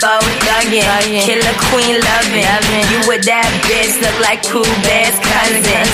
[0.00, 0.16] Bo
[0.48, 2.88] thuggin', killer queen lovin'.
[2.88, 5.84] You with that bitch, look like cool best cousin.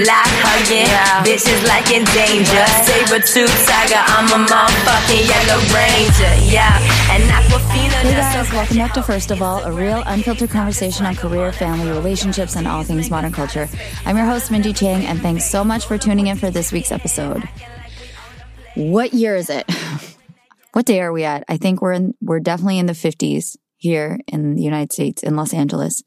[0.00, 0.88] Block huggin',
[1.20, 2.64] bitches like in danger.
[2.88, 6.32] Saber tooth tiger, I'm a motherfucking yellow ranger.
[6.48, 6.80] Yeah,
[7.12, 11.14] and Awkwafina Hey guys, welcome back to First of All, a real unfiltered conversation on
[11.14, 13.68] career, family, relationships, and all things modern culture.
[14.06, 16.92] I'm your host, Minji Chang, and thanks so much for tuning in for this week's
[16.92, 17.42] episode.
[18.76, 19.64] What year is it?
[20.76, 21.42] What day are we at?
[21.48, 25.34] I think we're in, we're definitely in the 50s here in the United States, in
[25.34, 26.02] Los Angeles.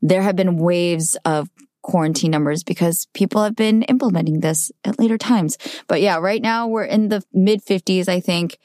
[0.00, 1.48] There have been waves of
[1.82, 5.56] quarantine numbers because people have been implementing this at later times.
[5.86, 8.58] But yeah, right now we're in the mid 50s, I think.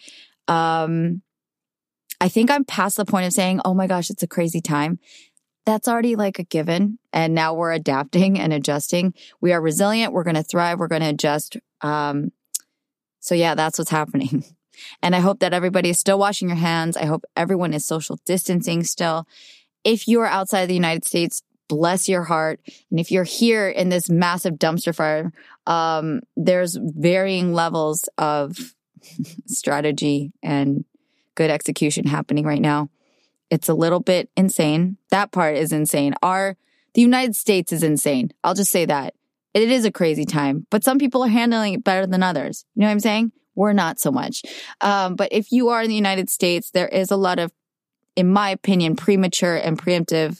[0.48, 1.22] Um,
[2.20, 4.98] I think I'm past the point of saying, oh my gosh, it's a crazy time.
[5.68, 6.98] That's already like a given.
[7.14, 9.14] And now we're adapting and adjusting.
[9.40, 10.14] We are resilient.
[10.14, 10.80] We're going to thrive.
[10.80, 11.58] We're going to adjust.
[11.82, 12.32] Um,
[13.20, 14.44] so yeah, that's what's happening.
[15.02, 16.98] And I hope that everybody is still washing your hands.
[16.98, 19.28] I hope everyone is social distancing still.
[19.84, 22.60] If you are outside the United States, bless your heart.
[22.90, 25.32] And if you're here in this massive dumpster fire,
[25.66, 28.58] um, there's varying levels of
[29.46, 30.86] strategy and
[31.36, 32.90] good execution happening right now.
[33.50, 34.98] It's a little bit insane.
[35.10, 36.14] That part is insane.
[36.22, 36.58] Our
[36.94, 38.32] the United States is insane.
[38.44, 39.14] I'll just say that.
[39.54, 42.66] It is a crazy time, but some people are handling it better than others.
[42.76, 43.32] You know what I'm saying?
[43.58, 44.44] We're not so much.
[44.80, 47.52] Um, but if you are in the United States, there is a lot of,
[48.16, 50.40] in my opinion, premature and preemptive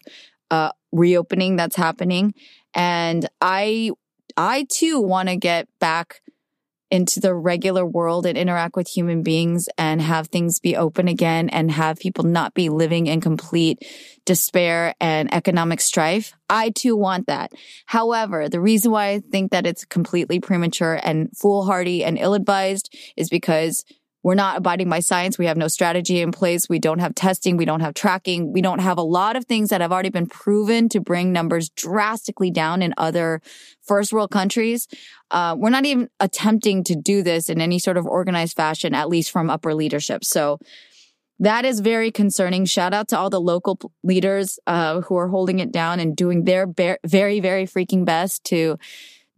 [0.52, 2.34] uh, reopening that's happening.
[2.76, 3.92] And I,
[4.38, 6.22] I too want to get back
[6.90, 11.50] into the regular world and interact with human beings and have things be open again
[11.50, 13.86] and have people not be living in complete
[14.26, 16.34] despair and economic strife.
[16.50, 17.52] I too want that.
[17.86, 22.96] However, the reason why I think that it's completely premature and foolhardy and ill advised
[23.16, 23.84] is because
[24.24, 25.38] we're not abiding by science.
[25.38, 26.68] We have no strategy in place.
[26.68, 27.56] We don't have testing.
[27.56, 28.52] We don't have tracking.
[28.52, 31.70] We don't have a lot of things that have already been proven to bring numbers
[31.70, 33.42] drastically down in other
[33.82, 34.88] first world countries.
[35.32, 39.08] Uh, we're not even attempting to do this in any sort of organized fashion, at
[39.08, 40.24] least from upper leadership.
[40.24, 40.60] So
[41.40, 42.66] that is very concerning.
[42.66, 46.46] Shout out to all the local leaders uh, who are holding it down and doing
[46.46, 48.78] their very, very freaking best to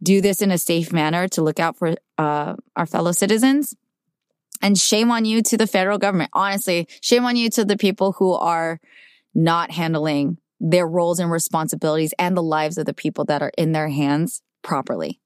[0.02, 3.74] do this in a safe manner to look out for uh, our fellow citizens.
[4.62, 6.30] And shame on you to the federal government.
[6.32, 8.80] Honestly, shame on you to the people who are
[9.34, 13.72] not handling their roles and responsibilities and the lives of the people that are in
[13.72, 15.20] their hands properly.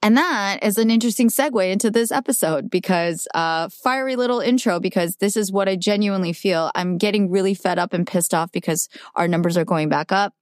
[0.00, 5.16] And that is an interesting segue into this episode because, uh, fiery little intro because
[5.16, 6.70] this is what I genuinely feel.
[6.76, 10.34] I'm getting really fed up and pissed off because our numbers are going back up.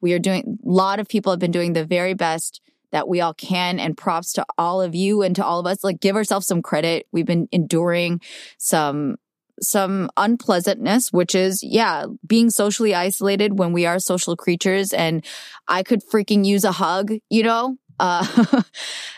[0.00, 2.60] We are doing, a lot of people have been doing the very best
[2.94, 5.82] that we all can and props to all of you and to all of us.
[5.82, 7.08] Like give ourselves some credit.
[7.10, 8.20] We've been enduring
[8.56, 9.16] some
[9.60, 14.92] some unpleasantness, which is, yeah, being socially isolated when we are social creatures.
[14.92, 15.24] And
[15.66, 17.76] I could freaking use a hug, you know?
[17.98, 18.62] Uh,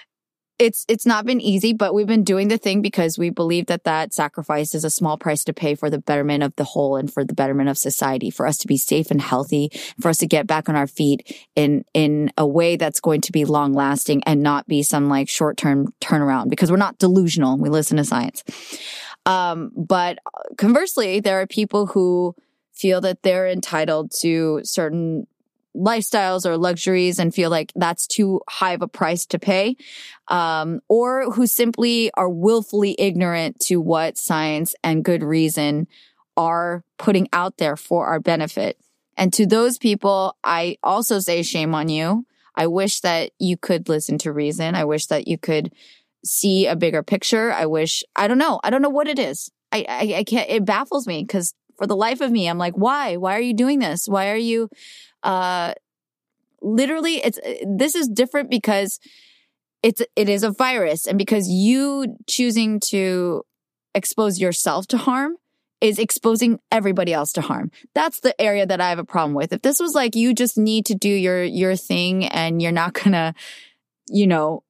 [0.58, 3.84] it's, it's not been easy, but we've been doing the thing because we believe that
[3.84, 7.12] that sacrifice is a small price to pay for the betterment of the whole and
[7.12, 10.26] for the betterment of society, for us to be safe and healthy, for us to
[10.26, 14.22] get back on our feet in, in a way that's going to be long lasting
[14.24, 17.58] and not be some like short term turnaround because we're not delusional.
[17.58, 18.42] We listen to science.
[19.26, 20.18] Um, but
[20.56, 22.34] conversely, there are people who
[22.72, 25.26] feel that they're entitled to certain
[25.76, 29.76] lifestyles or luxuries and feel like that's too high of a price to pay.
[30.28, 35.86] Um, or who simply are willfully ignorant to what science and good reason
[36.36, 38.78] are putting out there for our benefit.
[39.16, 42.26] And to those people, I also say shame on you.
[42.54, 44.74] I wish that you could listen to reason.
[44.74, 45.72] I wish that you could
[46.24, 47.52] see a bigger picture.
[47.52, 48.60] I wish, I don't know.
[48.64, 49.50] I don't know what it is.
[49.72, 52.74] I, I, I can't, it baffles me because for the life of me, I'm like,
[52.74, 53.16] why?
[53.16, 54.08] Why are you doing this?
[54.08, 54.68] Why are you,
[55.26, 55.74] uh,
[56.62, 59.00] literally it's, this is different because
[59.82, 63.44] it's, it is a virus and because you choosing to
[63.94, 65.36] expose yourself to harm
[65.80, 67.70] is exposing everybody else to harm.
[67.94, 69.52] That's the area that I have a problem with.
[69.52, 72.94] If this was like you just need to do your your thing and you're not
[72.94, 73.34] to
[74.08, 74.62] you know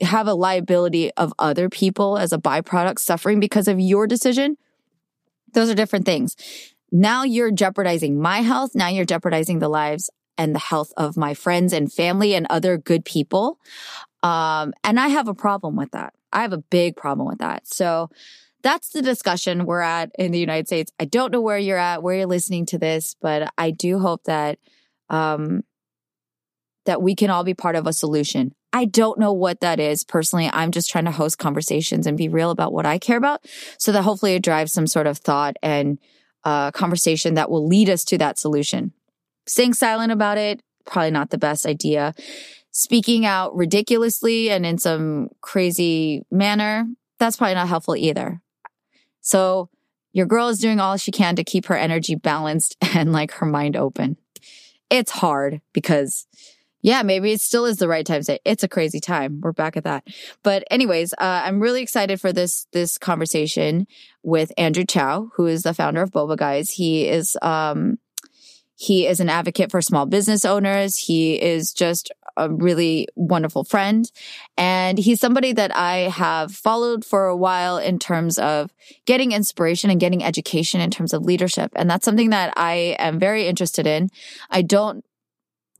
[0.00, 4.56] have a liability of other people as a byproduct suffering because of your decision,
[5.52, 6.36] those are different things.
[6.94, 8.76] Now you're jeopardizing my health.
[8.76, 12.78] Now you're jeopardizing the lives and the health of my friends and family and other
[12.78, 13.58] good people.
[14.22, 16.14] Um, and I have a problem with that.
[16.32, 17.66] I have a big problem with that.
[17.66, 18.10] So
[18.62, 20.92] that's the discussion we're at in the United States.
[21.00, 24.22] I don't know where you're at, where you're listening to this, but I do hope
[24.24, 24.60] that,
[25.10, 25.64] um,
[26.86, 28.54] that we can all be part of a solution.
[28.72, 30.04] I don't know what that is.
[30.04, 33.44] Personally, I'm just trying to host conversations and be real about what I care about
[33.78, 35.98] so that hopefully it drives some sort of thought and
[36.44, 38.92] uh, conversation that will lead us to that solution.
[39.46, 42.14] Staying silent about it, probably not the best idea.
[42.70, 46.86] Speaking out ridiculously and in some crazy manner,
[47.18, 48.40] that's probably not helpful either.
[49.20, 49.70] So
[50.12, 53.46] your girl is doing all she can to keep her energy balanced and like her
[53.46, 54.16] mind open.
[54.90, 56.26] It's hard because
[56.84, 59.40] yeah, maybe it still is the right time to say it's a crazy time.
[59.40, 60.06] We're back at that.
[60.42, 63.86] But anyways, uh, I'm really excited for this this conversation
[64.22, 66.68] with Andrew Chau, who is the founder of Boba Guys.
[66.68, 67.98] He is um
[68.76, 70.98] he is an advocate for small business owners.
[70.98, 74.10] He is just a really wonderful friend.
[74.58, 78.74] And he's somebody that I have followed for a while in terms of
[79.06, 81.72] getting inspiration and getting education in terms of leadership.
[81.76, 84.10] And that's something that I am very interested in.
[84.50, 85.02] I don't,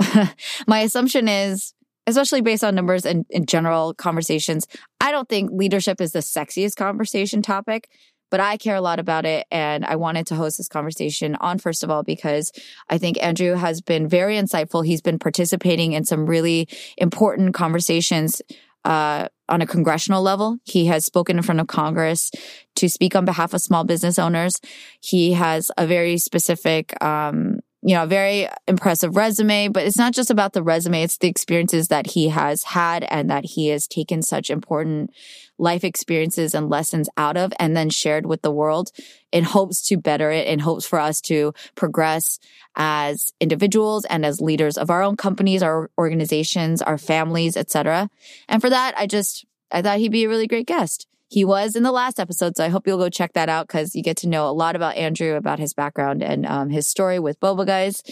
[0.67, 1.75] my assumption is,
[2.07, 4.67] especially based on numbers and in general conversations,
[5.01, 7.89] I don't think leadership is the sexiest conversation topic
[8.35, 9.47] but I care a lot about it.
[9.53, 12.51] And I wanted to host this conversation on, first of all, because
[12.91, 14.85] I think Andrew has been very insightful.
[14.85, 18.43] He's been participating in some really important conversations
[18.85, 20.59] uh, on a congressional level.
[20.65, 22.33] He has spoken in front of Congress
[22.75, 24.55] to speak on behalf of small business owners.
[25.01, 30.31] He has a very specific, um, you know, very impressive resume, but it's not just
[30.31, 31.03] about the resume.
[31.03, 35.11] It's the experiences that he has had and that he has taken such important
[35.59, 38.91] life experiences and lessons out of and then shared with the world
[39.33, 42.39] in hopes to better it, in hopes for us to progress
[42.75, 48.09] as individuals and as leaders of our own companies, our organizations, our families, etc.
[48.49, 51.07] And for that, I just, I thought he'd be a really great guest.
[51.29, 53.95] He was in the last episode, so I hope you'll go check that out because
[53.95, 57.19] you get to know a lot about Andrew, about his background and um, his story
[57.19, 58.03] with Boba Guys.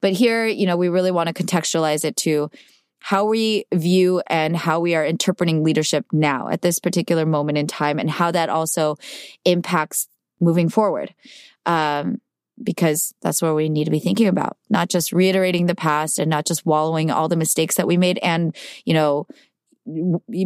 [0.00, 2.50] But here, you know, we really want to contextualize it to
[2.98, 7.66] how we view and how we are interpreting leadership now at this particular moment in
[7.66, 8.96] time and how that also
[9.44, 10.08] impacts
[10.40, 11.14] moving forward.
[11.66, 12.20] Um,
[12.62, 16.30] because that's where we need to be thinking about, not just reiterating the past and
[16.30, 18.54] not just wallowing all the mistakes that we made and,
[18.84, 19.26] you know,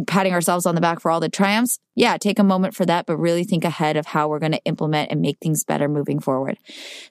[0.07, 1.79] patting ourselves on the back for all the triumphs.
[1.95, 4.63] Yeah, take a moment for that, but really think ahead of how we're going to
[4.65, 6.57] implement and make things better moving forward.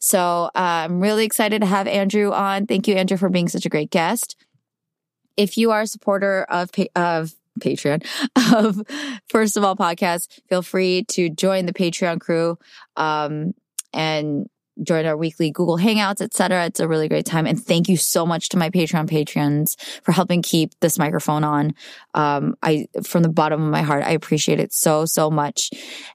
[0.00, 2.67] So uh, I'm really excited to have Andrew on.
[2.67, 4.37] Thank you, Andrew, for being such a great guest
[5.37, 8.05] if you are a supporter of of Patreon
[8.55, 8.82] of
[9.29, 12.58] First of All podcast, feel free to join the Patreon crew
[12.96, 13.52] um,
[13.93, 14.46] and
[14.82, 16.67] join our weekly Google Hangouts, etc.
[16.67, 17.46] It's a really great time.
[17.46, 21.75] And thank you so much to my Patreon patrons for helping keep this microphone on.
[22.14, 25.70] Um, I, from the bottom of my heart, I appreciate it so, so much.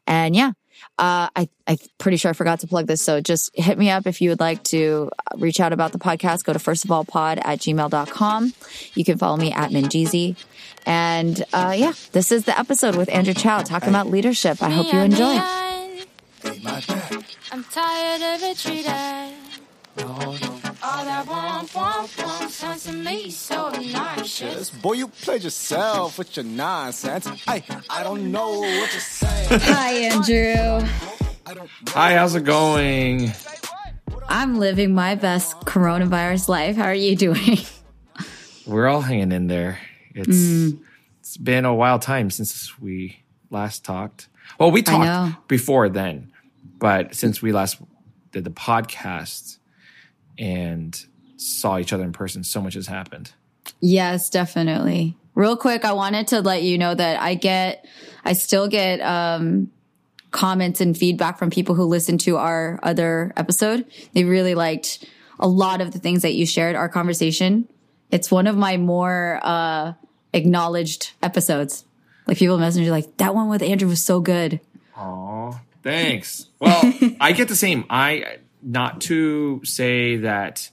[0.08, 0.52] And yeah,
[0.98, 3.04] uh, I, I'm pretty sure I forgot to plug this.
[3.04, 6.44] So just hit me up if you would like to reach out about the podcast.
[6.44, 8.54] Go to first of all pod at gmail.com.
[8.94, 10.36] You can follow me at Minjeezy.
[10.86, 14.62] And uh, yeah, this is the episode with Andrew Chau talking about leadership.
[14.62, 15.70] I hope you enjoy.
[16.44, 19.36] I'm tired of retreating.
[20.84, 24.70] All that womp womp womp sounds to me so obnoxious.
[24.70, 27.28] Boy, you played yourself with your nonsense.
[27.48, 29.60] I I don't know what you're saying.
[29.62, 30.88] Hi, Andrew.
[31.90, 33.32] Hi, how's it going?
[34.28, 36.78] I'm living my best coronavirus life.
[36.78, 37.60] How are you doing?
[38.66, 39.80] We're all hanging in there.
[40.16, 40.80] It's mm.
[41.19, 44.30] it's been a wild time since we last talked.
[44.60, 46.31] Well, we talked before then,
[46.81, 47.78] but since we last
[48.33, 49.59] did the podcast,
[50.38, 51.06] and
[51.38, 53.31] saw each other in person, so much has happened.
[53.80, 55.16] Yes, definitely.
[55.35, 57.85] Real quick, I wanted to let you know that I get,
[58.26, 59.71] I still get, um,
[60.31, 63.85] comments and feedback from people who listen to our other episode.
[64.14, 65.06] They really liked
[65.40, 67.68] a lot of the things that you shared, our conversation.
[68.09, 69.94] It's one of my more, uh,
[70.33, 71.85] acknowledged episodes.
[72.28, 74.59] Like people message you like, that one with Andrew was so good.
[74.97, 76.47] Oh, thanks.
[76.59, 76.81] Well,
[77.19, 77.85] I get the same.
[77.90, 80.69] I, not to say that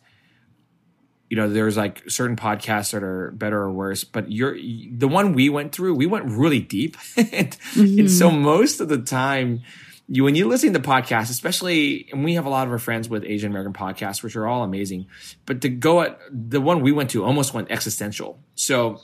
[1.29, 5.33] you know there's like certain podcasts that are better or worse but you're the one
[5.33, 7.99] we went through we went really deep and, mm-hmm.
[8.00, 9.62] and, so most of the time
[10.09, 13.09] you when you're listening to podcasts especially and we have a lot of our friends
[13.09, 15.07] with asian american podcasts which are all amazing
[15.45, 19.00] but to go at the one we went to almost went existential so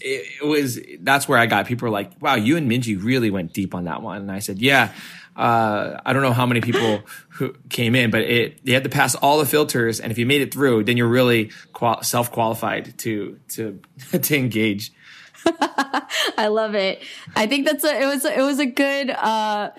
[0.00, 3.30] it, it was that's where i got people were like wow you and minji really
[3.30, 4.92] went deep on that one and i said yeah
[5.36, 8.90] uh, I don't know how many people who came in, but it you had to
[8.90, 12.32] pass all the filters, and if you made it through, then you're really qual- self
[12.32, 13.78] qualified to to
[14.18, 14.92] to engage.
[15.46, 17.02] I love it.
[17.34, 19.72] I think that's a it was it was a good uh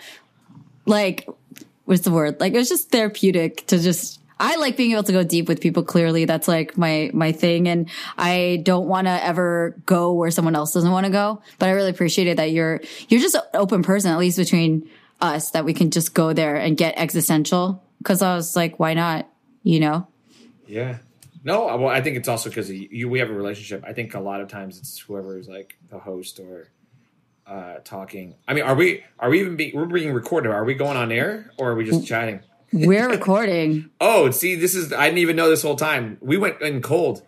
[0.86, 1.28] like
[1.86, 5.12] what's the word like it was just therapeutic to just I like being able to
[5.12, 5.84] go deep with people.
[5.84, 10.56] Clearly, that's like my my thing, and I don't want to ever go where someone
[10.56, 11.42] else doesn't want to go.
[11.60, 14.90] But I really appreciated that you're you're just an open person, at least between
[15.22, 17.84] us, that we can just go there and get existential.
[17.98, 19.28] Because I was like, why not?
[19.64, 20.08] You know?
[20.68, 21.00] Yeah.
[21.44, 23.84] No, well, I think it's also because you, we have a relationship.
[23.88, 26.70] I think a lot of times it's whoever is like the host or
[27.48, 28.36] uh, talking.
[28.48, 30.52] I mean, are we are we even being we're being recorded?
[30.52, 32.42] Are we going on air or are we just chatting?
[32.72, 33.90] We're recording.
[34.02, 36.18] oh, see, this is I didn't even know this whole time.
[36.22, 37.24] We went in cold.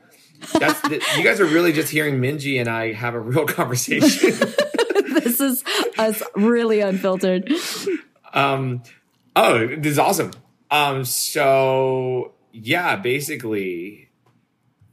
[0.58, 4.29] That's the, you guys are really just hearing Minji and I have a real conversation.
[5.13, 5.63] this is
[5.98, 7.51] us really unfiltered.
[8.34, 8.84] Um.
[9.36, 10.31] Oh, this is awesome.
[10.72, 11.05] Um.
[11.05, 14.10] So yeah, basically,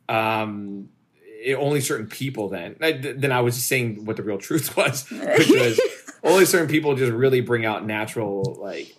[0.09, 0.89] um,
[1.23, 2.49] it, only certain people.
[2.49, 5.81] Then, I, then I was just saying what the real truth was, which was
[6.23, 8.95] only certain people just really bring out natural, like,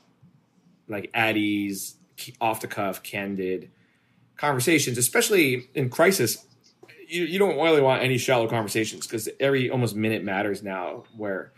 [0.87, 1.95] like at ease,
[2.41, 3.71] off the cuff, candid
[4.37, 6.45] conversations, especially in crisis.
[7.07, 11.03] You, you don't really want any shallow conversations because every almost minute matters now.
[11.15, 11.53] Where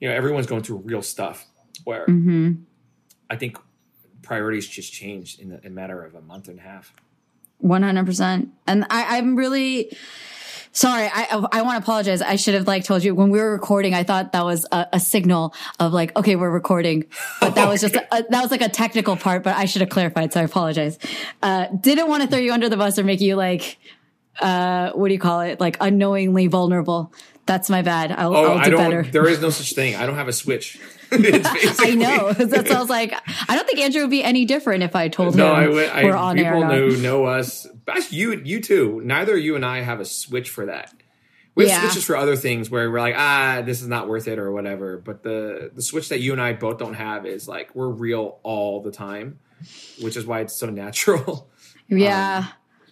[0.00, 1.46] you know everyone's going through real stuff.
[1.84, 2.62] Where mm-hmm.
[3.28, 3.58] I think
[4.22, 6.92] priorities just changed in a matter of a month and a half.
[7.58, 9.96] One hundred percent, and I, I'm really
[10.76, 11.10] sorry.
[11.12, 12.22] I I want to apologize.
[12.22, 13.94] I should have like told you when we were recording.
[13.94, 17.04] I thought that was a, a signal of like, okay, we're recording,
[17.40, 19.42] but that was just a, that was like a technical part.
[19.42, 20.32] But I should have clarified.
[20.32, 20.98] So I apologize.
[21.42, 23.78] Uh, didn't want to throw you under the bus or make you like,
[24.40, 25.60] uh, what do you call it?
[25.60, 27.12] Like unknowingly vulnerable.
[27.46, 28.10] That's my bad.
[28.12, 28.78] I'll, oh, I'll do I don't.
[28.80, 29.02] better.
[29.04, 29.94] There is no such thing.
[29.94, 30.80] I don't have a switch.
[31.12, 32.32] I know.
[32.32, 33.14] That's I was like.
[33.48, 36.04] I don't think Andrew would be any different if I told no, him I, I,
[36.04, 36.68] we're on people air.
[36.68, 37.66] know know us.
[38.10, 39.00] You you too.
[39.04, 40.92] Neither you and I have a switch for that.
[41.54, 41.88] We have Yeah.
[41.88, 44.98] switches for other things where we're like, ah, this is not worth it or whatever.
[44.98, 48.40] But the the switch that you and I both don't have is like we're real
[48.42, 49.38] all the time,
[50.02, 51.48] which is why it's so natural.
[51.88, 52.46] Yeah.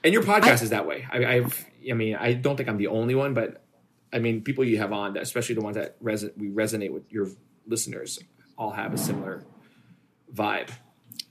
[0.04, 1.06] And your podcast is that way.
[1.11, 3.63] I, I've, I mean, I don't think I'm the only one, but
[4.14, 7.28] I mean, people you have on, especially the ones that res- we resonate with your
[7.66, 8.21] listeners,
[8.56, 9.44] all have a similar
[10.33, 10.71] vibe.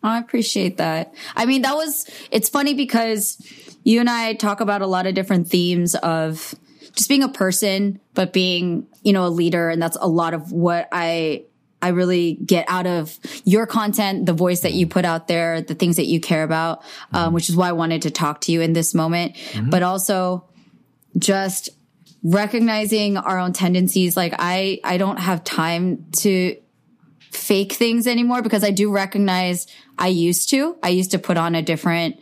[0.04, 1.14] I appreciate that.
[1.34, 3.38] I mean, that was, it's funny because
[3.86, 6.54] you and I talk about a lot of different themes of
[6.94, 9.70] just being a person, but being, you know, a leader.
[9.70, 11.46] And that's a lot of what I,
[11.82, 15.76] I really get out of your content, the voice that you put out there, the
[15.76, 18.60] things that you care about, um, which is why I wanted to talk to you
[18.60, 19.38] in this moment,
[19.70, 20.46] but also
[21.18, 21.70] just
[22.24, 24.16] recognizing our own tendencies.
[24.16, 26.58] Like I, I don't have time to
[27.32, 30.78] fake things anymore because I do recognize I used to.
[30.82, 32.20] I used to put on a different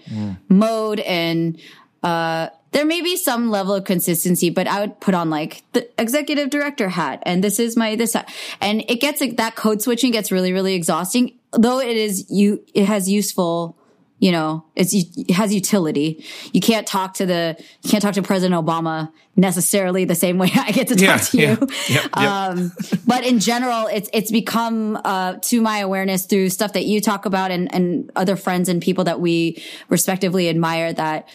[0.49, 1.59] mode and
[2.03, 5.89] uh there may be some level of consistency, but I would put on like the
[6.01, 8.33] executive director hat and this is my this hat.
[8.61, 11.37] And it gets like that code switching gets really, really exhausting.
[11.51, 13.77] Though it is you it has useful
[14.21, 16.23] you know, it's it has utility.
[16.53, 20.49] You can't talk to the you can't talk to President Obama necessarily the same way
[20.55, 21.43] I get to talk Yeah, to you.
[21.43, 21.57] yeah.
[21.89, 22.17] Yep, yep.
[22.17, 22.71] Um,
[23.07, 27.25] but in general, it's it's become uh, to my awareness through stuff that you talk
[27.25, 31.27] about and and other friends and people that we respectively admire that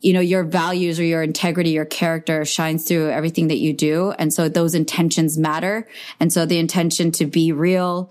[0.00, 4.12] you know your values or your integrity your character shines through everything that you do
[4.18, 5.88] and so those intentions matter
[6.20, 8.10] and so the intention to be real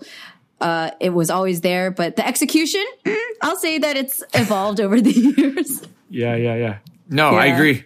[0.60, 5.00] uh, it was always there, but the execution, mm, I'll say that it's evolved over
[5.00, 5.82] the years.
[6.10, 6.78] Yeah, yeah, yeah.
[7.08, 7.84] No, I agree,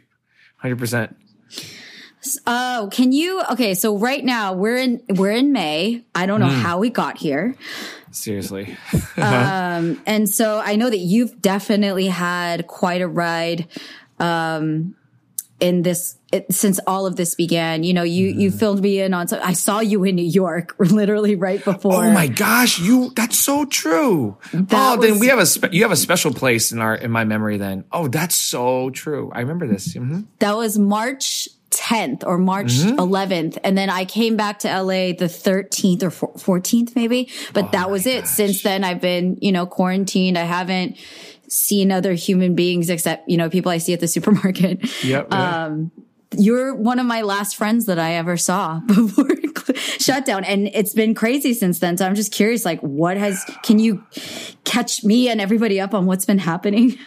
[0.56, 1.16] hundred percent.
[2.46, 3.42] Oh, can you?
[3.50, 6.04] Okay, so right now we're in we're in May.
[6.14, 7.56] I don't know how we got here,
[8.12, 8.76] Seriously,
[9.16, 13.66] um, and so I know that you've definitely had quite a ride
[14.18, 14.94] um,
[15.62, 17.84] in this it, since all of this began.
[17.84, 19.28] You know, you you filmed me in on.
[19.28, 22.04] So I saw you in New York, literally right before.
[22.04, 24.36] Oh my gosh, you that's so true.
[24.52, 27.10] That oh, then we have a spe- you have a special place in our in
[27.10, 27.84] my memory then.
[27.92, 29.30] Oh, that's so true.
[29.32, 29.94] I remember this.
[29.94, 30.26] Mhm.
[30.40, 32.98] That was March 10th or March Mm-hmm.
[32.98, 33.58] 11th.
[33.64, 37.30] And then I came back to LA the 13th or 14th, maybe.
[37.54, 38.26] But Oh that was it.
[38.26, 40.36] Since then, I've been, you know, quarantined.
[40.36, 40.98] I haven't
[41.52, 45.04] seen other human beings except, you know, people I see at the supermarket.
[45.04, 45.28] Yep.
[45.30, 45.64] yeah.
[45.64, 45.92] Um,
[46.36, 49.28] You're one of my last friends that I ever saw before
[50.02, 50.44] shutdown.
[50.44, 51.96] And it's been crazy since then.
[51.96, 54.04] So I'm just curious, like, what has, can you
[54.64, 56.98] catch me and everybody up on what's been happening?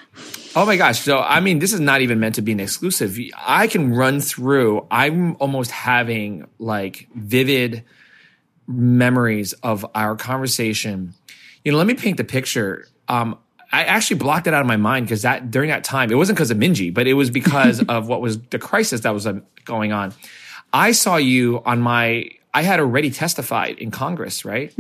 [0.56, 1.02] Oh my gosh.
[1.02, 3.18] So, I mean, this is not even meant to be an exclusive.
[3.38, 7.84] I can run through, I'm almost having like vivid
[8.68, 11.14] memories of our conversation.
[11.64, 12.88] You know, let me paint the picture.
[13.08, 13.38] Um,
[13.76, 16.38] I actually blocked it out of my mind because that during that time, it wasn't
[16.38, 19.40] because of Minji, but it was because of what was the crisis that was uh,
[19.66, 20.14] going on.
[20.72, 24.74] I saw you on my, I had already testified in Congress, right?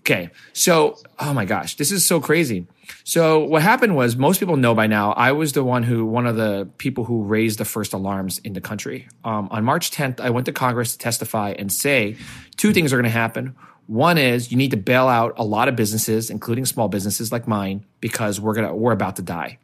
[0.00, 0.28] Okay.
[0.52, 2.66] So, oh my gosh, this is so crazy.
[3.02, 5.12] So what happened was most people know by now.
[5.12, 8.52] I was the one who one of the people who raised the first alarms in
[8.52, 9.08] the country.
[9.24, 12.16] Um, on March 10th, I went to Congress to testify and say
[12.56, 13.56] two things are going to happen.
[13.86, 17.46] One is you need to bail out a lot of businesses, including small businesses like
[17.46, 19.58] mine, because we're gonna we're about to die.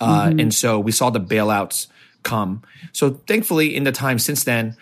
[0.00, 1.88] Uh, and so we saw the bailouts
[2.22, 2.62] come.
[2.92, 4.76] So thankfully, in the time since then,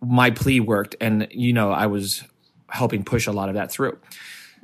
[0.00, 2.22] my plea worked, and you know I was
[2.68, 3.98] helping push a lot of that through.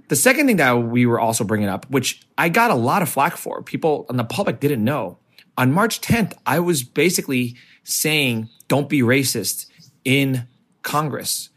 [0.08, 3.08] The second thing that we were also bringing up, which I got a lot of
[3.08, 5.18] flack for, people and the public didn't know.
[5.58, 9.66] On March 10th, I was basically saying, "Don't be racist"
[10.04, 10.46] in
[10.82, 11.50] Congress.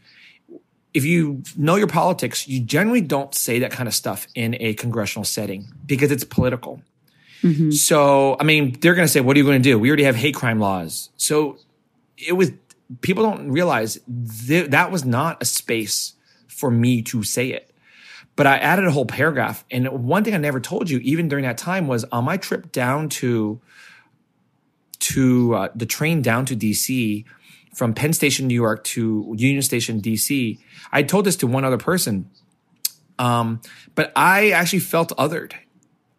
[0.95, 4.73] If you know your politics, you generally don't say that kind of stuff in a
[4.73, 6.81] congressional setting because it's political.
[7.71, 9.77] So, I mean, they're going to say, what are you going to do?
[9.77, 11.09] We already have hate crime laws.
[11.17, 11.57] So
[12.17, 12.51] it was,
[13.01, 13.99] people don't realize
[14.47, 16.13] th- that was not a space
[16.47, 17.69] for me to say it.
[18.35, 19.63] But I added a whole paragraph.
[19.69, 22.71] And one thing I never told you, even during that time, was on my trip
[22.71, 23.61] down to,
[24.99, 27.25] to uh, the train down to DC
[27.75, 30.59] from Penn Station, New York to Union Station, DC.
[30.93, 32.29] I told this to one other person.
[33.19, 33.61] Um,
[33.95, 35.53] but I actually felt othered.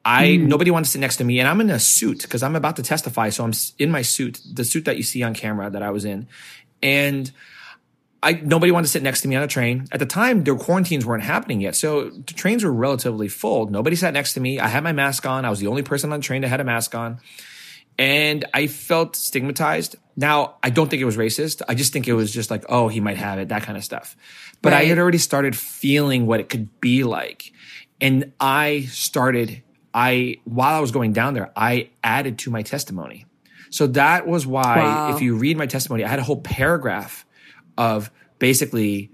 [0.04, 2.54] I nobody wanted to sit next to me, and I'm in a suit because I'm
[2.54, 3.30] about to testify.
[3.30, 6.04] So I'm in my suit, the suit that you see on camera that I was
[6.04, 6.28] in,
[6.80, 7.32] and
[8.22, 9.88] I nobody wanted to sit next to me on a train.
[9.90, 13.68] At the time, their quarantines weren't happening yet, so the trains were relatively full.
[13.68, 14.60] Nobody sat next to me.
[14.60, 15.44] I had my mask on.
[15.44, 17.18] I was the only person on the train that had a mask on,
[17.98, 19.96] and I felt stigmatized.
[20.16, 21.62] Now, I don't think it was racist.
[21.68, 23.84] I just think it was just like, oh, he might have it, that kind of
[23.84, 24.16] stuff.
[24.62, 27.52] But I had already started feeling what it could be like,
[28.00, 29.62] and I started.
[29.92, 33.26] I while I was going down there, I added to my testimony.
[33.70, 35.14] So that was why, Wow.
[35.14, 37.24] if you read my testimony, I had a whole paragraph
[37.78, 39.10] of basically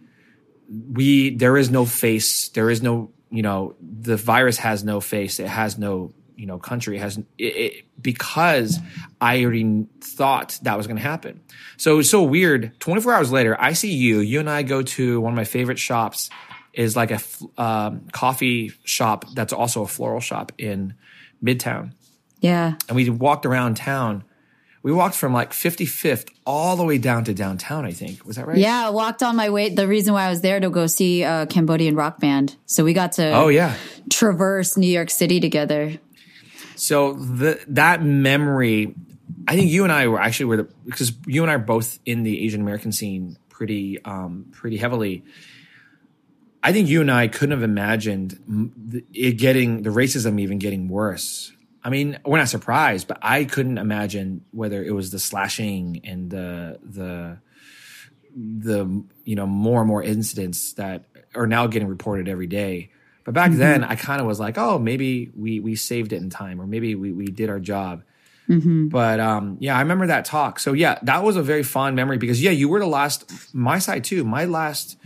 [0.92, 5.38] we there is no face there is no you know the virus has no face
[5.38, 8.78] it has no you know country has it, it, because
[9.20, 11.40] i already thought that was going to happen.
[11.76, 12.78] So it was so weird.
[12.80, 14.21] 24 hours later i see you.
[14.21, 16.30] You and i go to one of my favorite shops.
[16.75, 17.21] Is like a
[17.58, 20.95] um, coffee shop that's also a floral shop in
[21.45, 21.92] midtown.
[22.40, 22.76] Yeah.
[22.88, 24.25] and we walked around town.
[24.82, 28.25] We walked from like 55th all the way down to downtown i think.
[28.25, 28.58] Was that right?
[28.58, 29.68] Yeah, I walked on my way.
[29.68, 32.56] The reason why I was there to go see a Cambodian rock band.
[32.66, 33.76] So we got to oh yeah.
[34.10, 35.99] traverse New York City together.
[36.82, 38.97] So the that memory,
[39.47, 42.00] I think you and I were actually were the because you and I are both
[42.04, 45.25] in the Asian American scene pretty um pretty heavily.
[46.60, 51.52] I think you and I couldn't have imagined it getting the racism even getting worse.
[51.84, 56.30] I mean, we're not surprised, but I couldn't imagine whether it was the slashing and
[56.30, 57.38] the the
[58.34, 61.04] the you know more and more incidents that
[61.36, 62.90] are now getting reported every day.
[63.25, 66.30] But back then, I kind of was like, oh, maybe we we saved it in
[66.30, 68.02] time, or maybe we we did our job.
[68.89, 70.58] But um, yeah, I remember that talk.
[70.58, 73.32] So yeah, that was a very fond memory because yeah, you were the last.
[73.54, 74.25] My side too.
[74.25, 74.97] My last.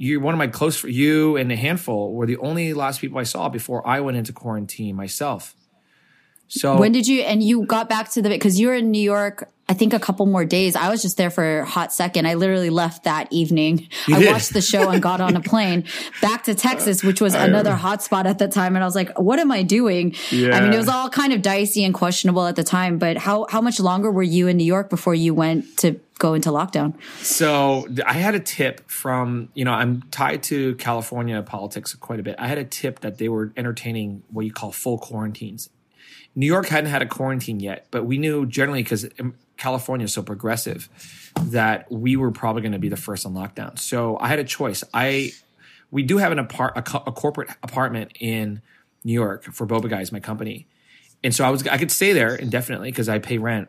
[0.00, 0.76] You're one of my close.
[0.76, 4.16] For you and a handful were the only last people I saw before I went
[4.16, 5.56] into quarantine myself.
[6.46, 9.02] So When did you and you got back to the because you were in New
[9.02, 9.50] York?
[9.68, 10.74] I think a couple more days.
[10.76, 12.26] I was just there for a hot second.
[12.26, 13.88] I literally left that evening.
[14.08, 14.32] I did?
[14.32, 15.84] watched the show and got on a plane
[16.22, 18.76] back to Texas, which was another hotspot at the time.
[18.76, 21.42] And I was like, "What am I doing?" I mean, it was all kind of
[21.42, 22.98] dicey and questionable at the time.
[22.98, 26.34] But how how much longer were you in New York before you went to go
[26.34, 26.94] into lockdown?
[27.18, 32.22] So I had a tip from, you know, I'm tied to California politics quite a
[32.22, 32.36] bit.
[32.38, 35.70] I had a tip that they were entertaining what you call full quarantines.
[36.34, 39.08] New York hadn't had a quarantine yet, but we knew generally because
[39.56, 40.88] California is so progressive
[41.42, 43.78] that we were probably going to be the first on lockdown.
[43.78, 44.84] So I had a choice.
[44.94, 45.32] I
[45.90, 48.62] we do have an apart a, co- a corporate apartment in
[49.04, 50.66] New York for Boba Guys, my company,
[51.24, 53.68] and so I was I could stay there indefinitely because I pay rent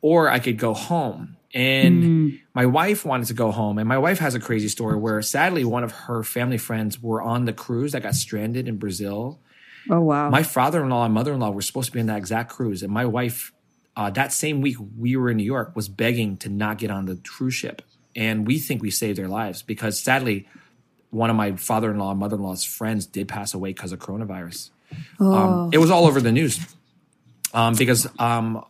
[0.00, 1.36] or I could go home.
[1.52, 2.36] And mm-hmm.
[2.54, 3.78] my wife wanted to go home.
[3.78, 7.20] And my wife has a crazy story where sadly one of her family friends were
[7.20, 9.40] on the cruise that got stranded in Brazil.
[9.88, 10.30] Oh wow!
[10.30, 12.50] My father in law and mother in law were supposed to be on that exact
[12.50, 12.82] cruise.
[12.82, 13.52] And my wife,
[13.96, 17.06] uh, that same week we were in New York, was begging to not get on
[17.06, 17.82] the cruise ship.
[18.16, 20.48] And we think we saved their lives because sadly,
[21.10, 23.92] one of my father in law and mother in law's friends did pass away because
[23.92, 24.70] of coronavirus.
[25.20, 26.58] Um, it was all over the news
[27.54, 28.64] um, because um,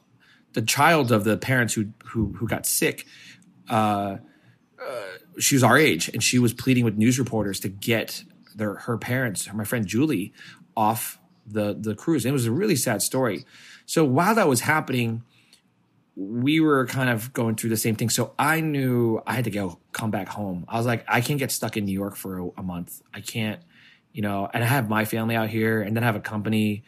[0.52, 3.06] the child of the parents who who, who got sick,
[3.68, 4.18] uh,
[4.82, 5.02] uh,
[5.38, 8.22] she was our age, and she was pleading with news reporters to get
[8.54, 10.32] their her parents, my friend Julie,
[10.76, 12.24] off the the cruise.
[12.24, 13.44] And it was a really sad story.
[13.86, 15.22] So while that was happening,
[16.16, 18.10] we were kind of going through the same thing.
[18.10, 20.64] So I knew I had to go come back home.
[20.68, 23.02] I was like, I can't get stuck in New York for a, a month.
[23.14, 23.60] I can't
[24.12, 26.82] you know, and I have my family out here, and then I have a company.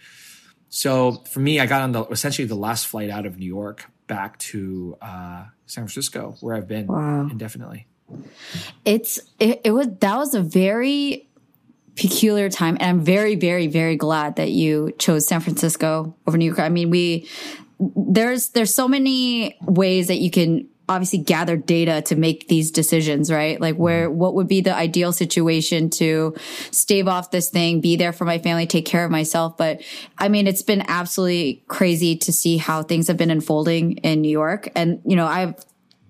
[0.71, 3.87] So for me, I got on the essentially the last flight out of New York
[4.09, 7.29] back to uh, San Francisco, where I've been Wow.
[7.31, 7.87] indefinitely.
[8.85, 11.29] it's it, it was that was a very
[11.97, 12.77] peculiar time.
[12.81, 16.59] And i'm very very very glad that you chose san francisco over new york.
[16.59, 17.29] I mean we
[17.79, 23.31] there's there's so many ways that you can obviously gather data to make these decisions
[23.31, 23.61] right?
[23.61, 24.19] Like where mm-hmm.
[24.19, 26.35] what would be the ideal situation to
[26.71, 29.57] stave off this thing be there for my family take care of myself?
[29.57, 29.83] But
[30.19, 34.31] i mean it's been absolutely crazy to see how things have been unfolding in new
[34.31, 34.69] york.
[34.75, 35.55] And you know i've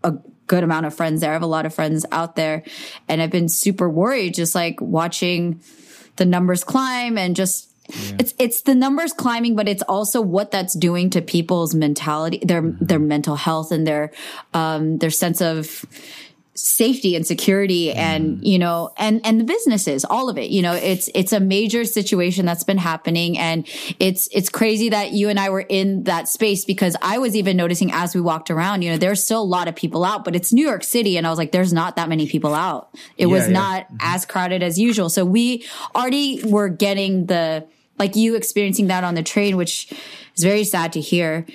[0.05, 0.15] a
[0.47, 1.31] good amount of friends there.
[1.31, 2.63] I have a lot of friends out there.
[3.09, 5.61] And I've been super worried just like watching
[6.17, 7.69] the numbers climb and just
[8.19, 12.63] it's it's the numbers climbing but it's also what that's doing to people's mentality their
[12.81, 14.13] their mental health and their
[14.55, 15.85] um their sense of
[16.55, 18.47] safety and security and mm.
[18.47, 20.51] you know and and the businesses all of it.
[20.51, 23.39] You know it's it's a major situation that's been happening.
[23.39, 23.67] And
[23.99, 27.57] it's it's crazy that you and I were in that space because I was even
[27.57, 30.37] noticing as we walked around you know there's still a lot of people out but
[30.37, 31.17] it's New York City.
[31.17, 32.91] And I was like there's not that many people out.
[33.17, 33.53] It was yeah.
[33.53, 33.97] not mm-hmm.
[34.01, 35.09] as crowded as usual.
[35.09, 37.67] So we already were getting the
[37.99, 39.93] like you experiencing that on the train which
[40.37, 41.47] is very sad to hear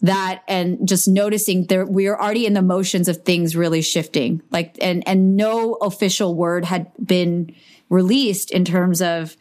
[0.00, 4.42] that and just noticing there we are already in the motions of things really shifting.
[4.50, 7.54] Like and and no official word had been
[7.88, 9.36] released in terms of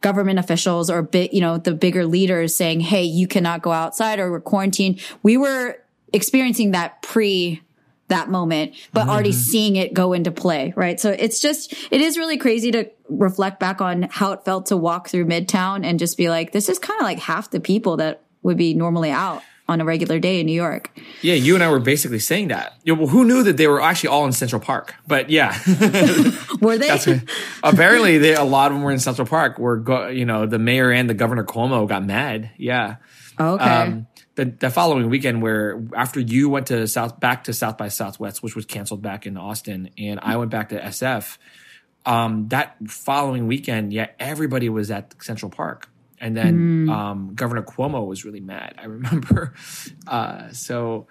[0.00, 4.20] government officials or big you know the bigger leaders saying hey you cannot go outside
[4.20, 5.00] or we're quarantined.
[5.22, 5.76] We were
[6.12, 7.62] experiencing that pre
[8.06, 9.38] that moment but already mm-hmm.
[9.38, 11.00] seeing it go into play right?
[11.00, 14.76] So it's just it is really crazy to reflect back on how it felt to
[14.76, 17.96] walk through midtown and just be like this is kind of like half the people
[17.96, 20.90] that would be normally out on a regular day in New York.
[21.20, 22.78] Yeah, you and I were basically saying that.
[22.84, 24.94] Yeah, well, who knew that they were actually all in Central Park?
[25.06, 25.56] But yeah,
[26.60, 26.88] Were they?
[26.88, 27.22] Right.
[27.62, 29.58] apparently they, a lot of them were in Central Park.
[29.58, 32.50] Where go, you know the mayor and the governor Cuomo got mad.
[32.56, 32.96] Yeah.
[33.38, 33.64] okay.
[33.64, 37.88] Um, the, the following weekend, where after you went to South back to South by
[37.88, 41.38] Southwest, which was canceled back in Austin, and I went back to SF.
[42.06, 48.06] Um, that following weekend, yeah, everybody was at Central Park, and then um, Governor Cuomo
[48.06, 48.74] was really mad.
[48.78, 49.54] I remember.
[50.06, 51.06] Uh, so,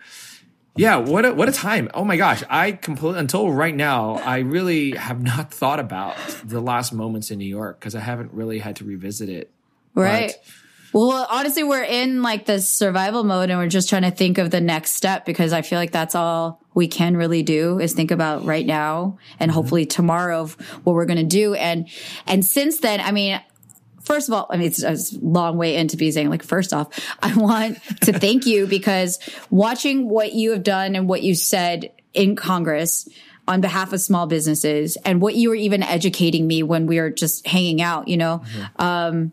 [0.75, 1.89] yeah, what a, what a time!
[1.93, 6.61] Oh my gosh, I completely until right now, I really have not thought about the
[6.61, 9.51] last moments in New York because I haven't really had to revisit it.
[9.95, 10.33] right.
[10.33, 10.53] But-
[10.93, 14.51] Well, honestly, we're in like this survival mode and we're just trying to think of
[14.51, 18.09] the next step because I feel like that's all we can really do is think
[18.09, 20.53] about right now and hopefully tomorrow of
[20.85, 21.53] what we're going to do.
[21.55, 21.89] And,
[22.25, 23.39] and since then, I mean,
[24.07, 26.87] first of all, I mean, it's a long way into be saying like, first off,
[27.21, 31.91] I want to thank you because watching what you have done and what you said
[32.13, 33.07] in Congress
[33.47, 37.09] on behalf of small businesses and what you were even educating me when we were
[37.09, 38.41] just hanging out, you know,
[38.77, 39.31] um,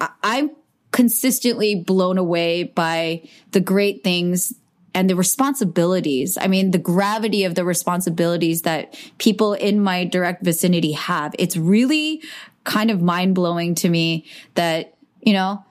[0.00, 0.50] I- I'm
[0.92, 4.54] consistently blown away by the great things
[4.94, 6.38] and the responsibilities.
[6.40, 11.34] I mean, the gravity of the responsibilities that people in my direct vicinity have.
[11.38, 12.22] It's really
[12.64, 15.64] kind of mind blowing to me that, you know,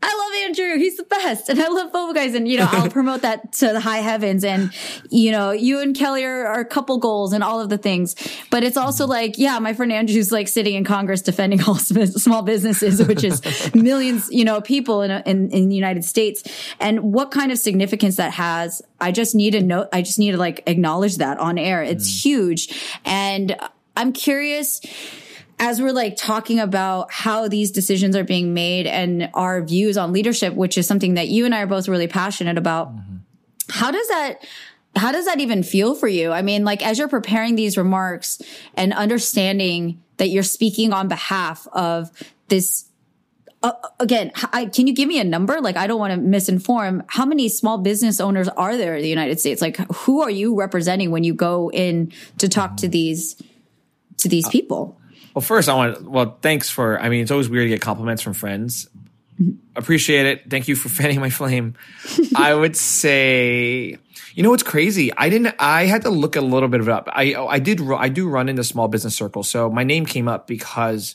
[0.00, 0.78] I love Andrew.
[0.78, 1.48] He's the best.
[1.48, 2.34] And I love Boba Guys.
[2.34, 4.44] And, you know, I'll promote that to the high heavens.
[4.44, 4.72] And,
[5.10, 8.14] you know, you and Kelly are, are couple goals and all of the things.
[8.48, 9.10] But it's also mm-hmm.
[9.10, 13.42] like, yeah, my friend Andrew's like sitting in Congress defending all small businesses, which is
[13.74, 16.44] millions, you know, people in, in, in the United States.
[16.78, 18.82] And what kind of significance that has.
[19.00, 21.82] I just need to know, I just need to like acknowledge that on air.
[21.82, 22.22] It's mm.
[22.22, 22.98] huge.
[23.04, 23.56] And
[23.96, 24.80] I'm curious
[25.58, 30.12] as we're like talking about how these decisions are being made and our views on
[30.12, 33.16] leadership, which is something that you and I are both really passionate about, mm-hmm.
[33.70, 34.44] how does that
[34.96, 36.32] how does that even feel for you?
[36.32, 38.40] I mean, like as you're preparing these remarks
[38.74, 42.10] and understanding that you're speaking on behalf of
[42.48, 42.86] this
[43.62, 45.60] uh, again, I, can you give me a number?
[45.60, 47.04] Like, I don't want to misinform.
[47.08, 49.60] How many small business owners are there in the United States?
[49.60, 52.92] Like, who are you representing when you go in to talk to mm-hmm.
[52.92, 53.42] these
[54.18, 54.97] to these uh, people?
[55.38, 57.00] Well, first, I want well, thanks for.
[57.00, 58.88] I mean, it's always weird to get compliments from friends.
[59.76, 60.50] Appreciate it.
[60.50, 61.74] Thank you for fanning my flame.
[62.34, 63.96] I would say,
[64.34, 65.12] you know what's crazy?
[65.16, 65.54] I didn't.
[65.60, 67.08] I had to look a little bit of it up.
[67.12, 67.80] I oh, I did.
[67.88, 71.14] I do run in into small business circles, so my name came up because,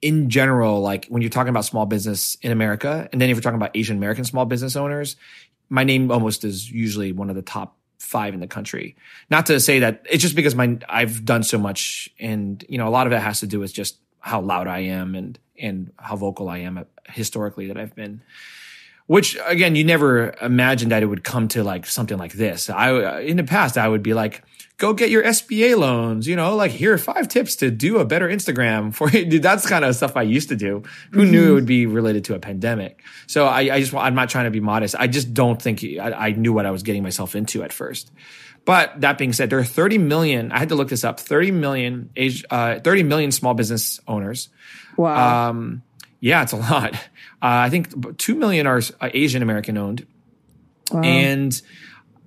[0.00, 3.42] in general, like when you're talking about small business in America, and then if you're
[3.42, 5.16] talking about Asian American small business owners,
[5.68, 8.96] my name almost is usually one of the top five in the country.
[9.30, 12.86] Not to say that it's just because my I've done so much, and you know
[12.86, 15.92] a lot of it has to do with just how loud I am and and
[15.98, 18.22] how vocal I am historically that I've been.
[19.06, 22.70] Which again, you never imagined that it would come to like something like this.
[22.70, 24.42] I in the past, I would be like,
[24.78, 26.26] go get your SBA loans.
[26.26, 29.38] You know, like here are five tips to do a better Instagram for you.
[29.40, 30.82] That's kind of stuff I used to do.
[31.12, 31.30] Who mm-hmm.
[31.30, 33.02] knew it would be related to a pandemic?
[33.26, 34.94] So I, I, just, I'm not trying to be modest.
[34.98, 38.10] I just don't think I, I knew what I was getting myself into at first.
[38.64, 40.50] But that being said, there are 30 million.
[40.50, 41.20] I had to look this up.
[41.20, 44.48] 30 million age, uh, 30 million small business owners.
[44.96, 45.50] Wow.
[45.50, 45.82] Um,
[46.24, 46.94] yeah, it's a lot.
[46.94, 46.96] Uh,
[47.42, 50.06] I think 2 million are uh, Asian American owned.
[50.90, 51.02] Wow.
[51.02, 51.60] And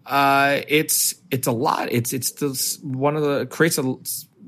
[0.05, 1.91] uh, it's it's a lot.
[1.91, 3.81] It's it's the, one of the creates a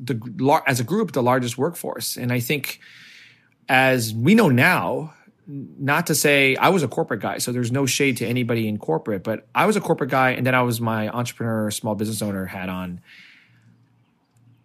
[0.03, 2.79] the as a group the largest workforce, and I think
[3.67, 5.15] as we know now,
[5.47, 8.77] not to say I was a corporate guy, so there's no shade to anybody in
[8.77, 12.21] corporate, but I was a corporate guy, and then I was my entrepreneur, small business
[12.21, 13.01] owner hat on.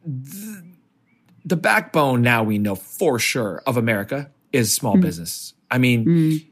[0.05, 0.63] The,
[1.47, 5.01] the backbone now we know for sure of America is small mm.
[5.01, 5.53] business.
[5.69, 6.47] I mean, mm.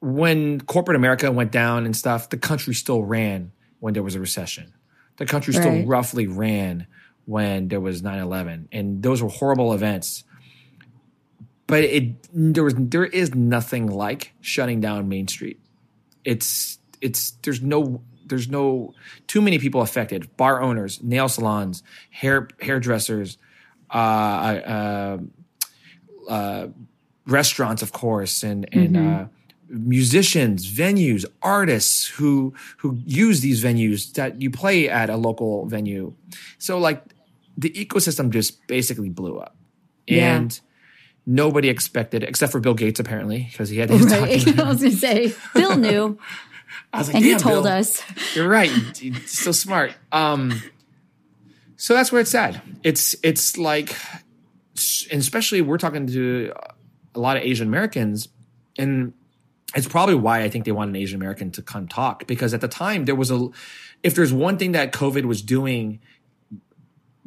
[0.00, 4.20] when corporate America went down and stuff, the country still ran when there was a
[4.20, 4.74] recession.
[5.16, 5.62] The country right.
[5.62, 6.86] still roughly ran
[7.24, 10.24] when there was 9-11 and those were horrible events
[11.66, 15.60] but it there was there is nothing like shutting down main street
[16.24, 18.94] it's it's there's no there's no
[19.26, 23.36] too many people affected bar owners nail salons hair hairdressers
[23.90, 25.18] uh, uh,
[26.30, 26.68] uh,
[27.28, 29.22] restaurants of course and and mm-hmm.
[29.22, 29.26] Uh,
[29.70, 36.14] musicians, venues, artists who who use these venues that you play at a local venue.
[36.58, 37.04] So like
[37.56, 39.56] the ecosystem just basically blew up.
[40.10, 40.58] And
[41.26, 44.58] nobody expected it, except for Bill Gates apparently, because he had his right.
[44.58, 46.18] I was gonna say Bill knew.
[46.92, 48.02] I was like, and he told Bill, us.
[48.34, 48.70] You're right.
[49.26, 49.92] so smart.
[50.12, 50.62] Um
[51.76, 52.62] so that's where it's at.
[52.82, 53.94] It's it's like
[55.10, 56.52] and especially we're talking to
[57.18, 58.28] a lot of Asian Americans
[58.78, 59.12] and
[59.74, 62.60] it's probably why I think they want an Asian American to come talk because at
[62.60, 63.48] the time there was a,
[64.02, 66.00] if there's one thing that COVID was doing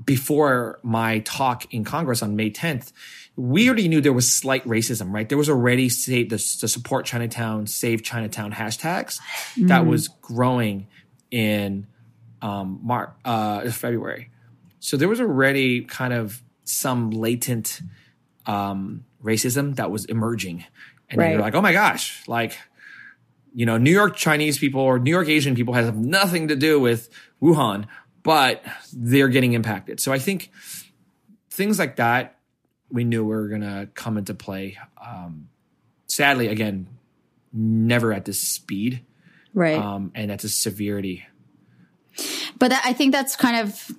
[0.04, 2.92] before my talk in Congress on May 10th,
[3.36, 5.30] we already knew there was slight racism, right?
[5.30, 9.20] There was already save the, the support Chinatown, save Chinatown hashtags
[9.56, 9.68] mm.
[9.68, 10.88] that was growing
[11.30, 11.86] in
[12.42, 14.32] um, March, uh, February.
[14.80, 17.82] So there was already kind of some latent
[18.48, 20.66] um, racism that was emerging
[21.10, 21.32] and right.
[21.32, 22.58] you're like, oh my gosh, like
[23.54, 26.80] you know, New York Chinese people or New York Asian people have nothing to do
[26.80, 27.10] with
[27.42, 27.86] Wuhan,
[28.24, 30.00] but they're getting impacted.
[30.00, 30.52] So I think
[31.50, 32.38] things like that
[32.90, 34.78] we knew were going to come into play.
[35.02, 35.50] Um,
[36.08, 36.88] sadly, again,
[37.52, 39.04] never at this speed,
[39.54, 39.78] right?
[39.78, 41.26] Um, and at this severity.
[42.58, 43.92] But I think that's kind of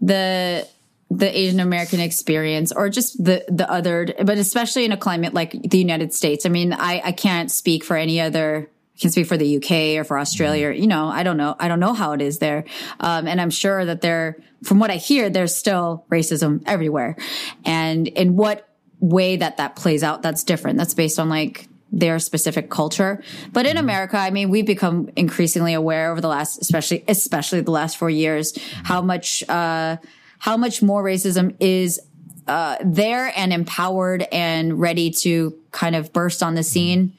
[0.00, 0.66] the
[1.10, 5.50] the Asian American experience or just the the other but especially in a climate like
[5.62, 6.46] the United States.
[6.46, 9.98] I mean, I I can't speak for any other I can speak for the UK
[9.98, 10.68] or for Australia.
[10.68, 11.56] Or, you know, I don't know.
[11.58, 12.64] I don't know how it is there.
[13.00, 17.16] Um, and I'm sure that there, from what I hear, there's still racism everywhere.
[17.64, 18.68] And in what
[18.98, 20.76] way that that plays out, that's different.
[20.76, 23.22] That's based on like their specific culture.
[23.52, 27.70] But in America, I mean, we've become increasingly aware over the last, especially, especially the
[27.70, 29.96] last four years, how much, uh,
[30.40, 32.00] how much more racism is
[32.48, 37.12] uh, there and empowered and ready to kind of burst on the scene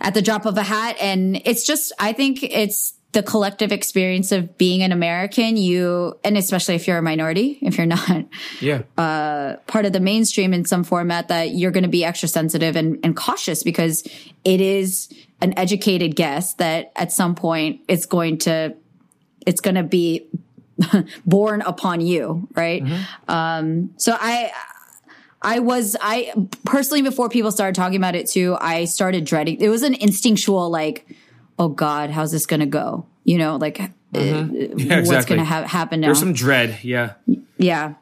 [0.00, 0.96] at the drop of a hat.
[1.00, 5.56] And it's just, I think it's the collective experience of being an American.
[5.56, 8.24] You, and especially if you're a minority, if you're not,
[8.60, 12.28] yeah, uh, part of the mainstream in some format that you're going to be extra
[12.28, 14.02] sensitive and, and cautious because
[14.44, 18.74] it is an educated guess that at some point it's going to,
[19.44, 20.28] it's going to be
[21.26, 22.84] born upon you, right?
[22.84, 23.30] Mm-hmm.
[23.30, 24.52] Um, so I,
[25.40, 26.32] I was, I
[26.64, 29.60] personally, before people started talking about it too, I started dreading.
[29.60, 31.06] It was an instinctual, like,
[31.58, 33.06] oh God, how's this going to go?
[33.24, 34.16] You know, like, mm-hmm.
[34.16, 35.36] uh, yeah, what's exactly.
[35.36, 36.08] going to ha- happen now?
[36.08, 36.78] There's some dread.
[36.82, 37.14] Yeah.
[37.56, 37.94] Yeah.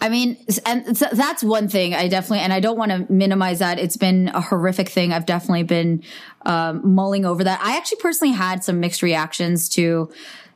[0.00, 3.78] I mean, and that's one thing I definitely, and I don't want to minimize that.
[3.78, 5.12] It's been a horrific thing.
[5.12, 6.02] I've definitely been
[6.46, 7.60] um, mulling over that.
[7.60, 10.10] I actually personally had some mixed reactions to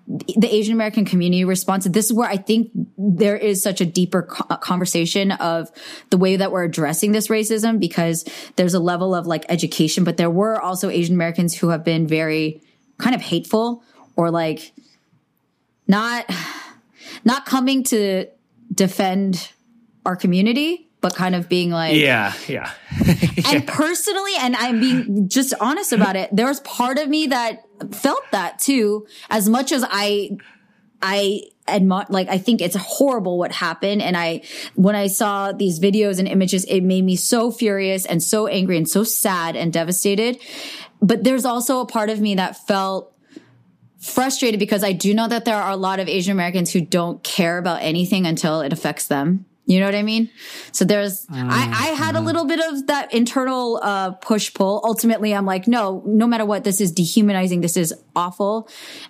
[0.06, 1.84] the Asian American community response.
[1.86, 5.70] This is where I think there is such a deeper uh, conversation of
[6.10, 8.24] the way that we're addressing this racism because
[8.56, 12.06] there's a level of like education, but there were also Asian Americans who have been
[12.06, 12.62] very
[12.98, 13.82] kind of hateful
[14.16, 14.72] or like
[15.88, 16.30] not,
[17.24, 18.26] not coming to
[18.72, 19.52] defend
[20.04, 22.70] our community but kind of being like yeah yeah
[23.46, 27.63] and personally and i'm being just honest about it there was part of me that
[27.92, 30.30] felt that too as much as i
[31.02, 34.02] i admi- like I think it's horrible what happened.
[34.02, 34.42] And I,
[34.74, 38.76] when I saw these videos and images, it made me so furious and so angry
[38.76, 40.38] and so sad and devastated.
[41.00, 43.12] But there's also a part of me that felt
[43.98, 47.22] frustrated because I do know that there are a lot of Asian Americans who don't
[47.22, 49.46] care about anything until it affects them.
[49.66, 50.30] You know what I mean?
[50.72, 54.82] So there's, I, I had a little bit of that internal, uh, push pull.
[54.84, 57.62] Ultimately, I'm like, no, no matter what, this is dehumanizing.
[57.62, 58.68] This is awful.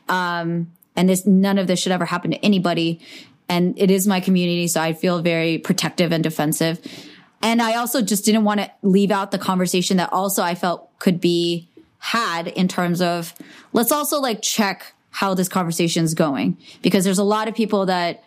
[0.09, 3.01] Um, and this, none of this should ever happen to anybody.
[3.49, 4.69] And it is my community.
[4.69, 6.81] So I feel very protective and defensive.
[7.43, 10.99] And I also just didn't want to leave out the conversation that also I felt
[10.99, 13.35] could be had in terms of
[13.73, 17.87] let's also like check how this conversation is going because there's a lot of people
[17.87, 18.25] that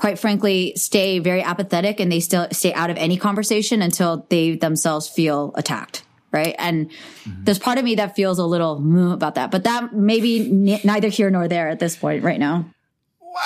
[0.00, 4.56] quite frankly stay very apathetic and they still stay out of any conversation until they
[4.56, 7.44] themselves feel attacked right and mm-hmm.
[7.44, 8.78] there's part of me that feels a little
[9.12, 12.64] about that but that maybe n- neither here nor there at this point right now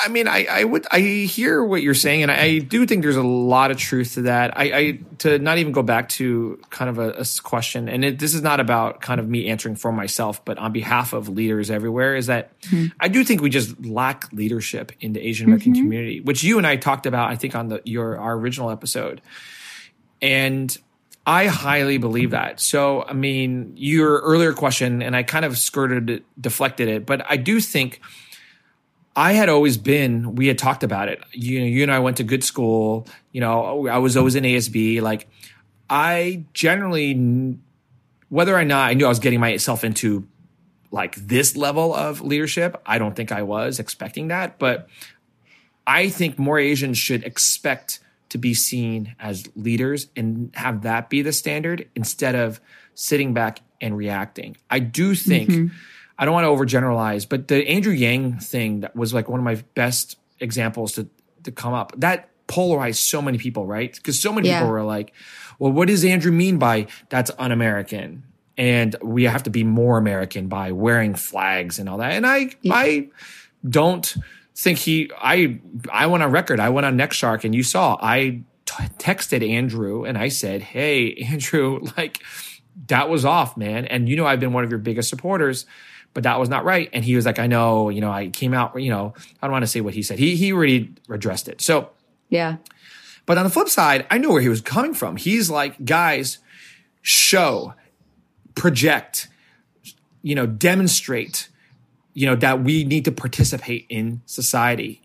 [0.04, 3.16] I mean, I, I would I hear what you're saying, and I, do think there's
[3.16, 4.56] a lot of truth to that.
[4.58, 8.18] I, I to not even go back to kind of a, a question, and it,
[8.18, 11.70] this is not about kind of me answering for myself, but on behalf of leaders
[11.70, 12.86] everywhere, is that mm-hmm.
[12.98, 15.82] I do think we just lack leadership in the Asian American mm-hmm.
[15.82, 19.20] community, which you and I talked about, I think on the your our original episode,
[20.22, 20.76] and
[21.26, 22.60] I highly believe that.
[22.60, 27.24] So, I mean, your earlier question, and I kind of skirted it, deflected it, but
[27.28, 28.00] I do think
[29.16, 31.22] I had always been, we had talked about it.
[31.32, 33.06] You know, you and I went to good school.
[33.32, 35.00] You know, I was always in ASB.
[35.00, 35.28] Like,
[35.88, 37.56] I generally,
[38.28, 40.26] whether or not I knew I was getting myself into
[40.90, 44.58] like this level of leadership, I don't think I was expecting that.
[44.58, 44.88] But
[45.86, 48.00] I think more Asians should expect
[48.30, 52.60] to be seen as leaders and have that be the standard instead of
[52.94, 54.56] sitting back and reacting.
[54.68, 55.50] I do think.
[55.50, 55.76] Mm-hmm
[56.18, 59.44] I don't want to overgeneralize, but the Andrew Yang thing that was like one of
[59.44, 61.08] my best examples to
[61.44, 61.92] to come up.
[61.96, 63.94] That polarized so many people, right?
[63.94, 64.60] Because so many yeah.
[64.60, 65.12] people were like,
[65.58, 68.24] "Well, what does Andrew mean by that's un-American?"
[68.56, 72.12] And we have to be more American by wearing flags and all that.
[72.12, 72.74] And I yeah.
[72.74, 73.08] I
[73.68, 74.16] don't
[74.54, 76.60] think he I I went on record.
[76.60, 81.14] I went on NextShark and you saw I t- texted Andrew and I said, "Hey,
[81.28, 82.22] Andrew, like
[82.86, 83.86] that was off, man.
[83.86, 85.66] And you know I've been one of your biggest supporters."
[86.14, 86.88] But that was not right.
[86.92, 89.52] And he was like, I know, you know, I came out, you know, I don't
[89.52, 90.18] want to say what he said.
[90.18, 91.60] He he already addressed it.
[91.60, 91.90] So
[92.28, 92.56] yeah.
[93.26, 95.16] But on the flip side, I knew where he was coming from.
[95.16, 96.38] He's like, guys,
[97.02, 97.74] show,
[98.54, 99.28] project,
[100.22, 101.48] you know, demonstrate,
[102.12, 105.00] you know, that we need to participate in society.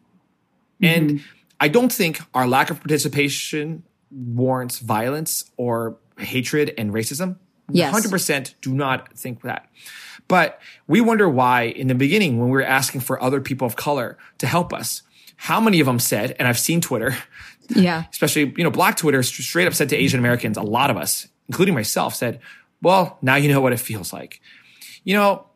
[0.82, 0.86] Mm-hmm.
[0.86, 1.24] And
[1.60, 7.38] I don't think our lack of participation warrants violence or hatred and racism.
[7.72, 7.94] Yes.
[7.94, 9.68] 100% do not think that.
[10.30, 13.76] But we wonder why in the beginning, when we were asking for other people of
[13.76, 15.02] color to help us,
[15.36, 17.18] how many of them said, and I've seen Twitter,
[17.76, 20.98] yeah, especially, you know, black Twitter straight up said to Asian Americans, a lot of
[20.98, 22.40] us, including myself, said,
[22.82, 24.40] well, now you know what it feels like.
[25.04, 25.48] You know,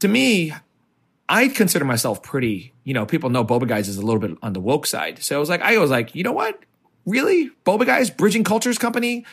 [0.00, 0.52] to me,
[1.28, 4.52] I consider myself pretty, you know, people know Boba Guys is a little bit on
[4.52, 5.24] the woke side.
[5.24, 6.62] So I was like, I was like, you know what?
[7.06, 7.50] Really?
[7.64, 9.24] Boba Guys, Bridging Cultures Company,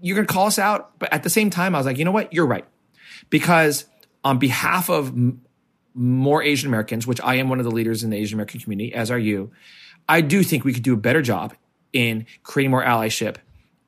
[0.00, 0.98] you're going to call us out?
[1.00, 2.32] But at the same time, I was like, you know what?
[2.32, 2.64] You're right
[3.30, 3.86] because
[4.22, 5.42] on behalf of m-
[5.94, 8.94] more Asian Americans, which I am one of the leaders in the Asian American community,
[8.94, 9.50] as are you,
[10.08, 11.54] I do think we could do a better job
[11.92, 13.36] in creating more allyship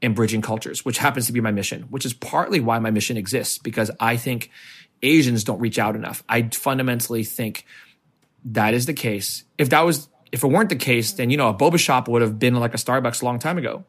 [0.00, 3.16] and bridging cultures, which happens to be my mission, which is partly why my mission
[3.16, 4.50] exists, because I think
[5.02, 6.22] Asians don't reach out enough.
[6.28, 7.64] I fundamentally think
[8.46, 9.44] that is the case.
[9.58, 12.22] If that was, if it weren't the case, then, you know, a boba shop would
[12.22, 13.84] have been like a Starbucks a long time ago.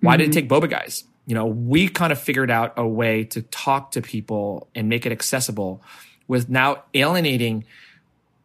[0.00, 0.18] Why mm-hmm.
[0.20, 1.04] did it take boba guys?
[1.28, 5.04] You know, we kind of figured out a way to talk to people and make
[5.04, 5.82] it accessible
[6.26, 7.66] with now alienating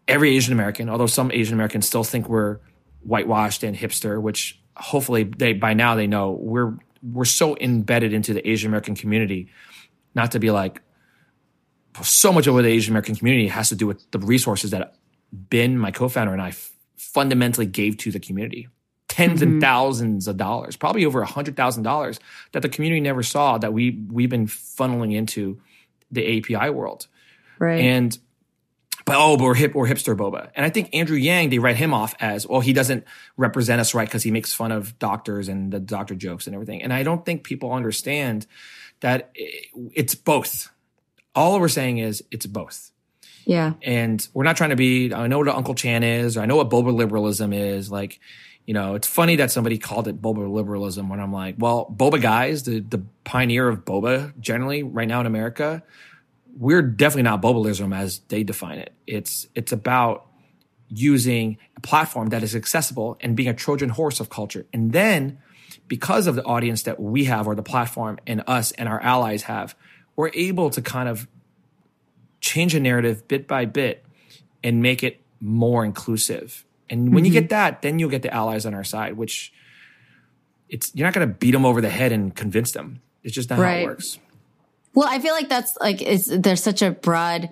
[0.06, 2.60] every Asian American, although some Asian Americans still think we're
[3.04, 8.34] whitewashed and hipster, which hopefully they by now they know we're we're so embedded into
[8.34, 9.48] the Asian American community,
[10.14, 10.82] not to be like
[12.02, 14.96] so much of what the Asian American community has to do with the resources that
[15.50, 18.68] Bin, my co-founder, and I f- fundamentally gave to the community.
[19.14, 19.44] 10s mm-hmm.
[19.44, 22.20] and thousands of dollars, probably over a hundred thousand dollars
[22.52, 25.62] that the community never saw that we we've been funneling into
[26.12, 27.08] the API world.
[27.60, 27.80] Right.
[27.82, 28.18] And
[29.06, 30.50] but oh, but we're hip or hipster boba.
[30.56, 33.04] And I think Andrew Yang, they write him off as, well, he doesn't
[33.38, 36.82] represent us right because he makes fun of doctors and the doctor jokes and everything.
[36.82, 38.48] And I don't think people understand
[39.02, 39.32] that
[39.94, 40.70] it's both.
[41.36, 42.92] All we're saying is it's both.
[43.46, 43.74] Yeah.
[43.82, 46.56] And we're not trying to be, I know what Uncle Chan is, or I know
[46.56, 47.92] what boba liberalism is.
[47.92, 48.22] Like,
[48.66, 52.22] you know, it's funny that somebody called it boba liberalism when I'm like, well, boba
[52.22, 55.84] guys, the the pioneer of boba generally right now in America,
[56.58, 58.94] we're definitely not bobalism as they define it.
[59.06, 60.28] It's it's about
[60.88, 64.66] using a platform that is accessible and being a Trojan horse of culture.
[64.72, 65.40] And then
[65.88, 69.44] because of the audience that we have or the platform and us and our allies
[69.44, 69.76] have,
[70.16, 71.28] we're able to kind of
[72.40, 74.06] change a narrative bit by bit
[74.64, 76.66] and make it more inclusive.
[76.94, 77.50] And when you get mm-hmm.
[77.50, 79.52] that, then you'll get the allies on our side, which
[80.70, 83.02] it's you're not going to beat them over the head and convince them.
[83.24, 84.20] It's just not how it works.
[84.94, 87.50] Well, I feel like that's like it's there's such a broad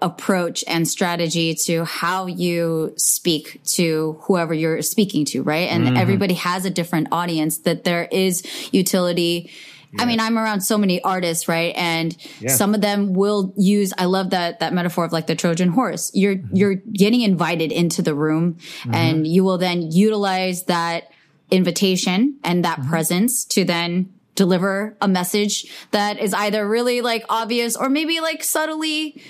[0.00, 5.68] approach and strategy to how you speak to whoever you're speaking to, right?
[5.68, 5.96] And mm-hmm.
[5.96, 9.50] everybody has a different audience that there is utility.
[9.98, 11.74] I mean, I'm around so many artists, right?
[11.76, 12.16] And
[12.48, 16.10] some of them will use I love that that metaphor of like the Trojan horse.
[16.14, 16.56] You're mm-hmm.
[16.56, 18.94] you're getting invited into the room mm-hmm.
[18.94, 21.10] and you will then utilize that
[21.50, 22.90] invitation and that mm-hmm.
[22.90, 28.42] presence to then deliver a message that is either really like obvious or maybe like
[28.42, 29.20] subtly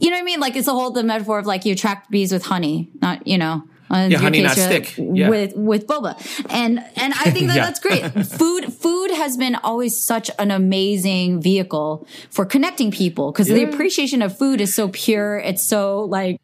[0.00, 0.40] you know what I mean?
[0.40, 3.38] Like it's a whole the metaphor of like you attract bees with honey, not you
[3.38, 3.64] know.
[3.90, 4.94] In Yeah, honey, not stick.
[4.98, 5.28] Yeah.
[5.28, 6.14] With with boba,
[6.50, 7.64] and and I think that Yeah.
[7.64, 8.02] that's great.
[8.26, 14.22] food food has been always such an amazing vehicle for connecting people because the appreciation
[14.22, 15.38] of food is so pure.
[15.38, 16.40] It's so like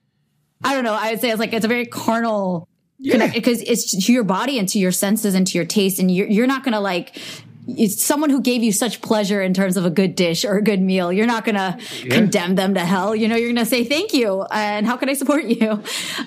[0.63, 0.95] I don't know.
[0.95, 2.69] I would say it's like it's a very carnal
[2.99, 6.27] because it's to your body and to your senses and to your taste, and you're
[6.29, 7.19] you're not gonna like.
[7.67, 10.63] It's someone who gave you such pleasure in terms of a good dish or a
[10.63, 11.11] good meal.
[11.13, 11.79] You're not gonna
[12.11, 13.17] condemn them to hell.
[13.17, 15.83] You know, you're gonna say thank you and how can I support you?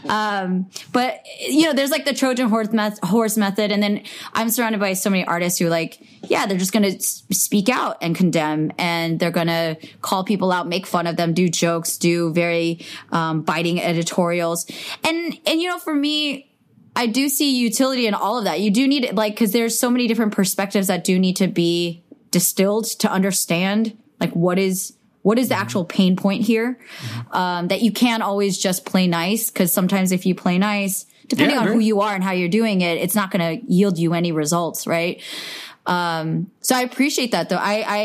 [0.09, 4.49] Um, but you know, there's like the Trojan horse, meth- horse method, and then I'm
[4.49, 8.15] surrounded by so many artists who like, yeah, they're just gonna s- speak out and
[8.15, 12.79] condemn, and they're gonna call people out, make fun of them, do jokes, do very
[13.11, 14.65] um, biting editorials,
[15.03, 16.49] and and you know, for me,
[16.97, 18.59] I do see utility in all of that.
[18.59, 22.03] You do need like because there's so many different perspectives that do need to be
[22.31, 26.79] distilled to understand like what is what is the actual pain point here?
[27.31, 31.55] Um, that you can't always just play nice because sometimes if you play nice depending
[31.57, 33.97] Yeah, on who you are and how you're doing it it's not going to yield
[33.97, 35.21] you any results right
[35.87, 37.55] um, so I appreciate that though.
[37.55, 37.97] I, I,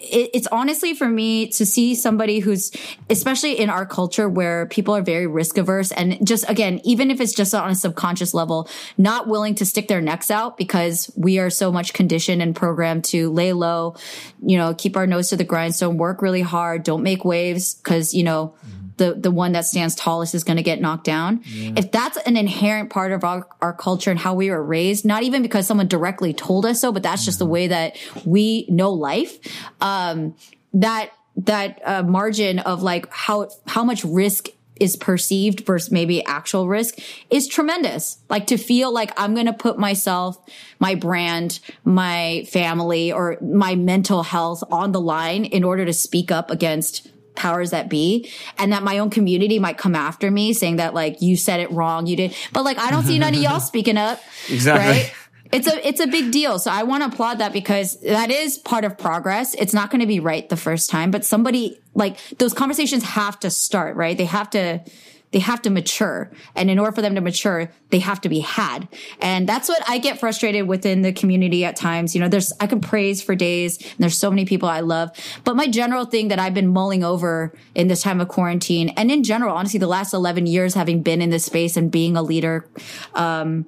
[0.00, 2.72] it, it's honestly for me to see somebody who's,
[3.10, 7.20] especially in our culture where people are very risk averse and just again, even if
[7.20, 8.66] it's just on a subconscious level,
[8.96, 13.04] not willing to stick their necks out because we are so much conditioned and programmed
[13.04, 13.94] to lay low,
[14.42, 18.14] you know, keep our nose to the grindstone, work really hard, don't make waves because,
[18.14, 18.54] you know,
[18.98, 21.40] the the one that stands tallest is going to get knocked down.
[21.76, 25.22] If that's an inherent part of our, our culture and how we were raised, not
[25.22, 28.90] even because someone directly told us so, but that's just the way that we know
[28.90, 29.38] life.
[29.80, 30.34] Um,
[30.74, 34.48] that that uh, margin of like how how much risk
[34.80, 36.98] is perceived versus maybe actual risk
[37.30, 38.18] is tremendous.
[38.28, 40.38] Like to feel like I'm going to put myself,
[40.78, 46.30] my brand, my family, or my mental health on the line in order to speak
[46.30, 47.08] up against
[47.38, 51.22] powers that be and that my own community might come after me saying that like
[51.22, 53.96] you said it wrong you did but like i don't see none of y'all speaking
[53.96, 54.20] up
[54.50, 54.86] Exactly.
[54.86, 55.12] right?
[55.50, 58.58] It's a it's a big deal so i want to applaud that because that is
[58.58, 59.54] part of progress.
[59.54, 63.40] It's not going to be right the first time but somebody like those conversations have
[63.40, 64.18] to start right?
[64.18, 64.82] They have to
[65.30, 66.30] they have to mature.
[66.54, 68.88] And in order for them to mature they have to be had.
[69.20, 72.14] And that's what i get frustrated within the community at times.
[72.14, 75.10] You know there's i can praise for days and there's so many people i love.
[75.44, 79.10] But my general thing that i've been mulling over in this time of quarantine and
[79.10, 82.22] in general honestly the last 11 years having been in this space and being a
[82.22, 82.68] leader
[83.14, 83.66] um,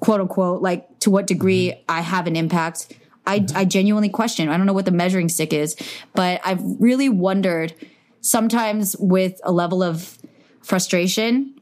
[0.00, 2.92] quote unquote like to what degree i have an impact
[3.26, 4.48] I, I genuinely question.
[4.48, 5.76] I don't know what the measuring stick is
[6.14, 7.74] but i've really wondered
[8.20, 10.17] sometimes with a level of
[10.68, 11.54] frustration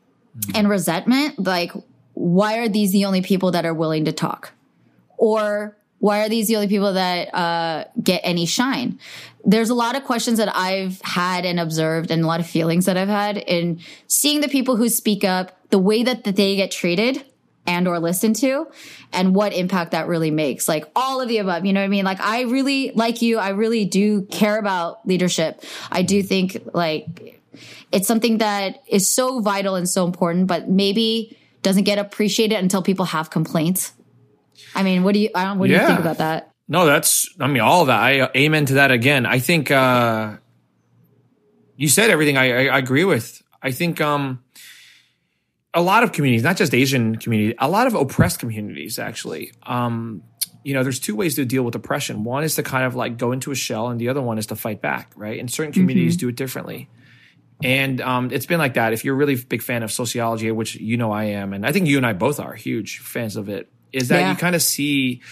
[0.55, 1.73] and resentment like
[2.17, 4.53] why are these the only people that are willing to talk?
[5.19, 8.99] Or why are these the only people that uh, get any shine?
[9.45, 12.87] There's a lot of questions that i've had and observed and a lot of feelings
[12.87, 13.79] that i've had in
[14.09, 17.25] seeing the people who speak up the way that, that they get treated
[17.65, 18.67] and or listened to
[19.13, 20.69] and what impact that really makes.
[20.69, 22.05] Like all of the above you know what i mean?
[22.05, 25.63] Like i really like you i really do care about leadership.
[25.93, 27.36] I do think like
[27.97, 32.83] it's something that is so vital and so important, but maybe doesn't get appreciated until
[32.83, 33.95] people have complaints.
[34.75, 35.31] I mean, what do you?
[35.35, 35.59] I don't.
[35.59, 36.53] What do you think about that?
[36.69, 37.99] No, that's I mean all of that.
[37.99, 39.25] I uh, amen to that again.
[39.25, 40.37] I think uh
[41.77, 43.43] you said everything I, I, I agree with.
[43.63, 44.43] I think um
[45.73, 49.53] a lot of communities, not just Asian community, a lot of oppressed communities actually.
[49.63, 50.23] Um
[50.65, 52.25] you know, there's two ways to deal with oppression.
[52.25, 54.47] One is to kind of like go into a shell, and the other one is
[54.47, 55.39] to fight back, right?
[55.39, 56.89] And certain communities do it differently.
[57.63, 58.93] And um, it's been like that.
[58.93, 61.73] If you're a really big fan of sociology, which you know I am, and I
[61.73, 64.31] think you and I both are huge fans of it, is that Yeah.
[64.31, 65.23] you kind of see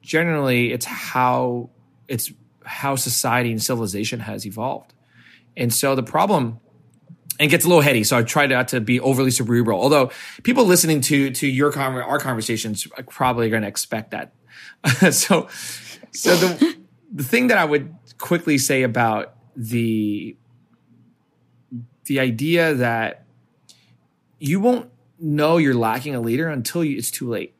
[0.00, 1.70] generally it's how
[2.08, 2.32] it's
[2.64, 4.94] how society and civilization has evolved.
[5.56, 6.60] And so the problem
[7.38, 8.04] and gets a little heady.
[8.04, 9.80] So I try not to be overly cerebral.
[9.80, 10.10] Although
[10.42, 14.32] people listening to to your con- our conversations are probably going to expect that.
[15.12, 15.48] so
[16.12, 16.76] so the
[17.12, 20.36] the thing that I would quickly say about the
[22.06, 23.24] the idea that
[24.38, 27.54] you won't know you're lacking a leader until you, it's too late.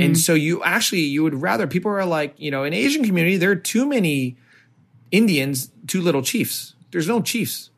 [0.00, 3.36] And so you actually you would rather people are like, you know, in Asian community
[3.36, 4.36] there are too many
[5.10, 6.74] Indians, too little chiefs.
[6.92, 7.70] There's no chiefs.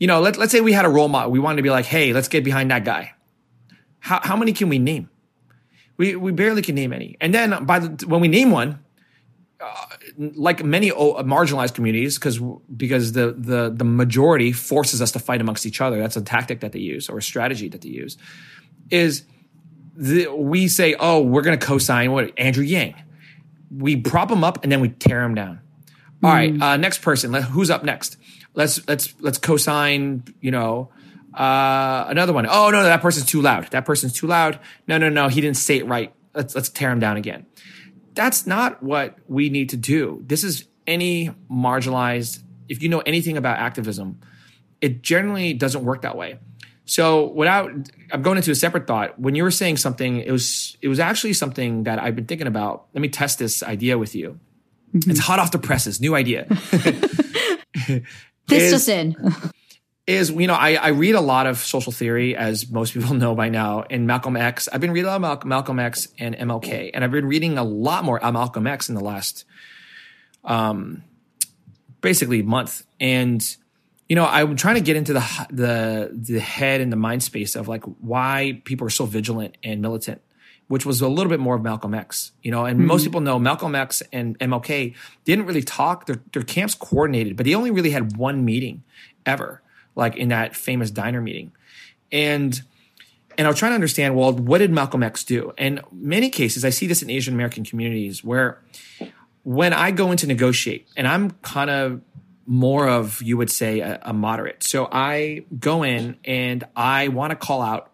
[0.00, 1.30] You know, let, let's say we had a role model.
[1.30, 3.14] We wanted to be like, hey, let's get behind that guy.
[4.00, 5.10] How, how many can we name?
[5.96, 7.16] We, we barely can name any.
[7.20, 8.80] And then by the, when we name one,
[9.60, 9.86] uh,
[10.18, 12.40] like many marginalized communities, because
[12.76, 15.98] because the, the the majority forces us to fight amongst each other.
[15.98, 18.18] That's a tactic that they use or a strategy that they use.
[18.90, 19.24] Is
[19.96, 22.94] the, we say, oh, we're going to co-sign what Andrew Yang.
[23.70, 25.60] We prop him up and then we tear him down.
[26.22, 27.30] All right, uh, next person.
[27.30, 28.16] Let, who's up next?
[28.54, 30.24] Let's let's let's co-sign.
[30.40, 30.90] You know,
[31.32, 32.46] uh, another one.
[32.48, 33.70] Oh no, that person's too loud.
[33.70, 34.58] That person's too loud.
[34.88, 35.28] No, no, no.
[35.28, 36.12] He didn't say it right.
[36.34, 37.46] Let's let's tear him down again.
[38.18, 40.24] That's not what we need to do.
[40.26, 42.42] This is any marginalized.
[42.68, 44.18] If you know anything about activism,
[44.80, 46.40] it generally doesn't work that way.
[46.84, 47.70] So without,
[48.10, 49.20] I'm going into a separate thought.
[49.20, 52.48] When you were saying something, it was it was actually something that I've been thinking
[52.48, 52.86] about.
[52.92, 54.40] Let me test this idea with you.
[54.92, 55.12] Mm-hmm.
[55.12, 56.48] It's hot off the presses, new idea.
[58.48, 59.14] This Is- just in.
[60.08, 63.34] is you know I, I read a lot of social theory as most people know
[63.34, 64.66] by now and malcolm x.
[64.72, 67.62] I've been reading a lot about malcolm x and mlk and i've been reading a
[67.62, 69.44] lot more about malcolm x in the last
[70.44, 71.04] um
[72.00, 72.84] basically month.
[72.98, 73.44] And
[74.08, 77.54] you know i'm trying to get into the the the head and the mind space
[77.54, 80.22] of like why people are so vigilant and militant
[80.68, 82.64] which was a little bit more of malcolm x you know?
[82.64, 84.94] And most people know malcolm x and mlk
[85.26, 86.06] didn't really talk.
[86.06, 88.84] Their, their camps coordinated but they only really had one meeting
[89.26, 89.60] ever
[89.98, 91.52] like in that famous diner meeting.
[92.10, 92.62] And
[93.36, 95.52] and I was trying to understand, well, what did Malcolm X do?
[95.58, 98.62] And many cases, I see this in Asian American communities where
[99.42, 102.00] when I go in to negotiate, and I'm kind of
[102.46, 104.62] more of, you would say, a, a moderate.
[104.62, 107.92] So I go in and I want to call out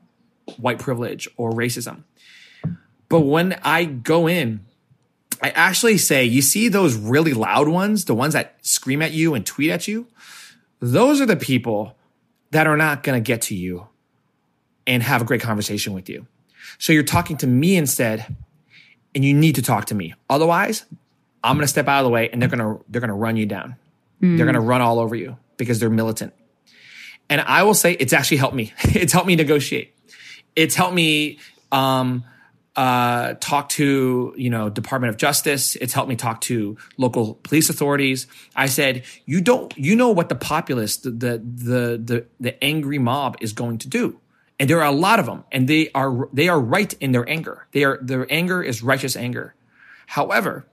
[0.56, 2.04] white privilege or racism.
[3.08, 4.64] But when I go in,
[5.42, 9.34] I actually say, you see those really loud ones, the ones that scream at you
[9.34, 10.06] and tweet at you?
[10.92, 11.96] Those are the people
[12.50, 13.88] that are not going to get to you
[14.86, 16.26] and have a great conversation with you.
[16.78, 18.26] So you're talking to me instead,
[19.14, 20.14] and you need to talk to me.
[20.28, 20.84] Otherwise,
[21.42, 23.14] I'm going to step out of the way, and they're going to they're going to
[23.14, 23.76] run you down.
[24.20, 26.32] They're going to run all over you because they're militant.
[27.28, 28.72] And I will say, it's actually helped me.
[28.84, 29.94] it's helped me negotiate.
[30.56, 31.38] It's helped me
[31.72, 32.24] um,
[32.76, 35.76] uh, talk to you know Department of Justice.
[35.76, 38.26] It's helped me talk to local police authorities.
[38.56, 42.98] I said, you don't, you know what the populace, the the the the, the angry
[42.98, 44.20] mob is going to do,
[44.58, 47.28] and there are a lot of them, and they are they are right in their
[47.28, 47.66] anger.
[47.72, 49.54] They are their anger is righteous anger.
[50.06, 50.66] However,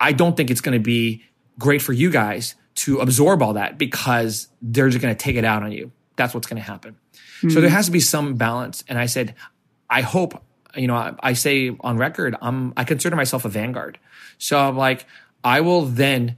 [0.00, 1.24] I don't think it's going to be
[1.58, 5.44] great for you guys to absorb all that because they're just going to take it
[5.44, 5.92] out on you.
[6.16, 6.96] That's what's going to happen.
[7.50, 8.84] So there has to be some balance.
[8.88, 9.34] And I said,
[9.90, 10.42] I hope,
[10.74, 13.98] you know, I, I say on record, I'm, I consider myself a vanguard.
[14.38, 15.06] So I'm like,
[15.44, 16.36] I will then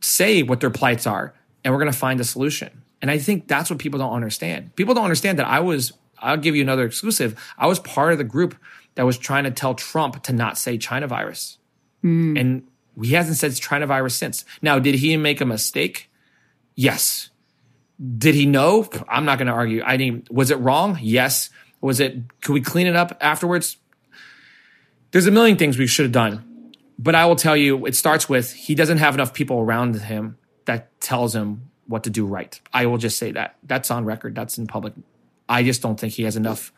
[0.00, 2.82] say what their plights are and we're going to find a solution.
[3.02, 4.74] And I think that's what people don't understand.
[4.76, 7.38] People don't understand that I was, I'll give you another exclusive.
[7.58, 8.56] I was part of the group
[8.94, 11.58] that was trying to tell Trump to not say China virus.
[12.02, 12.36] Hmm.
[12.36, 12.68] And
[13.02, 14.44] he hasn't said China virus since.
[14.62, 16.10] Now, did he make a mistake?
[16.74, 17.30] Yes.
[18.18, 18.88] Did he know?
[19.08, 19.82] I'm not going to argue.
[19.84, 20.30] I didn't.
[20.30, 20.98] Was it wrong?
[21.00, 21.50] Yes.
[21.80, 22.40] Was it?
[22.40, 23.76] Could we clean it up afterwards?
[25.10, 28.28] There's a million things we should have done, but I will tell you, it starts
[28.28, 32.60] with he doesn't have enough people around him that tells him what to do right.
[32.72, 33.56] I will just say that.
[33.62, 34.34] That's on record.
[34.34, 34.94] That's in public.
[35.48, 36.72] I just don't think he has enough.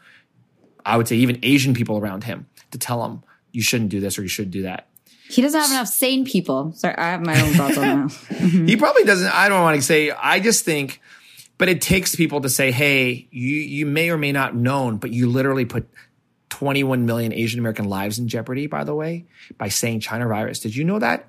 [0.85, 3.23] I would say even Asian people around him to tell him
[3.53, 4.87] you shouldn't do this or you should do that.
[5.29, 6.73] He doesn't have enough sane people.
[6.73, 8.67] Sorry, I have my own thoughts on that.
[8.67, 9.29] He probably doesn't.
[9.29, 10.11] I don't want to say.
[10.11, 11.03] I just think,
[11.59, 15.11] but it takes people to say, "Hey, you you may or may not known, but
[15.11, 15.89] you literally put
[16.51, 18.67] 21 million Asian American lives in jeopardy.
[18.67, 19.27] By the way,
[19.59, 20.61] by saying China virus.
[20.61, 21.29] Did you know that?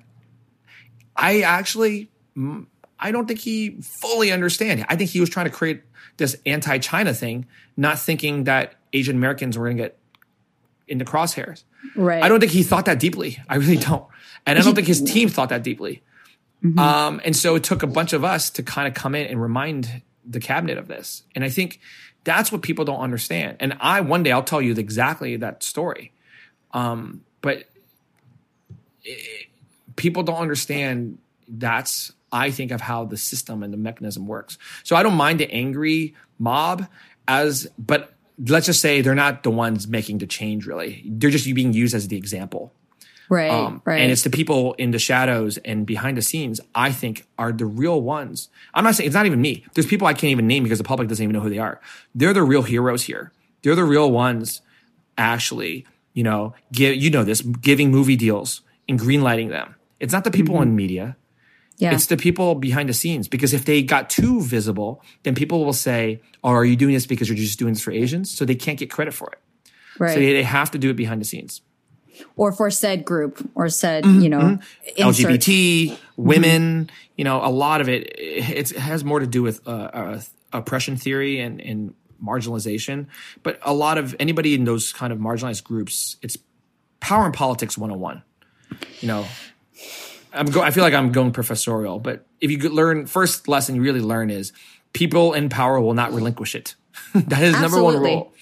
[1.16, 2.66] I actually, mm,
[2.98, 4.84] I don't think he fully understand.
[4.88, 5.82] I think he was trying to create
[6.16, 9.98] this anti-China thing, not thinking that Asian Americans were going to get
[10.88, 11.64] into crosshairs.
[11.94, 12.22] Right.
[12.22, 13.38] I don't think he thought that deeply.
[13.48, 14.06] I really don't.
[14.46, 16.02] And I don't think his team thought that deeply.
[16.78, 19.40] Um, and so it took a bunch of us to kind of come in and
[19.40, 21.22] remind the cabinet of this.
[21.34, 21.80] And I think
[22.24, 23.56] that's what people don't understand.
[23.60, 26.12] And I, one day, I'll tell you exactly that story.
[26.72, 27.64] Um, but
[29.02, 29.48] it,
[29.96, 31.18] people don't understand
[31.48, 34.56] that's I think of how the system and the mechanism works.
[34.84, 36.86] So I don't mind the angry mob
[37.26, 38.12] as, but
[38.46, 41.02] let's just say they're not the ones making the change really.
[41.06, 42.72] They're just being used as the example.
[43.30, 43.50] Right.
[43.50, 44.00] Um, right.
[44.02, 47.64] And it's the people in the shadows and behind the scenes, I think, are the
[47.64, 48.48] real ones.
[48.74, 49.64] I'm not saying it's not even me.
[49.74, 51.80] There's people I can't even name because the public doesn't even know who they are.
[52.14, 53.32] They're the real heroes here.
[53.62, 54.60] They're the real ones
[55.16, 59.76] actually, you know, give, you know this, giving movie deals and greenlighting them.
[60.00, 60.62] It's not the people Mm-hmm.
[60.64, 61.16] in media.
[61.78, 61.92] yeah.
[61.94, 65.72] It's the people behind the scenes because if they got too visible, then people will
[65.72, 68.54] say, "Oh, are you doing this because you're just doing this for Asians?" So they
[68.56, 69.38] can't get credit for it.
[69.98, 70.14] right.
[70.14, 71.60] So they, they have to do it behind the scenes.
[72.36, 74.20] Or for said group or said, Mm-hmm.
[74.20, 74.58] you know.
[74.98, 79.70] LGBT, women, you know, a lot of it, it has more to do with uh,
[79.70, 80.20] uh,
[80.52, 83.06] oppression theory and, and marginalization.
[83.42, 86.36] But a lot of anybody in those kind of marginalized groups, it's
[87.00, 88.22] power and politics 101.
[89.00, 89.26] You know,
[90.32, 93.74] I'm go, I feel like I'm going professorial, but if you could learn, first lesson
[93.74, 94.52] you really learn is
[94.92, 96.74] people in power will not relinquish it.
[97.14, 98.32] that is number one rule.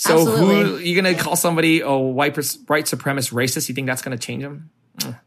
[0.00, 0.88] So who Absolutely.
[0.88, 3.68] you gonna call somebody a white white supremacist racist?
[3.68, 4.70] You think that's gonna change them?
[4.96, 5.20] Mm.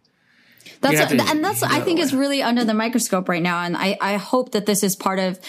[0.81, 3.61] That's You have to and that's I think is really under the microscope right now,
[3.61, 5.39] and I I hope that this is part of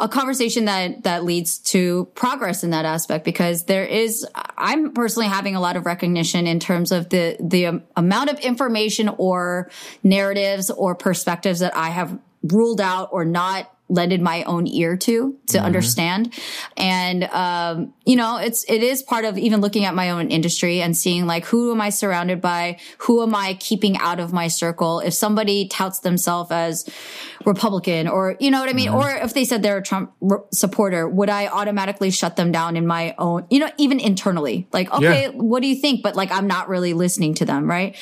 [0.00, 5.28] a conversation that that leads to progress in that aspect because there is I'm personally
[5.28, 9.70] having a lot of recognition in terms of the the amount of information or
[10.02, 15.36] narratives or perspectives that I have ruled out or not lended my own ear to
[15.48, 16.32] to understand.
[16.76, 20.80] And um you know it's it is part of even looking at my own industry
[20.80, 22.78] and seeing like who am i surrounded by?
[22.98, 25.00] Who am i keeping out of my circle?
[25.00, 26.88] If somebody touts themselves as
[27.44, 28.90] republican or you know what i mean?
[28.90, 32.76] Or if they said they're a trump r- supporter would i automatically shut them down
[32.76, 34.68] in my own you know even internally?
[34.72, 35.28] Like okay Yeah.
[35.30, 36.02] what do you think?
[36.02, 37.96] But like i'm not really listening to them right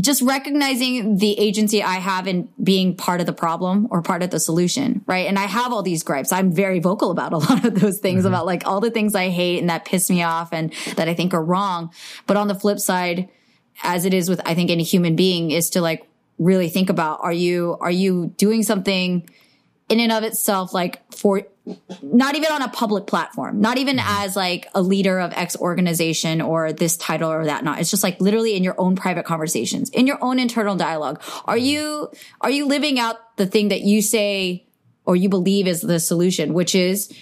[0.00, 4.30] just recognizing the agency I have in being part of the problem or part of
[4.30, 5.26] the solution, right?
[5.26, 6.30] And I have all these gripes.
[6.30, 8.34] I'm very vocal about a lot of those things mm-hmm.
[8.34, 11.14] about like all the things I hate and that piss me off and that I
[11.14, 11.90] think are wrong.
[12.26, 13.28] But on the flip side,
[13.82, 16.06] as it is with I think any human being is to like
[16.38, 19.28] really think about are you are you doing something
[19.88, 21.42] in and of itself like for
[22.02, 24.24] not even on a public platform, not even mm-hmm.
[24.24, 27.80] as like a leader of X organization or this title or that not.
[27.80, 31.22] It's just like literally in your own private conversations, in your own internal dialogue.
[31.44, 31.64] Are mm-hmm.
[31.64, 32.10] you,
[32.40, 34.66] are you living out the thing that you say
[35.04, 37.12] or you believe is the solution, which is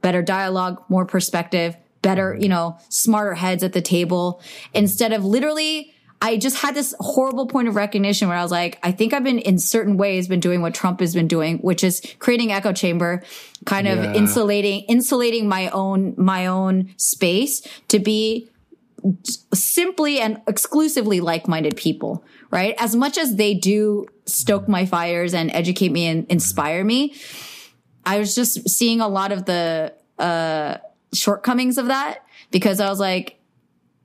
[0.00, 2.42] better dialogue, more perspective, better, mm-hmm.
[2.42, 4.40] you know, smarter heads at the table
[4.72, 8.78] instead of literally I just had this horrible point of recognition where I was like,
[8.82, 11.82] I think I've been in certain ways been doing what Trump has been doing, which
[11.82, 13.22] is creating echo chamber,
[13.64, 14.12] kind of Yeah.
[14.12, 18.50] insulating, insulating my own, my own space to be
[19.54, 22.74] simply and exclusively like-minded people, right?
[22.78, 27.14] As much as they do stoke my fires and educate me and inspire me,
[28.04, 30.76] I was just seeing a lot of the uh,
[31.14, 33.39] shortcomings of that because I was like,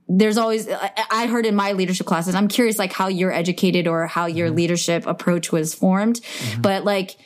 [0.08, 2.36] there's always I heard in my leadership classes.
[2.36, 4.58] I'm curious, like how you're educated or how your mm-hmm.
[4.58, 6.62] leadership approach was formed, mm-hmm.
[6.62, 7.18] but like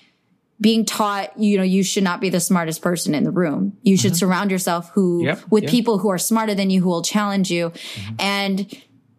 [0.61, 3.77] being taught, you know, you should not be the smartest person in the room.
[3.81, 4.17] You should mm-hmm.
[4.17, 5.71] surround yourself who Yep, with yep.
[5.71, 7.73] people who are smarter than you, who will challenge you,
[8.17, 8.65] and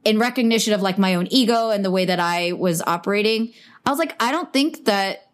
[0.05, 3.53] in recognition of like my own ego and the way that I was operating,
[3.85, 5.31] I was like, I don't think that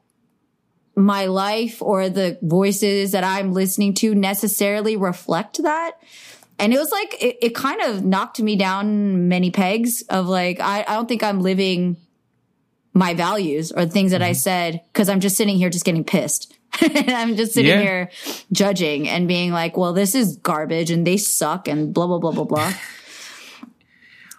[0.96, 5.92] my life or the voices that I'm listening to necessarily reflect that.
[6.58, 10.58] And it was like, it, it kind of knocked me down many pegs of like,
[10.60, 11.96] I, I don't think I'm living
[12.94, 14.34] my values or the things that I Mm-hmm.
[14.38, 16.54] said because I'm just sitting here just getting pissed.
[16.80, 17.80] and I'm just sitting Yeah.
[17.80, 18.10] here
[18.52, 22.32] judging and being like, well, this is garbage and they suck and blah, blah, blah,
[22.32, 22.72] blah, blah.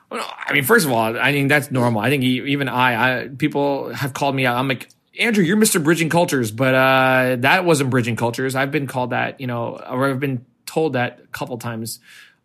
[0.09, 2.01] Well, I mean, first of all, I think that's normal.
[2.01, 4.55] I think even I, I people have called me out.
[4.57, 4.87] I'm like,
[5.19, 5.83] Andrew, you're Mr.
[5.83, 8.55] Bridging Cultures, but uh, that wasn't Bridging Cultures.
[8.55, 10.45] I've been called that, you know, or I've been
[10.77, 11.99] told that a couple times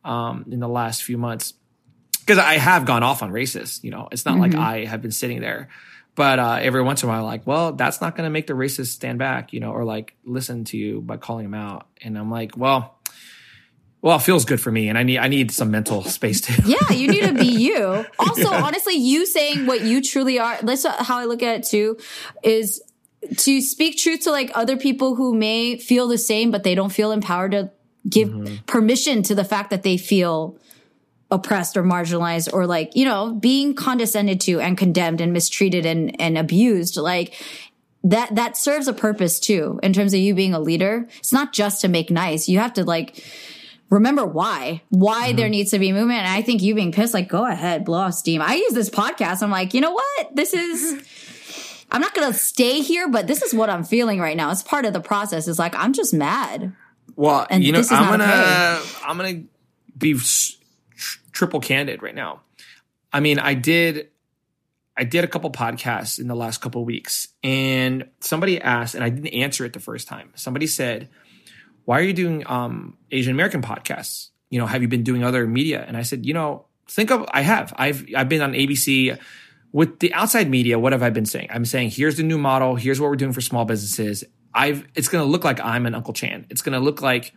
[0.05, 1.53] um, in the last few months
[2.21, 3.85] because I have gone off on racists.
[3.85, 5.69] You know, it's not like I have been sitting there,
[6.15, 8.55] but uh, every once in a while, like, well, that's not going to make the
[8.55, 11.89] racist stand back, you know, or like listen to you by calling them out.
[12.01, 12.99] And I'm like, well.
[14.01, 16.61] Well, it feels good for me, and I need I need some mental space too.
[16.67, 18.05] Yeah, you need to be you.
[18.19, 20.59] Also, honestly, you saying what you truly are.
[20.61, 21.99] That's how I look at it too.
[22.43, 22.83] Is
[23.37, 26.91] to speak truth to like other people who may feel the same, but they don't
[26.91, 27.71] feel empowered to
[28.09, 28.57] give mm-hmm.
[28.67, 30.59] permission to the fact that they feel
[31.31, 36.21] oppressed or marginalized or like you know being condescended to and condemned and mistreated and
[36.21, 36.97] and abused.
[36.97, 37.35] Like
[38.05, 41.09] that that serves a purpose too in terms of you being a leader.
[41.19, 42.49] It's not just to make nice.
[42.49, 43.25] You have to like
[43.89, 45.51] remember why why there mm-hmm.
[45.51, 48.15] needs to be movement and i think you being pissed like go ahead blow off
[48.15, 51.07] steam i use this podcast i'm like you know what this is
[51.93, 54.51] I'm not gonna stay here, but this is what I'm feeling right now.
[54.51, 55.47] It's part of the process.
[55.47, 56.73] It's like I'm just mad.
[57.17, 59.43] Well, And you know, I'm gonna I'm gonna
[59.97, 62.41] be tr- triple candid right now.
[63.13, 64.09] I mean, I did
[64.97, 69.09] I did a couple podcasts in the last couple weeks, and somebody asked, and I
[69.09, 70.31] didn't answer it the first time.
[70.35, 71.09] Somebody said,
[71.85, 74.29] "Why are you doing um, Asian American podcasts?
[74.51, 77.27] You know, have you been doing other media?" And I said, "You know, think of
[77.33, 77.73] I have.
[77.77, 79.19] I've I've been on ABC."
[79.75, 81.49] With the outside media, what have I been saying?
[81.51, 82.77] I'm saying here's the new model.
[82.77, 84.23] Here's what we're doing for small businesses.
[84.55, 86.47] I've it's going to look like I'm an Uncle Chan.
[86.51, 87.33] It's going to look like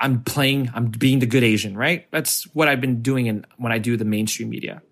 [0.00, 2.06] I'm playing, I'm being the good Asian, right?
[2.10, 4.82] That's what I've been doing in, when I do the mainstream media.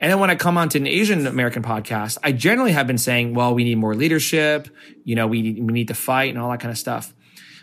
[0.00, 3.34] And then when I come onto an Asian American podcast, I generally have been saying,
[3.34, 4.68] well, we need more leadership.
[5.04, 7.14] You know, we, we need to fight and all that kind of stuff.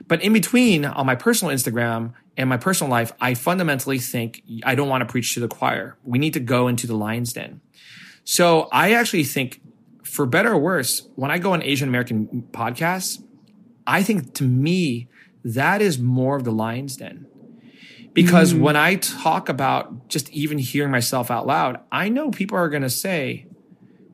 [0.08, 4.76] But in between on my personal Instagram and my personal life, I fundamentally think I
[4.76, 5.98] don't want to preach to the choir.
[6.04, 7.62] We need to go into the lion's den.
[8.24, 9.61] So I actually think
[10.12, 13.24] for better or worse, when I go on Asian American podcasts,
[13.88, 15.08] I think to me,
[15.46, 17.28] that is more of the lion's den.
[18.14, 18.60] Because mm.
[18.60, 22.82] when I talk about just even hearing myself out loud, I know people are going
[22.82, 23.46] to say,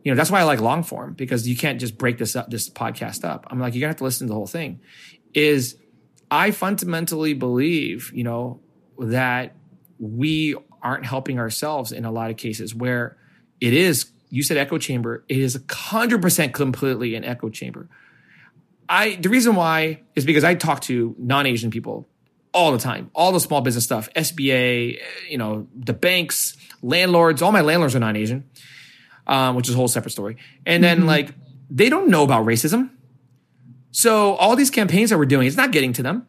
[0.04, 2.52] you know, that's why I like long form because you can't just break this up,
[2.52, 3.48] this podcast up.
[3.50, 4.80] I'm like, you're going to have to listen to the whole thing.
[5.34, 5.78] Is
[6.30, 8.60] I fundamentally believe, you know,
[9.00, 9.56] that
[9.98, 13.18] we aren't helping ourselves in a lot of cases where
[13.60, 17.90] it is, you said echo chamber, it is 100% completely an echo chamber.
[18.90, 22.08] I the reason why is because I talk to non-Asian people
[22.54, 25.00] all the time, all the small business stuff, SBA,
[25.30, 27.42] you know, the banks, landlords.
[27.42, 28.50] All my landlords are non-Asian,
[29.28, 30.38] um, which is a whole separate story.
[30.66, 31.34] And then like
[31.70, 32.92] they don't know about racism,
[33.92, 36.28] so all these campaigns that we're doing, it's not getting to them.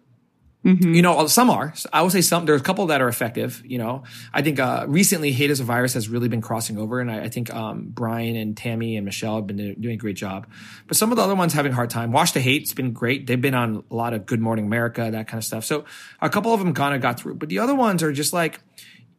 [0.65, 1.73] You know, some are.
[1.93, 2.45] I will say some.
[2.45, 3.63] There's a couple that are effective.
[3.65, 4.03] You know,
[4.35, 7.25] I think uh, recently "Hate Is a Virus" has really been crossing over, and I,
[7.25, 10.49] I think um, Brian and Tammy and Michelle have been doing a great job.
[10.89, 12.11] But some of the other ones having a hard time.
[12.11, 13.29] Wash the Hate's been great.
[13.29, 15.65] They've been on a lot of Good Morning America, that kind of stuff.
[15.65, 15.85] So
[16.21, 18.61] a couple of them kind of got through, but the other ones are just like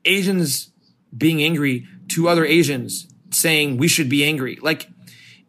[0.04, 0.72] Asians
[1.18, 4.60] being angry to other Asians, saying we should be angry.
[4.62, 4.90] Like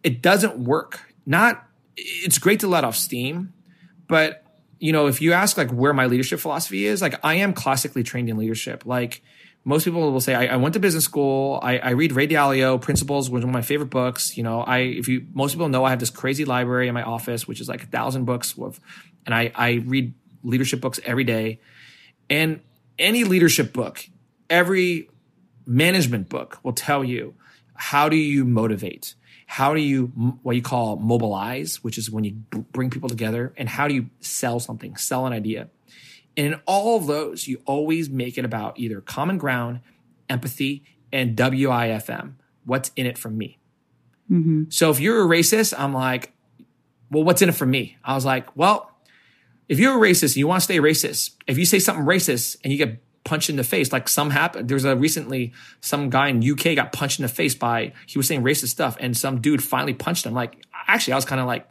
[0.04, 1.12] it doesn't work.
[1.26, 1.66] Not.
[1.96, 3.52] It's great to let off steam,
[4.08, 4.44] but
[4.80, 8.02] you know, if you ask like where my leadership philosophy is, like I am classically
[8.02, 8.84] trained in leadership.
[8.86, 9.22] Like
[9.62, 11.60] most people will say, I, I went to business school.
[11.62, 14.38] I, I read Ray Dalio, Principles, was one of my favorite books.
[14.38, 17.02] You know, I if you most people know, I have this crazy library in my
[17.02, 18.80] office, which is like a thousand books of,
[19.26, 21.60] and I I read leadership books every day.
[22.30, 22.60] And
[22.98, 24.08] any leadership book,
[24.48, 25.10] every
[25.66, 27.34] management book will tell you
[27.80, 29.14] how do you motivate?
[29.46, 30.08] How do you
[30.42, 32.32] what you call mobilize which is when you
[32.72, 35.70] bring people together and how do you sell something sell an idea?
[36.36, 39.80] And in all of those you always make it about either common ground
[40.28, 42.34] empathy and wifm
[42.66, 43.58] what's in it for me.
[44.30, 44.64] Mm-hmm.
[44.68, 46.32] So if you're a racist i'm like
[47.10, 47.96] well what's in it for me?
[48.04, 48.94] I was like well
[49.68, 52.56] if you're a racist and you want to stay racist, if you say something racist
[52.62, 56.28] and you get punched in the face, like some happened, there's a recently some guy
[56.28, 59.40] in UK got punched in the face by he was saying racist stuff, and some
[59.40, 60.32] dude finally punched him.
[60.34, 61.68] Like actually, I was kind of like,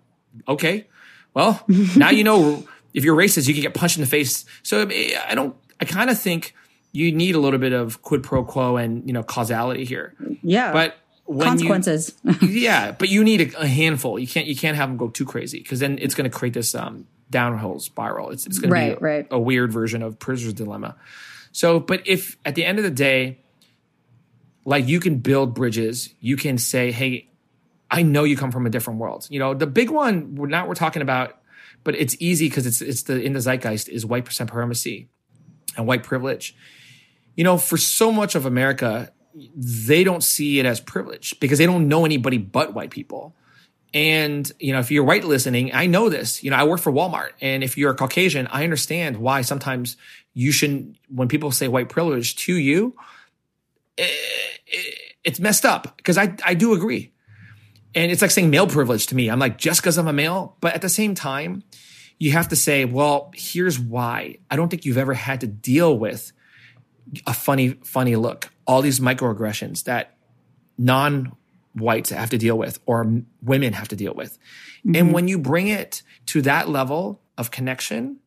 [0.47, 0.87] okay,
[1.33, 1.63] well
[1.95, 4.45] now you know if you're racist, you can get punched in the face.
[4.63, 5.55] So I don't.
[5.81, 6.53] I kind of think
[6.91, 10.71] you need a little bit of quid pro quo and you know causality here, Yeah.
[10.73, 10.95] but.
[11.25, 12.15] When consequences.
[12.23, 14.17] You, yeah, but you need a, a handful.
[14.17, 16.55] You can't you can't have them go too crazy because then it's going to create
[16.55, 18.31] this um, downhill spiral.
[18.31, 19.27] It's, it's going Right, to be a, right.
[19.29, 20.95] a weird version of prisoner's dilemma.
[21.51, 23.39] So, but if at the end of the day,
[24.65, 27.29] like you can build bridges, you can say, "Hey,
[27.89, 30.67] I know you come from a different world." You know, the big one we're not
[30.67, 31.39] we're talking about,
[31.83, 35.09] but it's easy because it's it's the in the zeitgeist is white supremacy
[35.75, 36.55] and white privilege.
[37.35, 39.11] You know, for so much of America,
[39.55, 43.35] they don't see it as privilege because they don't know anybody but white people.
[43.93, 46.43] And, you know, if you're white listening, I know this.
[46.43, 47.29] You know, I work for Walmart.
[47.41, 49.97] And if you're a Caucasian, I understand why sometimes
[50.39, 52.95] you shouldn't, when people say white privilege to you,
[53.97, 54.77] eh, eh,
[55.25, 57.11] it's messed up because I, I do agree.
[57.93, 59.29] And it's like saying male privilege to me.
[59.29, 60.55] I'm like, just because I'm a male.
[60.61, 61.63] But at the same time,
[62.19, 64.37] you have to say, well, here's why.
[64.49, 66.31] I don't think you've ever had to deal with
[67.27, 70.15] a funny, funny look, all these microaggressions that
[70.77, 71.35] non
[71.73, 74.37] whites have to deal with or women have to deal with.
[74.95, 78.19] And when you bring it to that level of connection,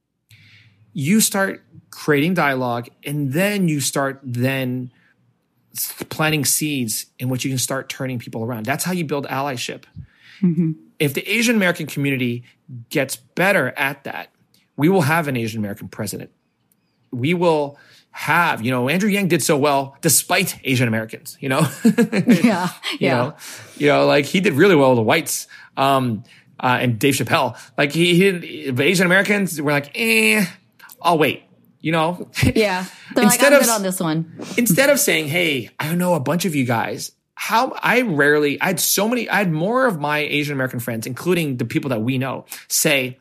[0.93, 4.91] you start creating dialogue and then you start then
[6.11, 8.67] planting seeds in which you can start turning people around.
[8.67, 9.85] That's how you build allyship.
[10.99, 12.43] If the Asian American community
[12.91, 14.31] gets better at that,
[14.77, 16.31] we will have an Asian American president.
[17.13, 17.79] We will
[18.11, 18.61] have.
[18.61, 21.37] You know, Andrew Yang did so well despite Asian Americans.
[21.41, 22.69] You know, Yeah.
[22.91, 23.17] you Yeah.
[23.17, 23.35] know,
[23.77, 25.47] you know, like he did really well with the whites.
[25.77, 26.25] Um,
[26.59, 30.45] uh, and Dave Chappelle, like he, he Asian Americans were like, eh,
[31.05, 31.43] I'll wait.
[31.81, 32.85] You know, Yeah.
[33.15, 34.33] They're like, Instead I'm of- good on this one.
[34.57, 38.67] instead of saying, "Hey, I know a bunch of you guys." How I rarely, I
[38.67, 42.01] had so many, I had more of my Asian American friends, including the people that
[42.01, 43.19] we know, say,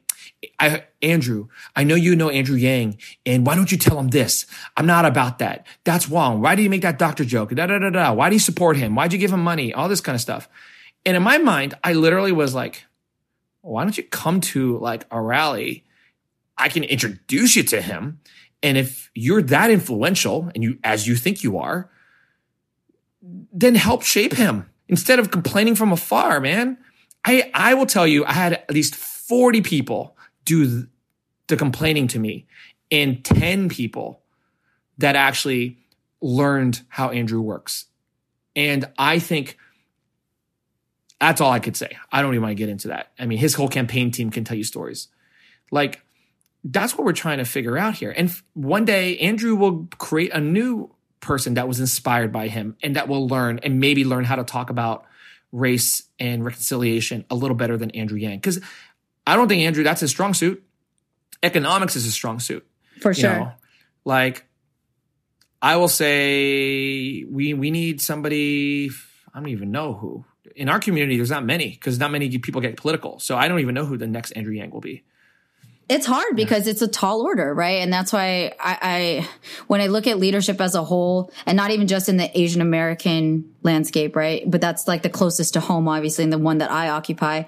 [0.60, 4.46] I, Andrew, I know you know Andrew Yang, and why don't you tell him this?
[4.78, 5.66] I'm not about that.
[5.86, 6.40] That's wrong.
[6.40, 7.50] Why do you make that doctor joke?
[7.56, 8.14] Da da da da.
[8.14, 8.94] Why do you support him?
[8.94, 9.74] Why'd you give him money?
[9.74, 10.48] All this kind of stuff.
[11.04, 12.84] And in my mind, I literally was like,
[13.62, 15.84] why don't you come to like a rally?
[16.62, 18.20] I can introduce you to him.
[18.62, 21.90] And if you're that influential and you, as you think you are,
[23.52, 26.78] then help shape him instead of complaining from afar, man.
[27.26, 30.88] I, I will tell you, I had at least 40 people do
[31.48, 32.46] the complaining to me
[32.92, 34.22] and 10 people
[35.00, 35.80] that actually
[36.22, 37.86] learned how Andrew works.
[38.56, 39.58] And I think
[41.20, 41.98] that's all I could say.
[42.12, 43.12] I don't even want to get into that.
[43.18, 45.08] I mean, his whole campaign team can tell you stories.
[45.72, 46.02] Like,
[46.64, 48.14] that's what we're trying to figure out here.
[48.16, 52.96] And one day, Andrew will create a new person that was inspired by him and
[52.96, 55.06] that will learn and maybe learn how to talk about
[55.52, 58.38] race and reconciliation a little better than Andrew Yang.
[58.38, 58.60] Because
[59.26, 60.64] I don't think Andrew, that's his strong suit.
[61.44, 62.66] Economics is his strong suit.
[63.02, 63.32] For sure.
[63.32, 63.52] know,
[64.06, 64.46] like
[65.62, 68.92] I will say we we need somebody
[69.34, 70.26] I don't even know who.
[70.56, 73.20] In our community, there's not many because not many people get political.
[73.20, 75.04] So I don't even know who the next Andrew Yang will be.
[75.92, 77.82] It's hard because it's a tall order, right?
[77.82, 79.30] And that's why I, I,
[79.68, 82.62] when I look at leadership as a whole, and not even just in the Asian
[82.62, 84.50] American landscape, right?
[84.50, 87.44] But that's like the closest to home, obviously, and the one that I occupy.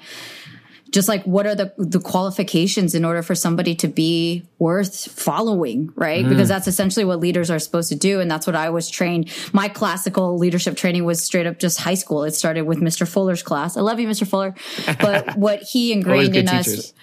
[0.91, 5.94] Just like what are the the qualifications in order for somebody to be worth following,
[5.96, 6.26] right?
[6.26, 6.30] Mm.
[6.30, 9.32] Because that's essentially what leaders are supposed to do, and that's what I was trained.
[9.54, 12.26] My classical leadership training was straight up just high school.
[12.26, 13.08] It started with Mr.
[13.08, 13.78] Fuller's class.
[13.78, 14.28] I love you, Mr.
[14.28, 14.54] Fuller,
[15.00, 16.94] but what he ingrained in us teachers.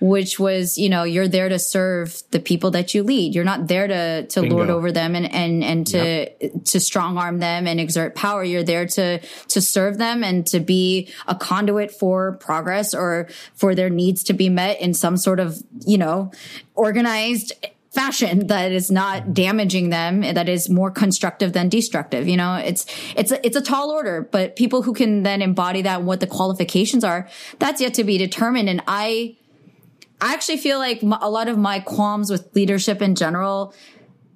[0.00, 3.34] Which was you know you're there to serve the people that you lead.
[3.34, 4.56] You're not there to to Bingo.
[4.56, 8.44] lord over them and and and to to strong arm them and exert power.
[8.44, 13.74] You're there to to serve them and to be a conduit for progress or for
[13.74, 16.30] their needs to be met in some sort of you know
[16.74, 17.52] organized
[17.96, 19.32] fashion that is not mm-hmm.
[19.32, 22.56] damaging them that is more constructive than destructive you know?
[22.56, 22.84] It's
[23.16, 26.20] it's a, it's a tall order but people who can then embody that and what
[26.20, 27.26] the qualifications are
[27.58, 28.68] that's yet to be determined.
[28.68, 29.36] And i
[30.20, 33.74] I actually feel like a lot of my qualms with leadership in general.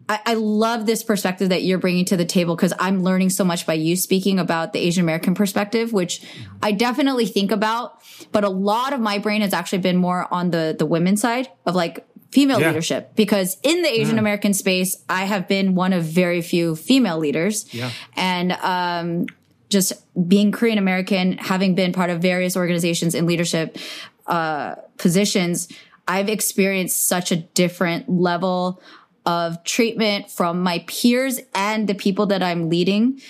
[0.09, 3.45] I, I love this perspective that you're bringing to the table because I'm learning so
[3.45, 6.22] much by you speaking about the Asian American perspective, which
[6.62, 8.01] I definitely think about.
[8.33, 11.49] But a lot of my brain has actually been more on the the women's side
[11.64, 12.68] of like female Yeah.
[12.68, 17.18] leadership because in the Asian American space, I have been one of very few female
[17.18, 17.72] leaders.
[17.72, 17.91] Yeah.
[18.16, 19.26] And um,
[19.68, 19.93] just
[20.28, 23.78] being Korean American, having been part of various organizations in leadership
[24.26, 25.69] uh, positions,
[26.07, 28.81] I've experienced such a different level
[29.27, 33.21] of treatment from my peers and the people that I'm leading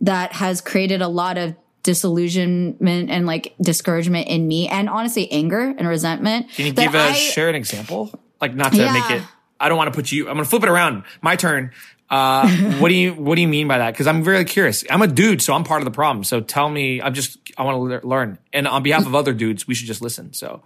[0.00, 5.74] that has created a lot of disillusionment and like discouragement in me and honestly anger
[5.76, 6.50] and resentment.
[6.50, 8.10] Can you give a I- share an example?
[8.40, 8.92] Like not to Yeah.
[8.92, 9.22] make it.
[9.58, 10.28] I don't want to put you.
[10.28, 11.02] I'm going to flip it around.
[11.20, 11.72] My turn.
[12.08, 13.92] Uh, what do you What do you mean by that?
[13.92, 14.82] Because I'm very curious.
[14.90, 16.24] I'm a dude, so I'm part of the problem.
[16.24, 17.00] So tell me.
[17.02, 17.36] I'm just.
[17.58, 18.38] I want to learn.
[18.52, 20.32] And on behalf of other dudes, we should just listen.
[20.32, 20.62] So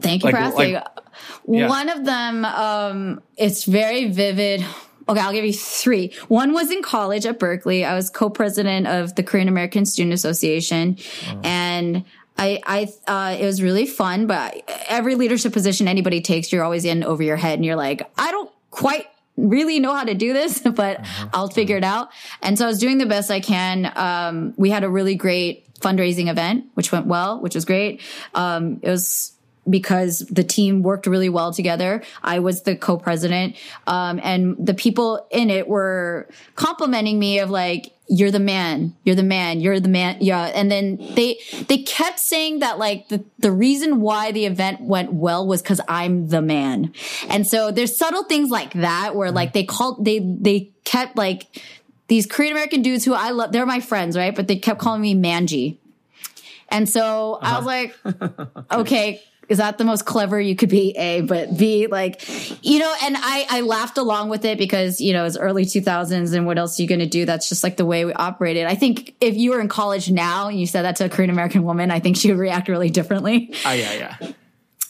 [0.00, 0.74] Thank you Like- for asking.
[0.74, 0.84] like-
[1.48, 1.68] yeah.
[1.68, 4.64] One of them, um, it's very vivid.
[5.08, 6.12] Okay, I'll give you three.
[6.28, 7.84] One was in college at Berkeley.
[7.84, 10.96] I was co-president of the Korean American Student Association,
[11.30, 11.40] Oh.
[11.44, 12.04] and
[12.38, 14.26] I, I, uh, it was really fun.
[14.26, 18.02] But every leadership position anybody takes, you're always in over your head, and you're like,
[18.18, 21.28] I don't quite really know how to do this, but Uh-huh.
[21.32, 22.08] I'll figure it out.
[22.42, 23.92] And so I was doing the best I can.
[23.96, 28.00] Um, we had a really great fundraising event, which went well, which was great.
[28.34, 29.32] Um, it was
[29.68, 32.02] because the team worked really well together.
[32.22, 33.56] I was the co-president.
[33.86, 39.16] Um, and the people in it were complimenting me of like, you're the man, you're
[39.16, 40.18] the man, you're the man.
[40.20, 40.44] Yeah.
[40.44, 45.12] And then they, they kept saying that like the, the reason why the event went
[45.12, 46.92] well was cause I'm the man.
[47.28, 51.60] And so there's subtle things like that where like they called, they, they kept like
[52.06, 54.34] these Korean American dudes who I love, they're my friends, right?
[54.34, 55.78] But they kept calling me Manji.
[56.68, 57.96] And so I was like,
[58.72, 60.96] okay, is that the most clever you could be?
[60.96, 62.22] A, but B, like,
[62.64, 66.34] you know, and I, I laughed along with it because, you know, it's early 2000s
[66.34, 67.24] and what else are you going to do?
[67.24, 68.66] That's just like the way we operated.
[68.66, 71.30] I think if you were in college now and you said that to a Korean
[71.30, 73.54] American woman, I think she would react really differently.
[73.64, 74.32] Ah, yeah, yeah.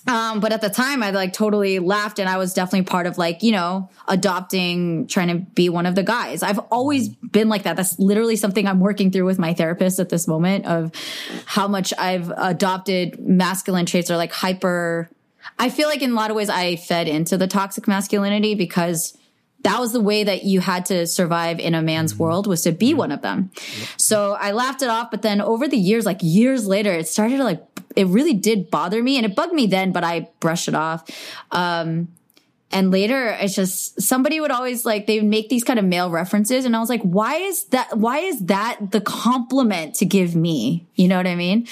[0.06, 3.18] Um, but at the time, I like totally laughed, and I was definitely part of
[3.18, 6.42] like you know adopting, trying to be one of the guys.
[6.42, 7.76] I've always been like that.
[7.76, 10.92] That's literally something I'm working through with my therapist at this moment of
[11.44, 15.10] how much I've adopted masculine traits or like hyper.
[15.58, 19.16] I feel like in a lot of ways I fed into the toxic masculinity because
[19.62, 22.72] that was the way that you had to survive in a man's world was to
[22.72, 23.50] be one of them.
[23.96, 27.38] So I laughed it off, but then over the years, like years later, it started
[27.38, 27.64] to like,
[27.96, 31.04] it really did bother me and it bugged me then, but I brushed it off.
[31.50, 32.08] Um,
[32.72, 36.10] and later it's just somebody would always like they would make these kind of male
[36.10, 40.34] references and i was like why is that why is that the compliment to give
[40.34, 40.84] me?
[40.96, 41.68] You know what i mean?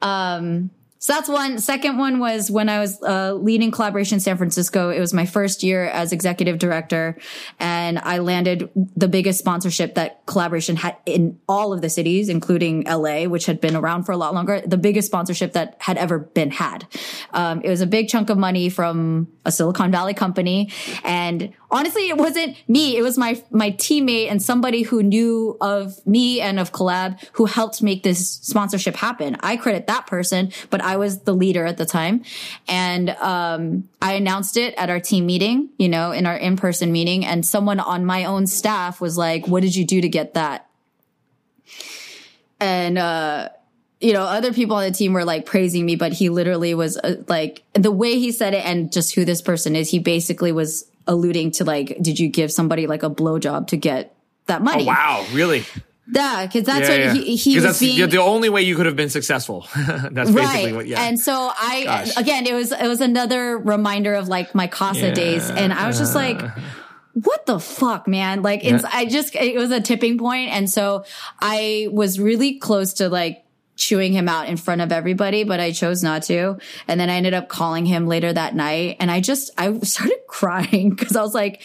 [0.00, 0.70] Um
[1.02, 1.58] so that's one.
[1.58, 4.90] Second one was when I was uh, leading Kollaboration San Francisco.
[4.90, 7.16] It was my first year as executive director,
[7.58, 12.84] and I landed the biggest sponsorship that Kollaboration had in all of the cities, including
[12.84, 14.60] LA, which had been around for a lot longer.
[14.60, 16.86] The biggest sponsorship that had ever been had.
[17.32, 20.70] Um, it was a big chunk of money from a Silicon Valley company,
[21.02, 22.98] and honestly, it wasn't me.
[22.98, 27.46] It was my my teammate and somebody who knew of me and of Kollab who
[27.46, 29.36] helped make this sponsorship happen.
[29.40, 32.24] I credit that person, but I was the leader at the time,
[32.68, 35.70] and um, I announced it at our team meeting.
[35.78, 39.46] You know, in our in person meeting, and someone on my own staff was like,
[39.46, 40.68] "What did you do to get that?"
[42.60, 43.48] And uh,
[44.00, 46.96] you know, other people on the team were like praising me, but he literally was
[46.96, 49.90] uh, like the way he said it and just who this person is.
[49.90, 54.14] He basically was alluding to like, did you give somebody like a blowjob to get
[54.46, 54.84] that money?
[54.84, 55.64] Oh, wow, really?
[56.12, 57.22] Yeah, because that's Yeah, what yeah.
[57.22, 58.08] he, he was that's being.
[58.08, 59.66] the only way you could have been successful.
[59.76, 60.86] that's basically what.
[60.86, 61.02] Yeah.
[61.02, 62.16] And so I Gosh.
[62.16, 65.14] again it was it was another reminder of like my Casa Yeah.
[65.14, 66.40] days and I was just like
[67.12, 71.04] what the fuck man like it's I just it was a tipping point and so
[71.40, 73.44] I was really close to like
[73.76, 77.14] chewing him out in front of everybody but I chose not to and then I
[77.14, 81.22] ended up calling him later that night and I just I started crying cuz I
[81.22, 81.62] was like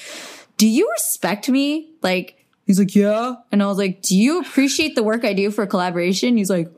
[0.58, 3.36] do you respect me like He's like, yeah.
[3.51, 6.36] And I was like, do you appreciate the work I do for Kollaboration?
[6.36, 6.72] He's like,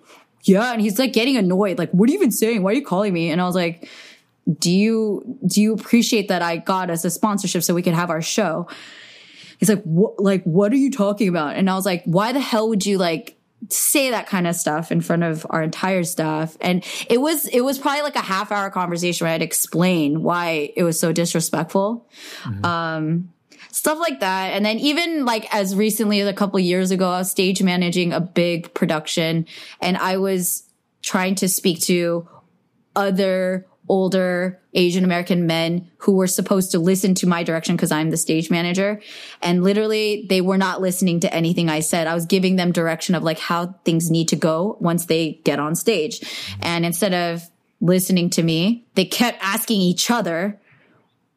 [0.43, 0.73] yeah.
[0.73, 1.77] And he's like getting annoyed.
[1.77, 2.61] Like, what are you even saying?
[2.61, 3.31] Why are you calling me?
[3.31, 3.89] And I was like,
[4.59, 8.09] do you, do you appreciate that I got us a sponsorship so we could have
[8.09, 8.67] our show?
[9.59, 11.55] He's like, what, like, what are you talking about?
[11.55, 13.37] And I was like, why the hell would you like
[13.69, 16.55] say that kind of stuff in front of our entire staff?
[16.61, 20.71] And it was, it was probably like a half hour conversation where I'd explain why
[20.75, 22.07] it was so disrespectful
[22.63, 23.33] Um,
[23.77, 24.53] stuff like that.
[24.53, 28.11] And then even like as recently as a couple years ago, I was stage managing
[28.11, 29.45] a big production
[29.79, 30.63] and I was
[31.03, 32.27] trying to speak to
[32.95, 38.09] other older Asian American men who were supposed to listen to my direction because I'm
[38.09, 38.99] the stage manager.
[39.43, 42.07] And literally they were not listening to anything I said.
[42.07, 45.59] I was giving them direction of like how things need to go once they get
[45.59, 46.19] on stage.
[46.61, 47.43] And instead of
[47.79, 50.59] listening to me, they kept asking each other,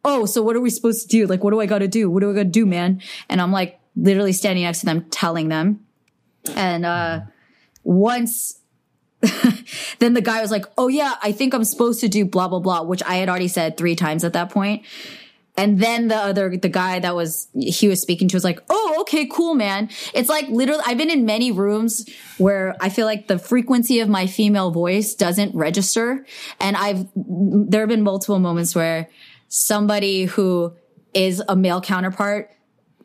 [0.05, 1.27] oh, so what are we supposed to do?
[1.27, 2.11] Like, what do I got to do?
[2.11, 3.03] What do I got to do, man?
[3.29, 5.87] And I'm like literally standing next to them, telling them.
[6.55, 7.21] And, uh,
[7.83, 8.61] once,
[9.99, 12.61] then the guy was like, oh yeah, I think I'm supposed to do blah, blah,
[12.61, 14.85] blah, which I had already said three times at that point.
[15.57, 18.99] And then the other, the guy that was, he was speaking to was like, oh,
[19.01, 19.91] okay, cool, man.
[20.15, 24.09] It's like literally, I've been in many rooms where I feel like the frequency of
[24.09, 26.25] my female voice doesn't register.
[26.61, 29.11] And I've, there have been multiple moments where
[29.51, 30.73] somebody who
[31.13, 32.51] is a male counterpart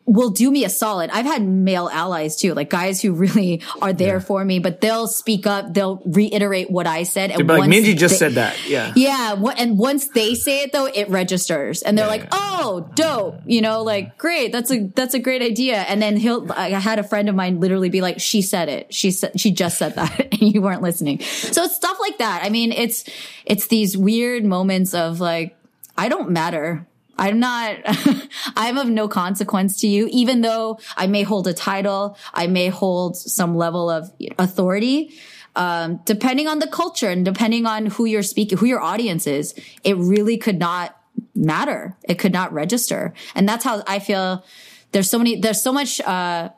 [0.08, 1.10] will do me a solid.
[1.10, 5.08] I've had male allies too, like guys who really are there for me, but they'll
[5.08, 7.32] speak up, they'll reiterate what I said.
[7.32, 8.68] And like Minji just they- said that.
[8.68, 8.92] Yeah.
[8.94, 9.32] yeah.
[9.32, 12.28] What, and once they say it though, it registers and they're Yeah, like, yeah.
[12.32, 13.40] Oh, dope.
[13.46, 14.52] You know, like great.
[14.52, 15.74] That's a, that's a great idea.
[15.74, 18.94] And then he'll, I had a friend of mine literally be like, she said it.
[18.94, 21.18] She said, she just said that and you weren't listening.
[21.18, 22.44] So it's stuff like that.
[22.44, 23.02] I mean, it's,
[23.44, 25.56] it's these weird moments of like,
[25.96, 26.86] I don't matter.
[27.18, 27.76] I'm not,
[28.56, 32.68] I'm of no consequence to you, even though I may hold a title, I may
[32.68, 35.14] hold some level of authority.
[35.54, 39.54] Um, depending on the culture and depending on who you're speaking, who your audience is,
[39.84, 41.00] it really could not
[41.34, 41.96] matter.
[42.04, 43.14] It could not register.
[43.34, 44.44] And that's how I feel
[44.92, 46.50] there's so many, there's so much, uh,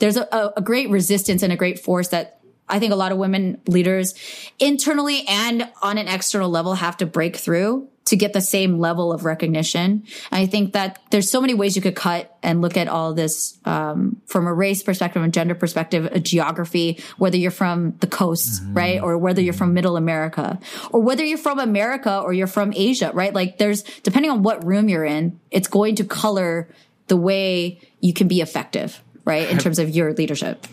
[0.00, 3.18] there's a, a, great resistance and a great force that I think a lot of
[3.18, 4.14] women leaders
[4.58, 9.12] internally and on an external level have to break through to get the same level
[9.12, 10.04] of recognition.
[10.30, 13.12] And I think that there's so many ways you could cut and look at all
[13.12, 18.06] this um, from a race perspective a gender perspective, a geography, whether you're from the
[18.06, 20.60] coast, right, or whether you're from Middle America,
[20.92, 23.34] or whether you're from America or you're from Asia, right?
[23.34, 26.68] Like there's depending on what room you're in, it's going to color
[27.08, 30.68] the way you can be effective, right, in terms of your leadership.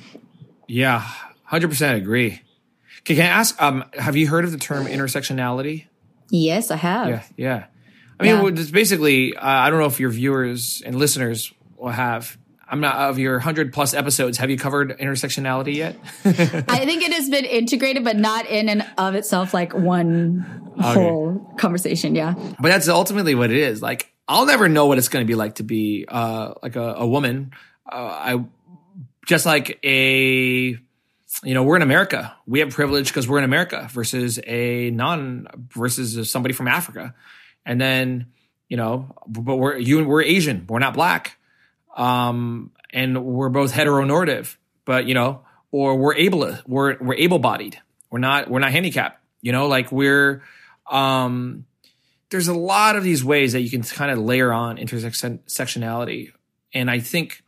[0.68, 1.00] Yeah.
[1.46, 2.42] Hundred percent agree.
[3.00, 3.60] Okay, can I ask?
[3.60, 5.88] Um, have you heard of the term intersectionality?
[6.32, 7.10] Yes, I have.
[7.10, 7.64] Yeah, yeah.
[8.20, 8.42] I mean, Yeah.
[8.42, 12.38] well, it's basically, uh, I don't know if your viewers and listeners will have.
[12.70, 14.38] I'm not of your hundred plus episodes.
[14.38, 15.98] Have you covered intersectionality yet?
[16.24, 21.54] I think it has been integrated, but not in and of itself like one whole
[21.58, 22.16] conversation.
[22.16, 22.34] Yeah.
[22.62, 23.82] but that's ultimately what it is.
[23.82, 26.94] Like, I'll never know what it's going to be like to be uh, like a,
[27.00, 27.52] a woman.
[27.92, 28.46] Uh, I
[29.28, 30.78] just like a,
[31.44, 32.36] you know, we're in America.
[32.46, 37.14] We have privilege because we're in America versus a non versus somebody from Africa,
[37.66, 38.28] and then
[38.70, 40.66] you know, but we're you and we're Asian.
[40.68, 41.38] We're not black,
[41.96, 44.56] um, and we're both heteronormative.
[44.86, 47.80] But you know, or we're able we're we're able bodied.
[48.10, 49.20] We're not we're not handicapped.
[49.42, 50.44] You know, like we're
[50.90, 51.66] um
[52.32, 56.32] there's a lot of these ways that you can kind of layer on intersectionality.
[56.74, 57.44] And I think,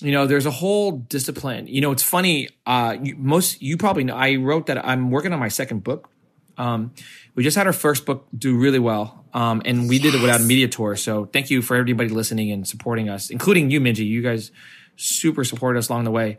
[0.00, 1.66] you know, there's a whole discipline.
[1.66, 2.48] You know, it's funny.
[2.66, 4.16] Uh, you, most you probably know.
[4.16, 6.08] I wrote that I'm working on my second book.
[6.56, 6.92] Um,
[7.34, 10.40] we just had our first book do really well, um, and we did it without
[10.40, 10.96] a media tour.
[10.96, 14.06] So thank you for everybody listening and supporting us, including you, Minji.
[14.06, 14.50] You guys
[14.96, 16.38] super supported us along the way.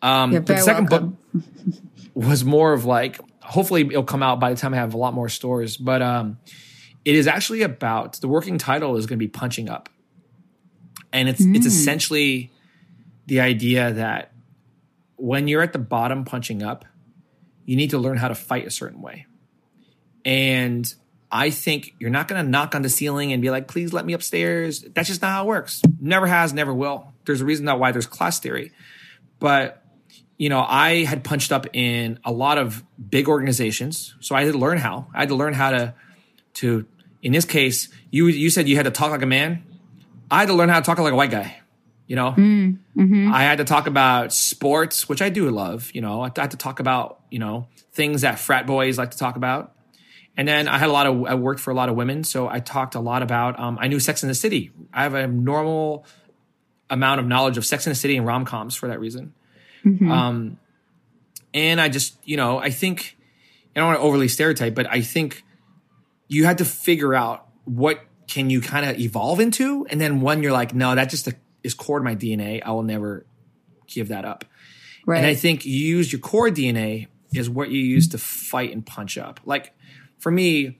[0.00, 1.18] Um, You're but the second welcome.
[1.32, 1.44] book
[2.14, 5.14] was more of like hopefully it'll come out by the time I have a lot
[5.14, 5.76] more stores.
[5.76, 6.38] But um,
[7.04, 9.88] it is actually about the working title is going to be punching up,
[11.12, 12.52] and it's it's essentially
[13.26, 14.32] the idea that
[15.16, 16.84] when you're at the bottom punching up,
[17.64, 19.26] you need to learn how to fight a certain way.
[20.24, 20.92] And
[21.30, 24.06] I think you're not going to knock on the ceiling and be like, please let
[24.06, 24.82] me upstairs.
[24.82, 25.82] That's just not how it works.
[26.00, 27.12] Never has, never will.
[27.24, 28.72] There's a reason that why there's class theory.
[29.38, 29.82] But,
[30.36, 34.14] you know, I had punched up in a lot of big organizations.
[34.20, 35.08] So I had to learn how.
[35.12, 35.94] I had to learn how to,
[36.54, 36.86] to,
[37.22, 39.64] in this case, you, you said you had to talk like a man.
[40.30, 41.60] I had to learn how to talk like a white guy.
[42.06, 42.34] You know,
[43.32, 45.90] I had to talk about sports, which I do love.
[45.92, 49.18] You know, I had to talk about you know things that frat boys like to
[49.18, 49.72] talk about.
[50.36, 52.48] And then I had a lot of I worked for a lot of women, so
[52.48, 53.58] I talked a lot about.
[53.58, 54.70] Um, I knew Sex in the City.
[54.92, 56.04] I have a normal
[56.90, 59.34] amount of knowledge of Sex in the City and rom coms for that reason.
[60.12, 60.58] Um,
[61.54, 63.16] and I just you know I think
[63.74, 65.42] I don't want to overly stereotype, but I think
[66.28, 70.42] you had to figure out what can you kind of evolve into, and then when
[70.42, 71.28] you're like, no, that just
[71.66, 72.62] is core to my DNA.
[72.64, 73.26] I will never
[73.86, 74.44] give that up.
[75.04, 75.18] Right.
[75.18, 78.84] And I think you use your core DNA is what you use to fight and
[78.84, 79.40] punch up.
[79.44, 79.74] Like
[80.18, 80.78] for me,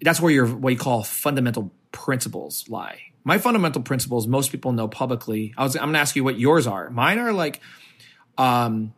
[0.00, 3.00] that's where your what you call fundamental principles lie.
[3.24, 5.54] My fundamental principles, most people know publicly.
[5.56, 6.90] I was I'm gonna ask you what yours are.
[6.90, 7.60] Mine are like
[8.36, 8.94] um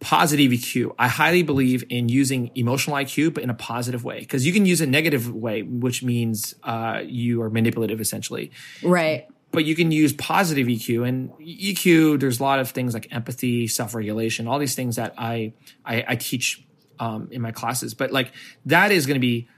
[0.00, 0.94] positive EQ.
[0.98, 4.20] I highly believe in using emotional IQ, but in a positive way.
[4.20, 9.26] Because you can use a negative way, which means uh, you are manipulative essentially right.
[9.50, 12.20] But you can use positive EQ and EQ.
[12.20, 15.52] There's a lot of things like empathy, self-regulation, all these things that I
[15.84, 16.64] I, I teach
[17.00, 17.94] um, in my classes.
[17.94, 18.32] But like
[18.66, 19.48] that is going to be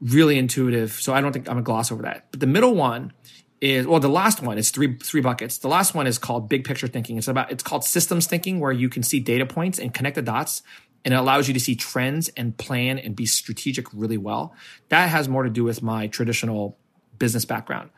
[0.00, 0.92] really intuitive.
[0.92, 2.26] So I don't think I'm gonna gloss over that.
[2.30, 3.12] But the middle one
[3.60, 5.58] is well, the last one is three three buckets.
[5.58, 7.18] The last one is called big picture thinking.
[7.18, 10.22] It's about it's called systems thinking, where you can see data points and connect the
[10.22, 10.62] dots.
[11.04, 14.54] And it allows you to see trends and plan and be strategic really well.
[14.88, 16.76] That has more to do with my traditional
[17.18, 17.90] business background.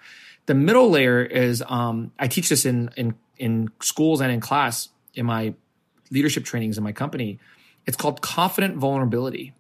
[0.47, 4.89] The middle layer is um, I teach this in in in schools and in class
[5.15, 5.55] in my
[6.11, 7.39] leadership trainings in my company.
[7.87, 9.55] It's called confident vulnerability,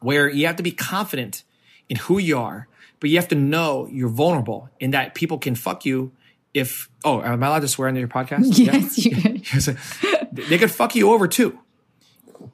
[0.00, 1.44] where you have to be confident
[1.88, 2.68] in who you are,
[3.00, 6.12] but you have to know you're vulnerable in that people can fuck you
[6.54, 8.58] if oh, am I allowed to swear on your podcast?
[8.58, 9.42] Yes, you can.
[10.32, 11.58] They could fuck you over too.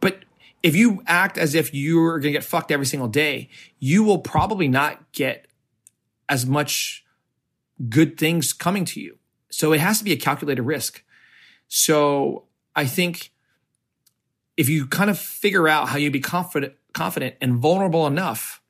[0.00, 0.24] But
[0.62, 4.18] if you act as if you're going to get fucked every single day, you will
[4.18, 5.46] probably not get
[6.28, 7.01] as much
[7.88, 9.18] good things coming to you.
[9.50, 11.02] So it has to be a calculated risk.
[11.68, 12.44] So
[12.74, 13.32] I think
[14.56, 18.60] if you kind of figure out how you be confident, confident and vulnerable enough,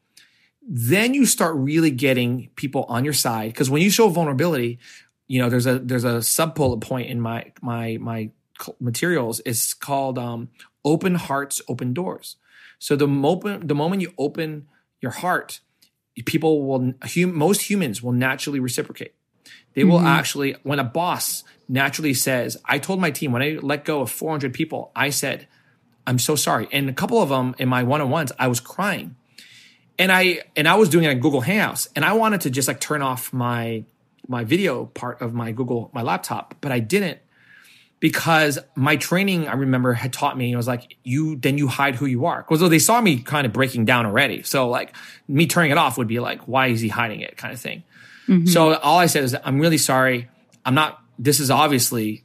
[0.62, 3.52] then you start really getting people on your side.
[3.52, 4.78] Because when you show vulnerability,
[5.26, 8.30] you know there's a there's a sub bullet point in my my my
[8.80, 9.40] materials.
[9.44, 10.50] It's called um,
[10.84, 12.36] open hearts, open doors.
[12.78, 14.68] So the moment the moment you open
[15.00, 15.60] your heart,
[16.24, 19.14] people will hum, most humans will naturally reciprocate.
[19.74, 20.06] They will mm-hmm.
[20.06, 24.10] actually when a boss naturally says, "I told my team when I let go of
[24.10, 25.46] 400 people, I said."
[26.06, 26.68] I'm so sorry.
[26.72, 29.16] And a couple of them in my one-on-ones, I was crying.
[29.98, 32.66] And I and I was doing it on Google Hangouts and I wanted to just
[32.66, 33.84] like turn off my
[34.26, 37.18] my video part of my Google my laptop, but I didn't
[38.02, 41.94] because my training I remember had taught me it was like you then you hide
[41.94, 42.42] who you are.
[42.42, 44.42] Because they saw me kind of breaking down already.
[44.42, 44.96] So like
[45.28, 47.84] me turning it off would be like why is he hiding it kind of thing.
[48.26, 48.46] Mm-hmm.
[48.48, 50.28] So all I said is I'm really sorry.
[50.64, 52.24] I'm not this is obviously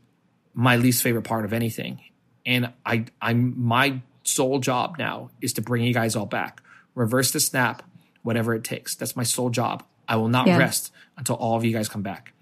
[0.55, 2.01] my least favorite part of anything
[2.43, 6.61] and I I'm my sole job now is to bring you guys all back.
[6.95, 7.83] reverse the snap,
[8.23, 8.95] whatever it takes.
[8.95, 9.83] That's my sole job.
[10.07, 10.57] I will not Yeah.
[10.57, 12.33] rest until all of you guys come back.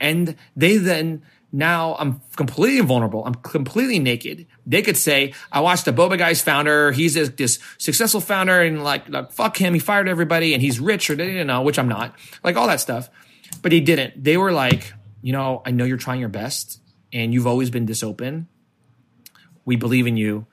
[0.00, 1.22] And they then
[1.52, 3.24] now I'm completely vulnerable.
[3.26, 4.46] I'm completely naked.
[4.66, 6.92] They could say, I watched the Boba Guys founder.
[6.92, 9.74] He's this, this successful founder and like, like, fuck him.
[9.74, 12.80] He fired everybody and he's rich or, you know, which I'm not like all that
[12.80, 13.10] stuff.
[13.60, 14.24] But he didn't.
[14.24, 16.80] They were like, you know, I know you're trying your best
[17.12, 18.48] and you've always been this open.
[19.64, 20.46] We believe in you.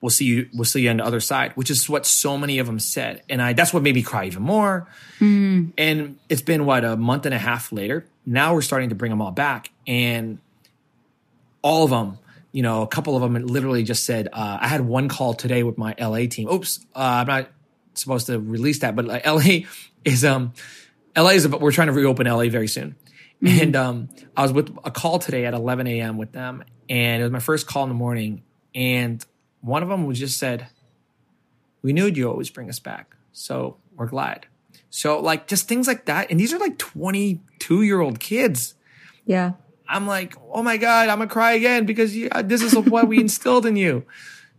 [0.00, 0.48] We'll see you.
[0.52, 3.22] We'll see you on the other side, which is what so many of them said,
[3.30, 4.88] and I that's what made me cry even more.
[5.20, 5.66] Hmm.
[5.78, 8.04] And it's been what a month and a half later.
[8.26, 10.38] Now we're starting to bring them all back, and
[11.62, 12.18] all of them,
[12.52, 15.62] you know, a couple of them literally just said, uh, "I had one call today
[15.62, 17.48] with my LA team." Oops, uh, I'm not
[17.94, 19.66] supposed to release that, but like, LA
[20.04, 20.52] is um,
[21.16, 22.96] LA is about, we're trying to reopen LA very soon.
[23.44, 26.16] And um, I was with a call today at 11 a.m.
[26.16, 28.42] with them, and it was my first call in the morning.
[28.72, 29.24] And
[29.62, 30.68] one of them was just said,
[31.82, 34.46] "We knew you always bring us back, so we're glad."
[34.90, 38.74] So like just things like that, and these are like 22 year old kids.
[39.26, 39.52] Yeah.
[39.88, 43.08] I'm like, oh my god, I'm gonna cry again because you, uh, this is what
[43.08, 44.04] we instilled in you.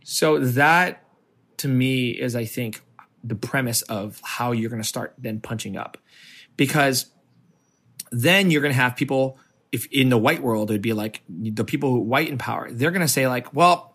[0.04, 1.04] So that
[1.58, 2.82] to me is, I think,
[3.22, 5.98] the premise of how you're gonna start then punching up,
[6.56, 7.06] because
[8.10, 9.38] then you're gonna have people.
[9.72, 12.70] If in the white world, it'd be like the people who white in power.
[12.70, 13.94] They're gonna say like, well,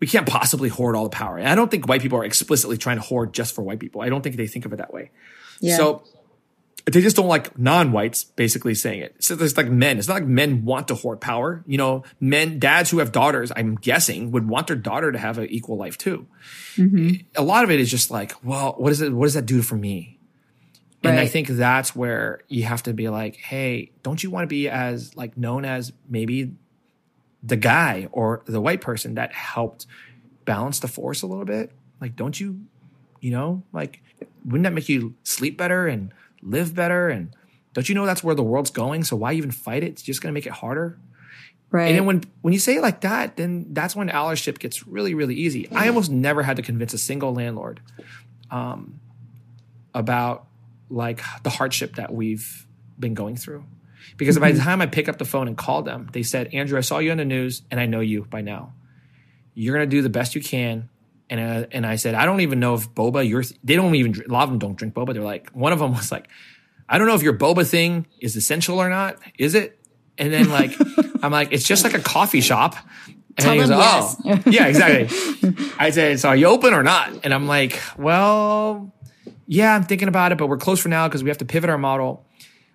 [0.00, 1.38] we can't possibly hoard all the power.
[1.38, 4.00] And I don't think white people are explicitly trying to hoard just for white people.
[4.00, 5.10] I don't think they think of it that way.
[5.60, 5.76] Yeah.
[5.76, 6.04] So
[6.92, 9.16] they just don't like non-whites basically saying it.
[9.22, 9.98] So there's like men.
[9.98, 11.64] It's not like men want to hoard power.
[11.66, 15.38] You know, men, dads who have daughters, I'm guessing, would want their daughter to have
[15.38, 16.26] an equal life too.
[16.76, 17.26] Mm-hmm.
[17.36, 19.12] A lot of it is just like, well, what is it?
[19.12, 20.18] What does that do for me?
[21.04, 24.48] And I think that's where you have to be like, hey, don't you want to
[24.48, 26.56] be as like known as maybe
[27.42, 29.86] the guy or the white person that helped
[30.44, 31.70] balance the force a little bit?
[32.00, 32.62] Like, don't you,
[33.20, 34.02] you know, like,
[34.44, 36.12] wouldn't that make you sleep better and
[36.42, 37.08] live better?
[37.08, 37.34] And
[37.74, 39.04] don't you know that's where the world's going?
[39.04, 39.88] So why even fight it?
[39.88, 40.98] It's just going to make it harder.
[41.70, 41.88] Right.
[41.88, 45.14] And then when when you say it like that, then that's when allyship gets really
[45.14, 45.68] really easy.
[45.70, 47.80] I almost never had to convince a single landlord
[48.50, 49.00] um,
[49.94, 50.46] about
[50.88, 52.66] like the hardship that we've
[52.98, 53.64] been going through.
[54.16, 56.78] Because by the time I pick up the phone and call them, they said, "Andrew,
[56.78, 58.72] I saw you on the news, and I know you by now.
[59.54, 60.88] You're gonna do the best you can."
[61.30, 63.28] And uh, and I said, "I don't even know if boba.
[63.28, 65.12] You're they don't even a lot of them don't drink boba.
[65.12, 66.28] They're like one of them was like,
[66.88, 69.18] I don't know if your boba thing is essential or not.
[69.38, 69.78] Is it?
[70.16, 70.72] And then like
[71.22, 72.76] I'm like, it's just like a coffee shop.
[73.06, 74.42] And Tell he goes, them oh, yes.
[74.46, 75.56] yeah, exactly.
[75.78, 77.24] I said, so are you open or not?
[77.24, 78.92] And I'm like, well,
[79.46, 81.70] yeah, I'm thinking about it, but we're close for now because we have to pivot
[81.70, 82.26] our model.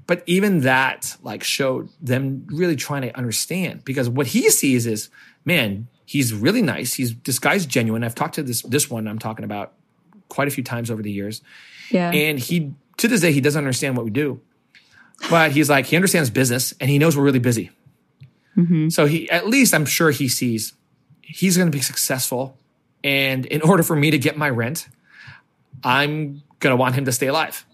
[0.08, 5.10] But even that like showed them really trying to understand because what he sees is,
[5.44, 6.94] man, he's really nice.
[6.94, 8.04] He's this guy's genuine.
[8.04, 9.74] I've talked to this this one I'm talking about
[10.30, 11.42] quite a few times over the years.
[11.90, 12.12] yeah.
[12.12, 14.42] And he to this day he doesn't understand what we do.
[15.30, 17.72] But he's like he understands business and he knows we're really busy.
[18.58, 18.90] Mm-hmm.
[18.90, 20.74] So he at least I'm sure he sees
[21.22, 22.58] he's going to be successful
[23.04, 24.88] and in order for me to get my rent,
[25.84, 27.66] I'm going to want him to stay alive.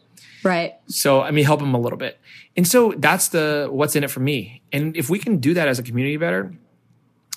[0.44, 0.76] right.
[0.88, 2.20] So I mean, help him a little bit.
[2.56, 4.62] And so that's the what's in it for me.
[4.72, 6.54] And if we can do that as a community better,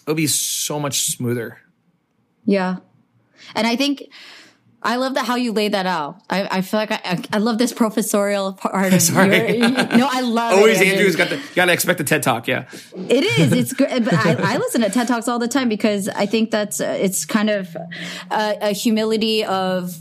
[0.03, 1.59] it'll be so much smoother.
[2.45, 2.79] Yeah.
[3.55, 4.09] And I think
[4.85, 6.20] I love that how you laid that out.
[6.29, 9.59] I, I feel like I, I, I love this professorial part of Sorry.
[9.59, 10.89] your, no, I love Always it.
[10.89, 12.49] Andrew's got the got to expect the TED talk.
[12.49, 12.69] Yeah.
[12.97, 13.53] It is.
[13.53, 13.93] It's great.
[14.05, 16.97] But I, I listen to TED Talks all the time because I think that's, uh,
[16.99, 17.77] it's kind of
[18.31, 19.95] a, a humility of,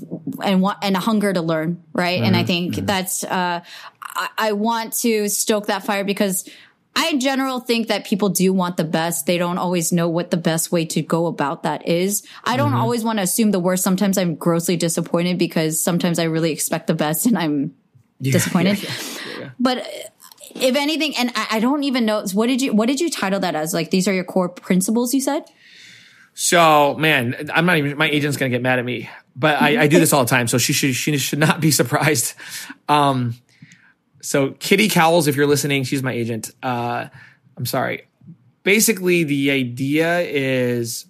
[0.44, 1.84] and want, and a hunger to learn.
[1.94, 2.22] Right.
[2.22, 3.62] And I think that's, uh,
[4.02, 6.50] I, I want to stoke that fire because
[6.96, 9.26] I in general think that people do want the best.
[9.26, 12.26] They don't always know what the best way to go about that is.
[12.44, 13.84] I don't always want to assume the worst.
[13.84, 17.74] Sometimes I'm grossly disappointed because sometimes I really expect the best and I'm
[18.22, 18.86] disappointed.
[19.60, 19.88] But
[20.56, 23.40] if anything, and I, I don't even know what did you what did you title
[23.40, 23.74] that as?
[23.74, 25.14] Like these are your core principles.
[25.14, 25.46] You said.
[26.34, 27.98] So man, I'm not even.
[27.98, 30.48] My agent's gonna get mad at me, but I, I do this all the time,
[30.48, 32.34] so she should she should not be surprised.
[32.90, 33.36] Um,
[34.22, 36.52] so Kitty Cowles, if you're listening, she's my agent.
[36.62, 37.08] Uh,
[37.58, 38.08] I'm sorry.
[38.64, 41.06] Basically, the idea is,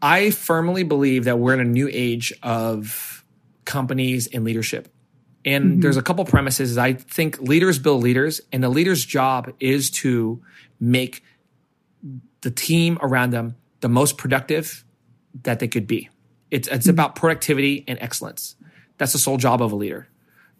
[0.00, 3.24] I firmly believe that we're in a new age of
[3.64, 4.88] companies and leadership.
[5.44, 6.76] And there's a couple premises.
[6.76, 10.42] I think leaders build leaders, and the leader's job is to
[10.78, 11.22] make
[12.42, 14.84] the team around them the most productive
[15.42, 16.10] that they could be.
[16.50, 18.56] It's it's about productivity and excellence.
[18.98, 20.08] That's the sole job of a leader.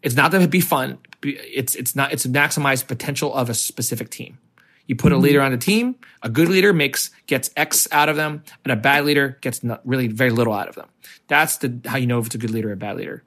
[0.02, 0.98] It's not to be fun.
[1.22, 4.38] It's it's not it's maximize potential of a specific team.
[4.86, 5.24] You put a mm-hmm.
[5.24, 5.96] leader on a team.
[6.22, 9.86] A good leader makes gets X out of them, and a bad leader gets not,
[9.86, 10.88] really very little out of them.
[11.26, 13.22] That's the how you know if it's a good leader or a bad leader.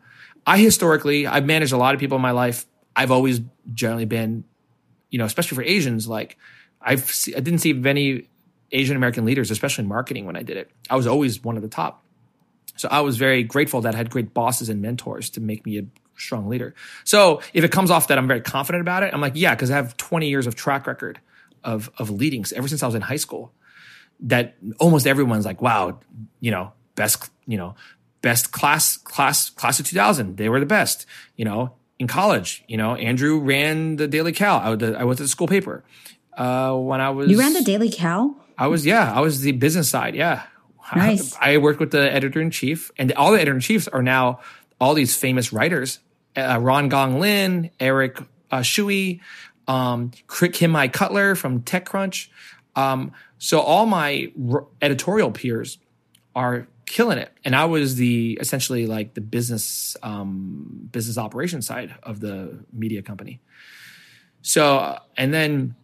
[0.47, 2.65] I historically, I've managed a lot of people in my life.
[2.95, 3.41] I've always
[3.73, 4.43] generally been,
[5.11, 6.37] you know, especially for Asians, like
[6.81, 8.27] I've se- I didn't see many
[8.71, 10.71] Asian American leaders, especially in marketing when I did it.
[10.89, 12.03] I was always one of the top.
[12.75, 15.77] So I was very grateful that I had great bosses and mentors to make me
[15.77, 15.83] a
[16.21, 16.73] strong leader.
[17.03, 19.71] So if it comes off that I'm very confident about it, I'm like, yeah, because
[19.71, 21.19] I have 20 years of track record
[21.63, 23.51] of of leading ever since I was in high school.
[24.21, 25.99] That almost everyone's like, wow,
[26.39, 27.75] you know, best, you know,
[28.21, 30.37] best class class class of 2000.
[30.37, 31.05] They were the best.
[31.35, 34.57] You know, in college, you know, Andrew ran the Daily Cal.
[34.59, 35.83] I, was- I was the school paper.
[36.37, 38.35] Uh, when I was You ran the Daily Cal?
[38.57, 40.15] I was yeah, I was the business side.
[40.15, 40.43] Yeah,
[40.95, 41.35] Nice.
[41.41, 44.39] I, worked with the editor in chief, and all the editor in chiefs are now
[44.79, 45.99] all these famous writers:
[46.35, 48.19] uh, Rong-Gong Lin, Eric
[48.51, 49.21] uh, Shui,
[49.67, 52.29] um, Kim-Mai Cutler from TechCrunch.
[52.75, 55.77] Um, so all my r- editorial peers
[56.35, 61.95] are killing it, and I was the essentially like the business um, business operations side
[62.03, 63.41] of the media company.
[64.41, 65.75] So and then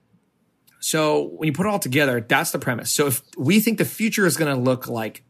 [0.80, 2.92] so when you put it all together, that's the premise.
[2.92, 5.24] So if we think the future is going to look like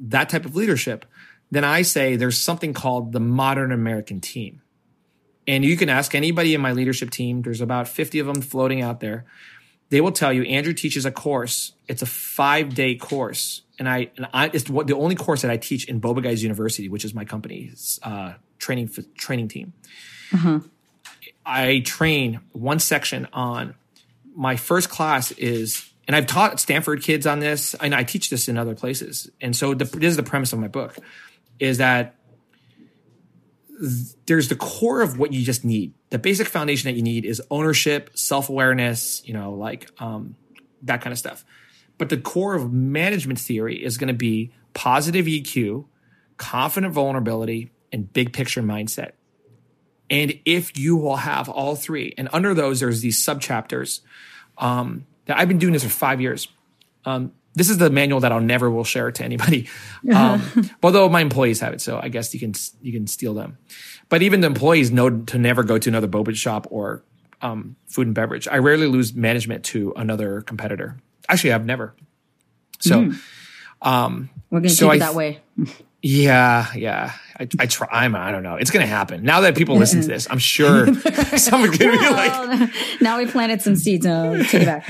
[0.00, 1.04] that type of leadership,
[1.50, 4.61] then I say there's something called the modern American team.
[5.52, 8.80] And you can ask anybody in my leadership team, there's about 50 of them floating
[8.80, 9.26] out there.
[9.90, 11.74] They will tell you Andrew teaches a course.
[11.86, 13.60] It's a five day course.
[13.78, 16.88] And I, and I, it's the only course that I teach in Boba Guys University,
[16.88, 18.88] which is my company's uh, training,
[19.18, 19.74] training team.
[21.44, 23.74] I train one section on
[24.34, 28.48] my first class is, and I've taught Stanford kids on this, and I teach this
[28.48, 29.30] in other places.
[29.42, 30.96] And so the, this is the premise of my book,
[31.58, 32.21] is that th-
[34.26, 35.92] there's the core of what you just need.
[36.10, 40.36] The basic foundation that you need is ownership, self awareness, you know, like um,
[40.82, 41.44] that kind of stuff.
[41.98, 45.86] But the core of management theory is going to be positive EQ,
[46.36, 49.12] confident vulnerability, and big picture mindset.
[50.08, 54.02] And if you will have all three, and under those, there's these sub chapters
[54.58, 56.48] um, that I've been doing this for five years.
[57.04, 59.68] Um, this is the manual that I'll never will share to anybody.
[60.12, 60.42] Um,
[60.82, 63.56] although my employees have it, so I guess you can you can steal them.
[64.08, 67.04] But even the employees know to never go to another boba shop or
[67.40, 68.48] um, food and beverage.
[68.48, 70.96] I rarely lose management to another competitor.
[71.28, 71.94] Actually, I've never.
[72.80, 73.12] So
[74.50, 75.40] We're going to So keep it that way.
[76.02, 77.12] yeah, yeah.
[77.38, 77.88] I, I try.
[77.90, 78.14] I'm.
[78.14, 78.56] I don't know.
[78.56, 80.28] It's gonna happen now that people listen to this.
[80.30, 80.86] I'm sure
[81.36, 82.70] someone's gonna be like,
[83.00, 84.06] now we planted some seeds.
[84.06, 84.88] Uh, take it back.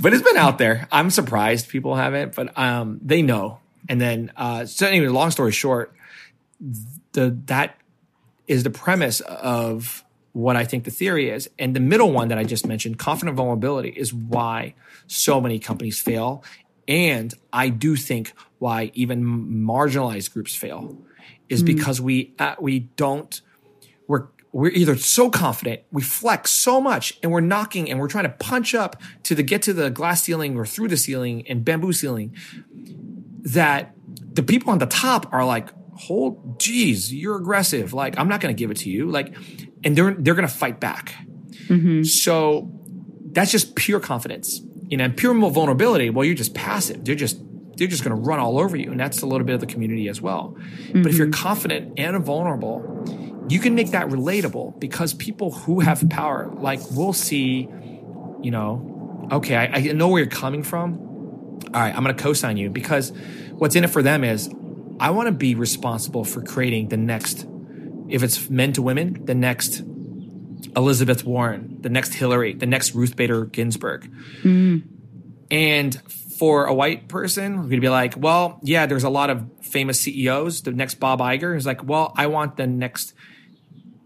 [0.00, 0.86] But it's been out there.
[0.92, 3.60] I'm surprised people haven't, but um, they know.
[3.88, 5.94] And then, uh, so anyway, long story short,
[7.12, 7.76] the that
[8.46, 12.38] is the premise of what I think the theory is, and the middle one that
[12.38, 14.74] I just mentioned, confident vulnerability, is why
[15.06, 16.44] so many companies fail,
[16.86, 20.96] and I do think why even marginalized groups fail
[21.48, 23.40] is because we uh, we don't
[24.06, 28.24] we're we're either so confident, we flex so much, and we're knocking and we're trying
[28.24, 31.64] to punch up to the get to the glass ceiling or through the ceiling and
[31.64, 32.34] bamboo ceiling
[33.42, 33.94] that
[34.32, 37.92] the people on the top are like, hold, geez, you're aggressive.
[37.92, 39.10] Like, I'm not going to give it to you.
[39.10, 39.34] Like,
[39.84, 41.14] and they're they're going to fight back.
[41.66, 42.04] Mm-hmm.
[42.04, 42.70] So
[43.32, 44.60] that's just pure confidence.
[44.88, 46.08] You know, and pure vulnerability.
[46.08, 47.04] Well, you're just passive.
[47.04, 47.38] They're just
[47.76, 49.66] they're just going to run all over you, and that's a little bit of the
[49.66, 50.56] community as well.
[50.92, 51.42] But if you're mm-hmm.
[51.42, 52.82] confident and vulnerable,
[53.48, 57.68] you can make that relatable because people who have power, like, we'll see,
[58.42, 60.98] you know, okay, I, I know where you're coming from.
[61.74, 63.12] All right, I'm going to co-sign you because
[63.52, 64.48] what's in it for them is
[65.00, 67.46] I want to be responsible for creating the next,
[68.08, 69.82] if it's men to women, the next
[70.76, 74.10] Elizabeth Warren, the next Hillary, the next Ruth Bader Ginsburg.
[74.42, 74.82] Mm.
[75.50, 76.00] And
[76.38, 80.62] for a white person, we'd be like, well, yeah, there's a lot of famous CEOs.
[80.62, 83.14] The next Bob Iger is like, well, I want the next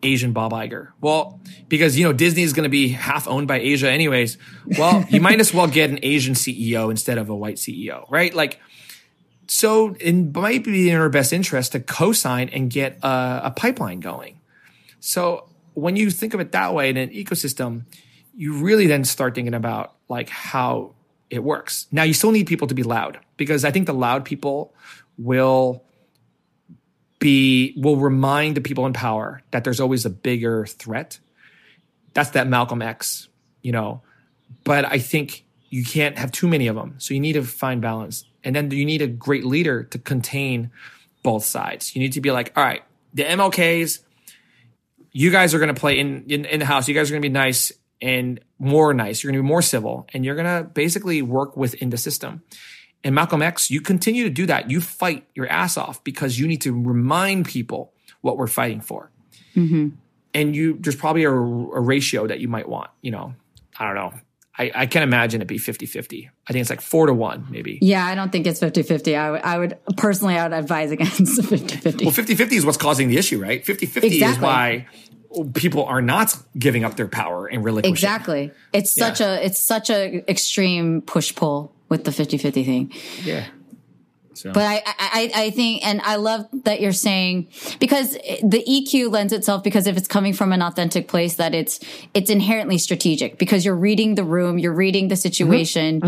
[0.03, 0.89] Asian Bob Iger.
[1.01, 4.39] Well, because you know Disney is going to be half owned by Asia, anyways.
[4.79, 8.35] Well, you might as well get an Asian CEO instead of a white CEO, right?
[8.35, 8.61] Like,
[9.47, 14.01] so it might be in our best interest to co-sign and get a, a pipeline
[14.01, 14.41] going.
[15.01, 17.85] So when you think of it that way in an ecosystem,
[18.35, 20.95] you really then start thinking about like how
[21.31, 21.87] it works.
[21.91, 24.75] Now you still need people to be loud because I think the loud people
[25.19, 25.85] will
[27.23, 31.21] be will remind the people in power that there's always a bigger threat.
[32.15, 33.29] That's that Malcolm X,
[33.63, 34.03] you know.
[34.65, 36.97] But I think you can't have too many of them.
[36.99, 38.25] So you need to find balance.
[38.45, 40.71] And then you need a great leader to contain
[41.23, 41.95] both sides.
[41.95, 42.83] You need to be like, all right,
[43.15, 44.01] the MLKs,
[45.13, 46.89] you guys are going to play in, in in the house.
[46.89, 47.73] You guys are going to be nice,
[48.03, 49.23] and more nice.
[49.23, 52.43] You're going to be more civil and you're going to basically work within the system.
[53.05, 54.71] And Malcolm X, you continue to do that.
[54.71, 59.11] You fight your ass off because you need to remind people what we're fighting for.
[59.57, 59.89] Mm-hmm.
[60.35, 63.35] And you, there's probably a, a ratio that you might want, you know,
[63.79, 64.13] I don't know.
[64.59, 66.31] I, I can't imagine it be 50 50.
[66.47, 67.79] I think it's like four to one, maybe.
[67.81, 69.17] Yeah, I don't think it's 50 50.
[69.17, 72.05] I would, personally, I would advise against 50 50.
[72.05, 73.65] Well, 50 50 is what's causing the issue, right?
[73.65, 74.87] 50 50 is why
[75.55, 77.93] people are not giving up their power and relinquishing.
[77.95, 78.53] Exactly.
[78.75, 79.09] It's Yeah.
[79.09, 82.93] such a, it's such a extreme push pull with the 50 50 thing.
[83.23, 83.45] Yeah.
[84.33, 87.49] So, But I, I, I think, and I love that you're saying
[87.79, 91.81] because the EQ lends itself because if it's coming from an authentic place, that it's
[92.15, 96.01] it's inherently strategic because you're reading the room, you're reading the situation.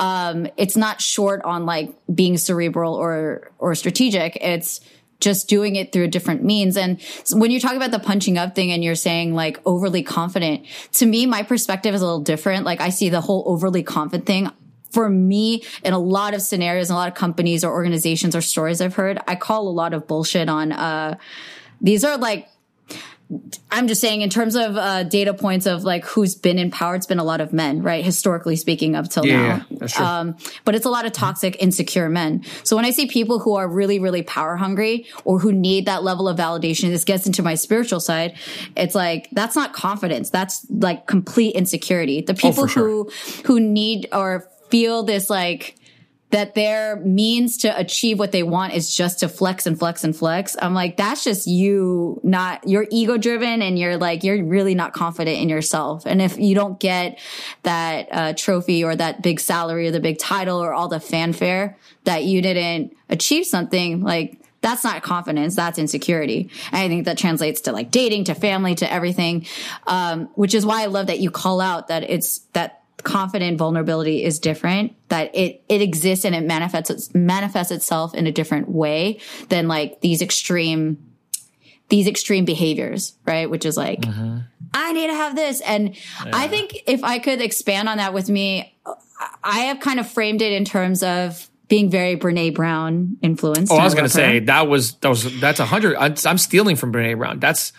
[0.00, 4.36] Um, it's not short on like being cerebral or or strategic.
[4.40, 4.80] It's
[5.20, 6.76] just doing it through a different means.
[6.76, 7.00] And
[7.32, 11.06] when you talk about the punching up thing and you're saying like overly confident, to
[11.06, 12.64] me, my perspective is a little different.
[12.64, 14.50] Like I see the whole overly confident thing
[14.90, 18.80] for me, in a lot of scenarios, a lot of companies or organizations or stories
[18.80, 21.16] I've heard, I call a lot of bullshit on, uh,
[21.80, 22.48] these are like,
[23.70, 26.96] I'm just saying in terms of, uh, data points of like who's been in power,
[26.96, 28.04] it's been a lot of men, right?
[28.04, 29.86] Historically speaking up till Yeah, now.
[29.86, 30.18] yeah.
[30.18, 32.42] Um, but it's a lot of toxic, insecure men.
[32.64, 36.02] So when I see people who are really, really power hungry or who need that
[36.02, 38.36] level of validation, this gets into my spiritual side.
[38.76, 40.30] It's like, that's not confidence.
[40.30, 42.22] That's like complete insecurity.
[42.22, 42.82] The people Oh, sure.
[42.82, 43.10] who,
[43.44, 45.76] who need or feel this like,
[46.30, 50.14] that their means to achieve what they want is just to flex and flex and
[50.14, 50.56] flex.
[50.62, 54.92] I'm like, that's just you not, you're ego driven and you're like, you're really not
[54.92, 56.06] confident in yourself.
[56.06, 57.18] And if you don't get
[57.64, 61.76] that uh, trophy or that big salary or the big title or all the fanfare
[62.04, 65.56] that you didn't achieve something, like, that's not confidence.
[65.56, 66.50] That's insecurity.
[66.70, 69.46] And I think that translates to like dating, to family, to everything.
[69.86, 74.24] Um, which is why I love that you call out that it's that confident vulnerability
[74.24, 79.18] is different that it it exists and it manifests manifests itself in a different way
[79.48, 80.98] than like these extreme
[81.88, 84.38] these extreme behaviors right which is like mm-hmm.
[84.74, 85.96] i need to have this and
[86.32, 88.76] i think if i could expand on that with me
[89.42, 93.72] i have kind of framed it in terms of being very Brene Brown influenced.
[93.72, 95.96] oh, I was going to say that was, that was, that's a hundred.
[95.96, 97.38] I'm stealing from Brene Brown.
[97.38, 97.72] That's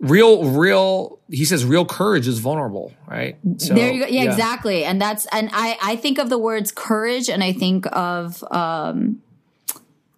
[0.00, 3.36] real, real, he says real courage is vulnerable, right?
[3.58, 4.06] So, there you go.
[4.06, 4.84] Yeah, exactly.
[4.84, 9.22] And that's and I I think of the words courage and I think of um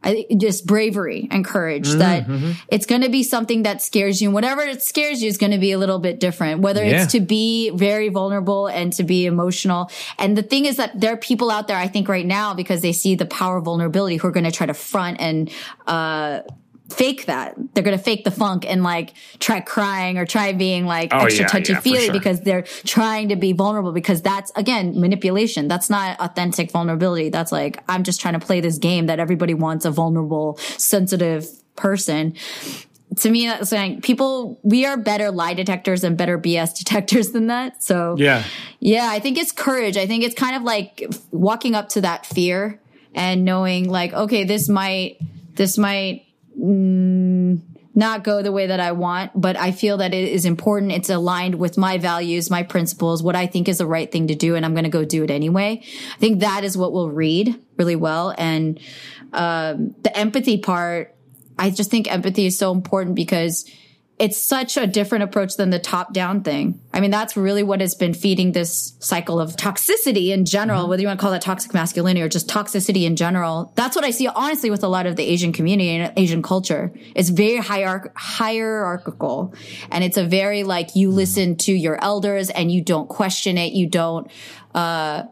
[0.02, 4.30] I just bravery and courage Mm-hmm, that it's going to be something that scares you.
[4.30, 7.02] Whatever it scares you is going to be a little bit different, whether Yeah.
[7.02, 9.90] it's to be very vulnerable and to be emotional.
[10.18, 12.80] And the thing is that there are people out there, I think right now, because
[12.80, 15.50] they see the power of vulnerability who are going to try to front and,
[15.86, 16.40] uh,
[16.90, 17.54] fake that.
[17.74, 21.20] They're going to fake the funk and like try crying or try being like Oh,
[21.24, 22.12] extra yeah, touchy yeah, feely sure.
[22.12, 25.68] because they're trying to be vulnerable because that's again manipulation.
[25.68, 27.28] That's not authentic vulnerability.
[27.30, 31.46] That's like, I'm just trying to play this game that everybody wants a vulnerable, sensitive
[31.76, 32.34] person.
[33.18, 37.48] To me, that's like people, we are better lie detectors and better BS detectors than
[37.48, 37.82] that.
[37.82, 38.44] So Yeah.
[38.78, 39.96] yeah, I think it's courage.
[39.96, 42.80] I think it's kind of like walking up to that fear
[43.14, 45.18] and knowing like, okay, this might,
[45.54, 46.26] this might
[46.60, 47.60] mm,
[47.94, 50.92] not go the way that I want, but I feel that it is important.
[50.92, 54.34] It's aligned with my values, my principles, what I think is the right thing to
[54.34, 54.54] do.
[54.54, 55.82] And I'm going to go do it anyway.
[55.82, 58.34] I think that is what we'll read really well.
[58.38, 58.78] And,
[59.32, 61.14] um, the empathy part,
[61.58, 63.70] I just think empathy is so important because
[64.20, 66.78] it's such a different approach than the top down thing.
[66.92, 71.00] I mean, that's really what has been feeding this cycle of toxicity in general, whether
[71.00, 73.72] you want to call that toxic masculinity or just toxicity in general.
[73.76, 76.92] That's what I see honestly with a lot of the Asian community and Asian culture.
[77.16, 79.54] It's very hierarch- hierarchical
[79.90, 83.72] and it's a very like you listen to your elders and you don't question it.
[83.72, 84.30] You don't,
[84.74, 85.22] uh,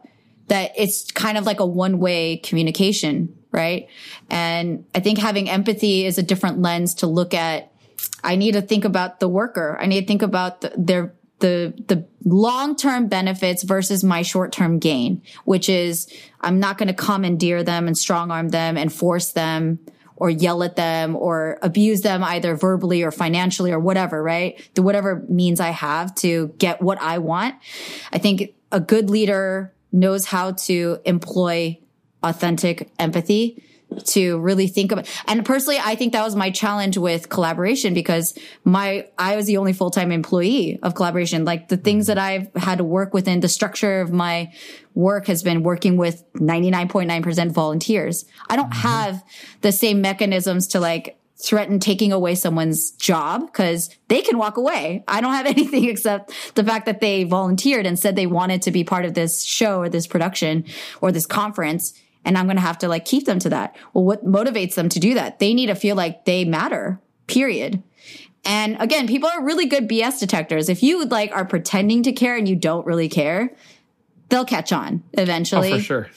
[0.47, 3.87] that it's kind of like a one way communication, right?
[4.31, 7.68] And I think having empathy is a different lens to look at.
[8.23, 9.77] I need to think about the worker.
[9.79, 14.51] I need to think about the, their the the long term benefits versus my short
[14.51, 16.11] term gain, which is
[16.41, 19.79] I'm not going to commandeer them and strong arm them and force them
[20.17, 24.61] or yell at them or abuse them either verbally or financially or whatever, right?
[24.75, 27.55] The whatever means I have to get what I want.
[28.11, 31.79] I think a good leader knows how to employ
[32.21, 33.63] authentic empathy
[34.05, 38.37] to really think about and personally i think that was my challenge with Kollaboration because
[38.63, 42.15] my i was the only full-time employee of Kollaboration like the things mm-hmm.
[42.15, 44.51] that i've had to work within the structure of my
[44.93, 48.87] work has been working with 99.9% volunteers i don't mm-hmm.
[48.87, 49.23] have
[49.61, 55.03] the same mechanisms to like threaten taking away someone's job because they can walk away.
[55.07, 58.71] I don't have anything except the fact that they volunteered and said they wanted to
[58.71, 60.65] be part of this show or this production
[61.01, 61.93] or this conference.
[62.25, 63.75] And I'm going to have to like keep them to that.
[63.93, 65.39] Well, what motivates them to do that?
[65.39, 67.81] They need to feel like they matter, period.
[68.45, 70.69] And again, people are really good BS detectors.
[70.69, 73.53] If you like are pretending to care and you don't really care,
[74.29, 75.73] they'll catch on eventually.
[75.73, 76.09] Oh, for sure.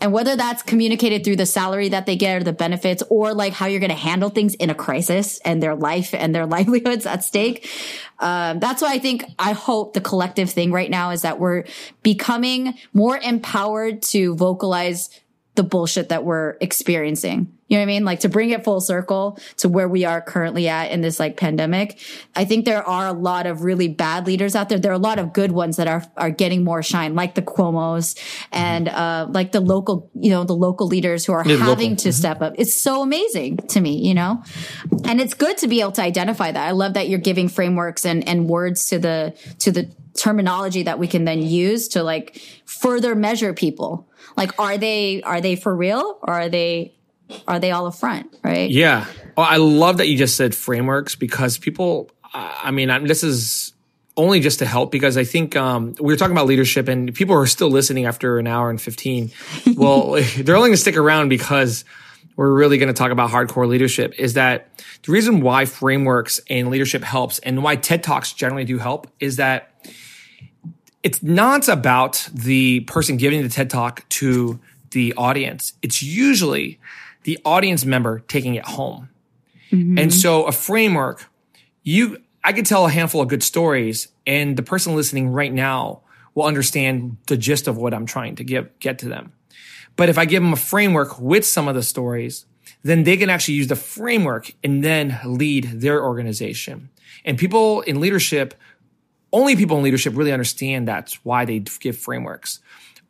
[0.00, 3.52] And whether that's communicated through the salary that they get or the benefits or like
[3.52, 7.04] how you're going to handle things in a crisis and their life and their livelihoods
[7.04, 7.68] at stake.
[8.18, 11.64] Um, that's why I think, I hope the collective thing right now is that we're
[12.02, 15.10] becoming more empowered to vocalize
[15.60, 17.52] the bullshit that we're experiencing.
[17.68, 18.04] You know what I mean?
[18.06, 21.36] Like to bring it full circle to where we are currently at in this like
[21.36, 21.98] pandemic.
[22.34, 24.78] I think there are a lot of really bad leaders out there.
[24.78, 27.42] There are a lot of good ones that are are getting more shine, like the
[27.42, 28.16] Cuomo's
[28.50, 32.04] and uh like the local, you know, the local leaders who are Yeah, having local.
[32.04, 32.54] to step up.
[32.56, 34.42] It's so amazing to me, you know?
[35.04, 36.66] And it's good to be able to identify that.
[36.66, 40.98] I love that you're giving frameworks and and words to the to the terminology that
[40.98, 44.08] we can then use to like further measure people.
[44.36, 46.94] Like are they are they for real or are they
[47.46, 48.70] are they all a front, right?
[48.70, 49.06] Yeah.
[49.36, 53.22] Oh, I love that you just said frameworks because people, I I mean, I'm, this
[53.22, 53.72] is
[54.16, 57.34] only just to help because I think um, we were talking about leadership and people
[57.36, 59.30] are still listening after an hour and 15.
[59.76, 61.84] Well, they're only going to stick around because
[62.36, 64.68] we're really going to talk about hardcore leadership is that
[65.04, 69.36] the reason why frameworks and leadership helps and why TED Talks generally do help is
[69.36, 69.69] that
[71.02, 74.60] it's not about the person giving the TED Talk to
[74.90, 75.74] the audience.
[75.82, 76.78] It's usually
[77.22, 79.08] the audience member taking it home.
[79.70, 79.98] Mm-hmm.
[79.98, 81.30] And so a framework,
[81.82, 86.00] you, I could tell a handful of good stories and the person listening right now
[86.34, 89.32] will understand the gist of what I'm trying to give, get to them.
[89.96, 92.46] But if I give them a framework with some of the stories,
[92.82, 96.90] then they can actually use the framework and then lead their organization.
[97.24, 98.54] And people in leadership,
[99.32, 102.60] only people in leadership really understand that's why they give frameworks.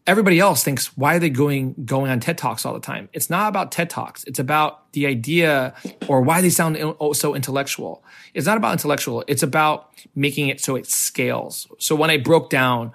[0.07, 3.09] Everybody else thinks, why are they going going on TED Talks all the time?
[3.13, 4.25] It's not about TED Talks.
[4.25, 5.75] It's about the idea
[6.09, 8.03] or why they sound oh, so intellectual.
[8.35, 9.25] It's not about intellectual.
[9.29, 11.69] It's about making it so it scales.
[11.79, 12.93] So when I broke down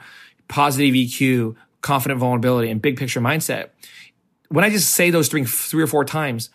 [0.47, 3.69] positive EQ, confident vulnerability, and big picture mindset,
[4.49, 6.49] when I just say those three, three or four times,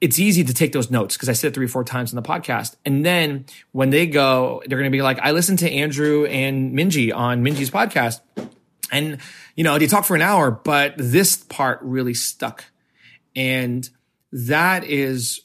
[0.00, 2.16] it's easy to take those notes because I said it three or four times in
[2.16, 2.76] the podcast.
[2.84, 6.76] And then when they go, they're going to be like, I listened to Andrew and
[6.76, 8.20] Minji on Minji's podcast.
[8.92, 9.18] And,
[9.54, 12.64] you know, they talk for an hour, but this part really stuck.
[13.34, 13.88] And
[14.32, 15.40] that is,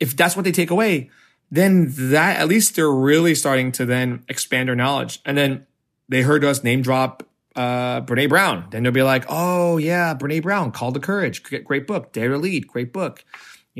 [0.00, 1.10] if that's what they take away,
[1.50, 5.20] then that at least they're really starting to then expand their knowledge.
[5.24, 5.66] And then
[6.08, 7.24] they heard us name drop
[7.56, 8.68] uh Brene Brown.
[8.70, 12.12] Then they'll be like, oh yeah, Brene Brown, Call to Courage, great book.
[12.12, 13.24] Dare to Lead, great book.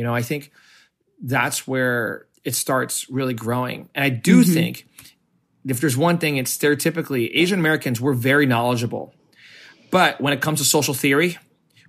[0.01, 0.51] You know, I think
[1.23, 3.91] that's where it starts really growing.
[3.95, 4.87] And I do think
[5.69, 9.13] if there's one thing, it's stereotypically Asian Americans, we're very knowledgeable.
[9.91, 11.37] But when it comes to social theory,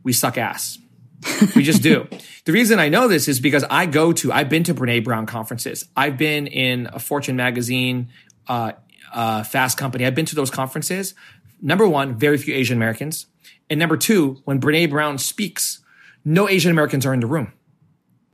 [0.03, 0.77] we suck ass.
[1.55, 2.05] We just do.
[2.43, 5.25] The reason I know this is because I go to, I've been to Brene Brown
[5.25, 5.87] conferences.
[5.95, 8.09] I've been in a Fortune magazine,
[8.45, 8.73] uh,
[9.13, 10.05] uh, Fast Company.
[10.05, 11.13] I've been to those conferences.
[11.61, 13.27] Number one, very few Asian Americans.
[13.69, 15.79] And number two, when Brene Brown speaks,
[16.25, 17.53] no Asian Americans are in the room.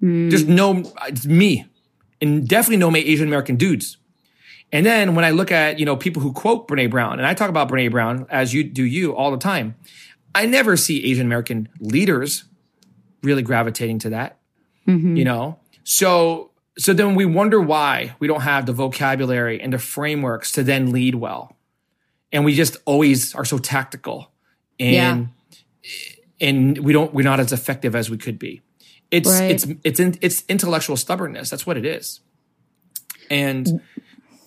[0.01, 0.29] Mm.
[0.29, 1.65] There's no, it's me.
[2.21, 3.97] And definitely no Asian American dudes.
[4.71, 7.33] And then when I look at, you know, people who quote Brene Brown, and I
[7.33, 9.75] talk about Brene Brown as you do you all the time,
[10.35, 12.45] I never see Asian American leaders
[13.23, 14.39] really gravitating to that.
[14.87, 15.15] Mm-hmm.
[15.15, 15.59] You know?
[15.83, 20.63] So so then we wonder why we don't have the vocabulary and the frameworks to
[20.63, 21.55] then lead well.
[22.31, 24.31] And we just always are so tactical.
[24.79, 25.29] And
[26.39, 28.61] and we don't we're not as effective as we could be.
[29.11, 29.51] It's Right.
[29.51, 31.49] it's it's in, it's intellectual stubbornness.
[31.49, 32.19] That's what it is.
[33.29, 33.81] And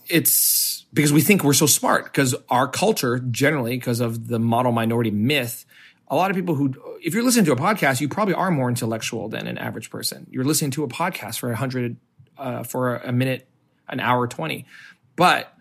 [0.09, 4.73] it's because we think we're so smart because our culture generally because of the model
[4.73, 5.65] minority myth
[6.09, 8.69] a lot of people who if you're listening to a podcast you probably are more
[8.69, 11.97] intellectual than an average person you're listening to a podcast for a hundred
[12.39, 13.47] uh, for a minute
[13.89, 14.67] an hour 20
[15.15, 15.55] but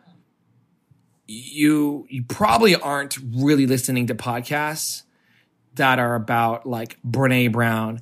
[1.27, 5.03] you you probably aren't really listening to podcasts
[5.76, 8.01] that are about like Brene Brown,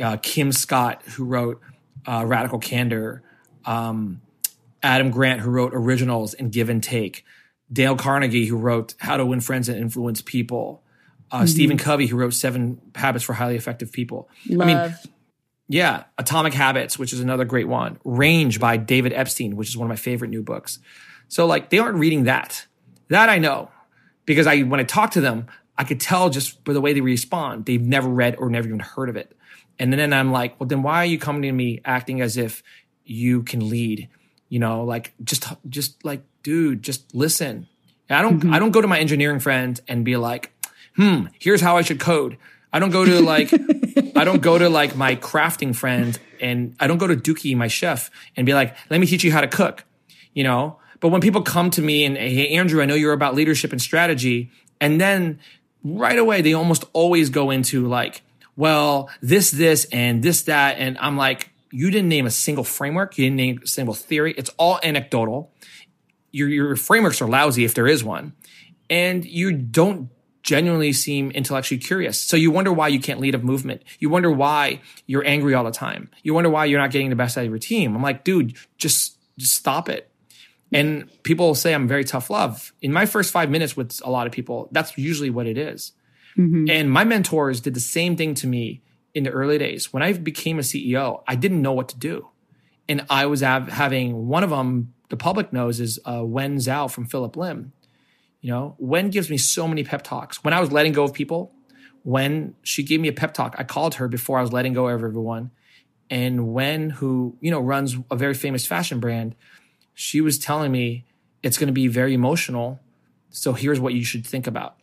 [0.00, 1.60] uh, Kim Scott, who wrote
[2.06, 3.22] uh, Radical Candor,
[3.64, 4.20] um,
[4.82, 7.24] Adam Grant, who wrote Originals and Give and Take,
[7.72, 10.82] Dale Carnegie, who wrote How to Win Friends and Influence People,
[11.30, 14.28] uh, Stephen Covey, who wrote Seven Habits for Highly Effective People.
[14.48, 14.68] Love.
[14.68, 14.94] I mean,
[15.68, 17.98] yeah, Atomic Habits, which is another great one.
[18.04, 20.78] Range by David Epstein, which is one of my favorite new books.
[21.28, 22.66] So like they aren't reading that.
[23.08, 23.70] That I know
[24.26, 25.46] because I when I talk to them,
[25.78, 28.80] I could tell just by the way they respond, they've never read or never even
[28.80, 29.34] heard of it.
[29.78, 32.62] And then I'm like, well, then why are you coming to me acting as if
[33.04, 34.08] you can lead?
[34.48, 37.68] You know, like just, just like, dude, just listen.
[38.08, 40.52] And I don't, I don't go to my engineering friend and be like,
[40.96, 42.36] hmm, here's how I should code.
[42.72, 43.52] I don't go to like,
[44.16, 47.68] I don't go to like my crafting friend and I don't go to Dookie, my
[47.68, 49.84] chef, and be like, let me teach you how to cook,
[50.34, 50.78] you know?
[51.00, 53.82] But when people come to me and, hey, Andrew, I know you're about leadership and
[53.82, 54.50] strategy.
[54.80, 55.40] And then
[55.82, 58.22] right away, they almost always go into like,
[58.56, 60.76] well, this, this, and this, that.
[60.78, 63.16] And I'm like, you didn't name a single framework.
[63.16, 64.34] You didn't name a single theory.
[64.36, 65.52] It's all anecdotal.
[66.30, 68.34] Your, your frameworks are lousy if there is one.
[68.90, 70.10] And you don't
[70.42, 72.20] genuinely seem intellectually curious.
[72.20, 73.82] So you wonder why you can't lead a movement.
[74.00, 76.10] You wonder why you're angry all the time.
[76.22, 77.94] You wonder why you're not getting the best out of your team.
[77.94, 80.10] I'm like, dude, just, just stop it.
[80.72, 82.72] And people say I'm very tough love.
[82.82, 85.92] In my first five minutes with a lot of people, that's usually what it is.
[86.70, 88.82] And my mentors did the same thing to me
[89.14, 89.92] in the early days.
[89.92, 92.28] When I became a CEO, I didn't know what to do.
[92.88, 96.90] And I was av- having one of them, the public knows, is uh, Wen Zhou
[96.90, 97.72] from Phillip Lim.
[98.40, 100.42] You know, Wen gives me so many pep talks.
[100.42, 101.52] When I was letting go of people,
[102.02, 104.88] when she gave me a pep talk, I called her before I was letting go
[104.88, 105.52] of everyone.
[106.10, 109.36] And Wen, who, you know, runs a very famous fashion brand,
[109.94, 111.04] she was telling me
[111.42, 112.80] it's going to be very emotional.
[113.30, 114.76] So here's what you should think about,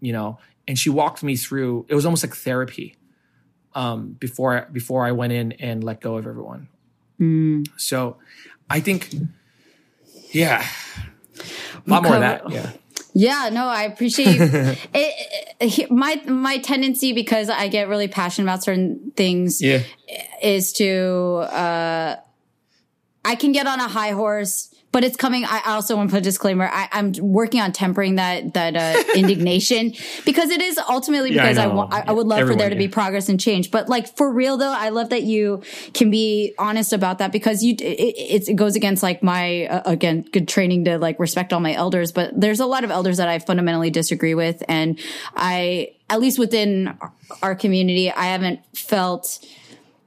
[0.00, 0.38] you know.
[0.66, 1.86] And she walked me through.
[1.88, 2.96] It was almost like therapy
[3.74, 6.68] um, before before I went in and let go of everyone.
[7.76, 8.16] So
[8.68, 9.14] I think,
[10.32, 10.66] yeah,
[11.86, 12.50] a lot more of that.
[12.50, 12.70] Yeah,
[13.14, 14.40] Yeah, no, I appreciate
[14.94, 19.82] it, it- my my tendency because I get really passionate about certain things yeah,
[20.42, 22.16] is to uh
[23.24, 25.44] I can get on a high horse, but it's coming.
[25.44, 26.70] I also want to put a disclaimer.
[26.72, 29.92] I, I'm working on tempering that that uh, indignation
[30.24, 31.66] because it is ultimately Yeah, I because I.
[31.66, 33.72] I, I would love for there to be progress and change.
[33.72, 35.64] But like for real though, I love that you
[35.94, 39.82] can be honest about that because you it, it, it goes against like my uh,
[39.84, 42.12] again good training to like respect all my elders.
[42.12, 45.00] But there's a lot of elders that I fundamentally disagree with, and
[45.34, 46.96] I at least within
[47.42, 49.44] our community, I haven't felt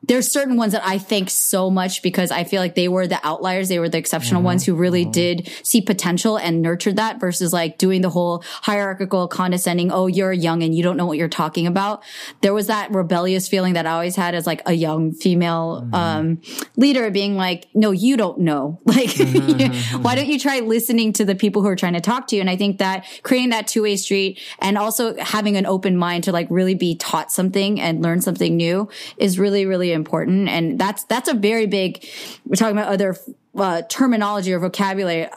[0.07, 3.19] there's certain ones that I thank so much because I feel like they were the
[3.25, 3.67] outliers.
[3.67, 5.11] They were the exceptional ones who really mm-hmm.
[5.11, 9.91] did see potential and nurtured that versus like doing the whole hierarchical condescending.
[9.91, 12.03] Oh, you're young and you don't know what you're talking about.
[12.41, 15.93] There was that rebellious feeling that I always had as like a young female, mm-hmm.
[15.93, 16.41] um,
[16.77, 18.81] leader being like, no, you don't know.
[18.97, 20.01] Like, mm-hmm.
[20.01, 22.41] why don't you try listening to the people who are trying to talk to you?
[22.41, 26.23] And I think that creating that two way street and also having an open mind
[26.23, 30.47] to like really be taught something and learn something new is really, really important.
[30.47, 32.07] And that's, that's a very big,
[32.45, 33.17] we're talking about other
[33.55, 35.27] uh, terminology or vocabulary.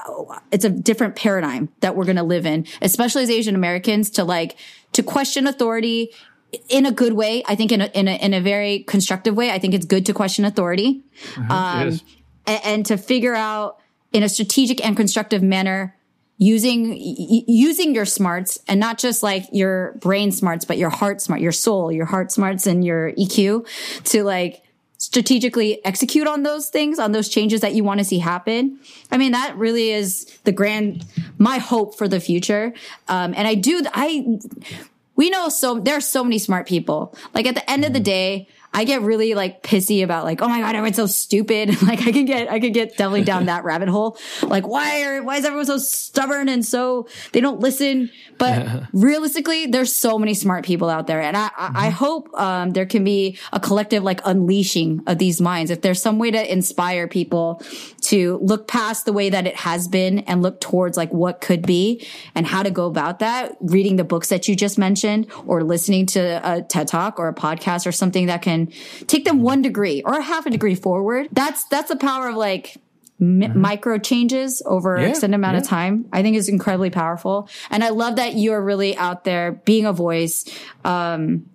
[0.52, 4.24] It's a different paradigm that we're going to live in, especially as Asian Americans to
[4.24, 4.56] like,
[4.92, 6.10] to question authority
[6.68, 7.42] in a good way.
[7.46, 9.50] I think in a, in a, in a very constructive way.
[9.50, 11.02] I think it's good to question authority.
[11.48, 12.02] Um, it is.
[12.46, 13.78] a- and to figure out
[14.12, 15.96] in a strategic and constructive manner
[16.40, 21.20] using y- using your smarts and not just like your brain smarts but your heart
[21.20, 23.66] smart your soul your heart smarts and your eq
[24.04, 24.62] to like
[24.96, 28.78] strategically execute on those things on those changes that you want to see happen.
[29.10, 31.04] I mean that really is the grand
[31.38, 32.72] my hope for the future.
[33.08, 34.38] Um, and i do i
[35.16, 37.14] we know so there are so many smart people.
[37.34, 40.48] Like at the end of the day, I get really like pissy about like, oh
[40.48, 41.82] my god, everyone's so stupid.
[41.82, 44.16] like I can get, I can get definitely down that rabbit hole.
[44.42, 48.10] Like why are, why is everyone so stubborn and so they don't listen?
[48.38, 52.70] But realistically, there's so many smart people out there, and I, I, I hope um,
[52.70, 55.70] there can be a collective like unleashing of these minds.
[55.70, 57.60] If there's some way to inspire people
[58.10, 61.64] to look past the way that it has been and look towards like what could
[61.64, 62.04] be
[62.34, 66.06] and how to go about that, reading the books that you just mentioned or listening
[66.06, 68.72] to a TED talk or a podcast or something that can
[69.06, 71.28] take them one degree or a half a degree forward.
[71.30, 72.76] That's, that's the power of like
[73.20, 76.06] mi- micro changes over Yeah, extended amount of time.
[76.12, 77.48] I think is incredibly powerful.
[77.70, 80.46] And I love that you're really out there being a voice.
[80.84, 81.49] Um,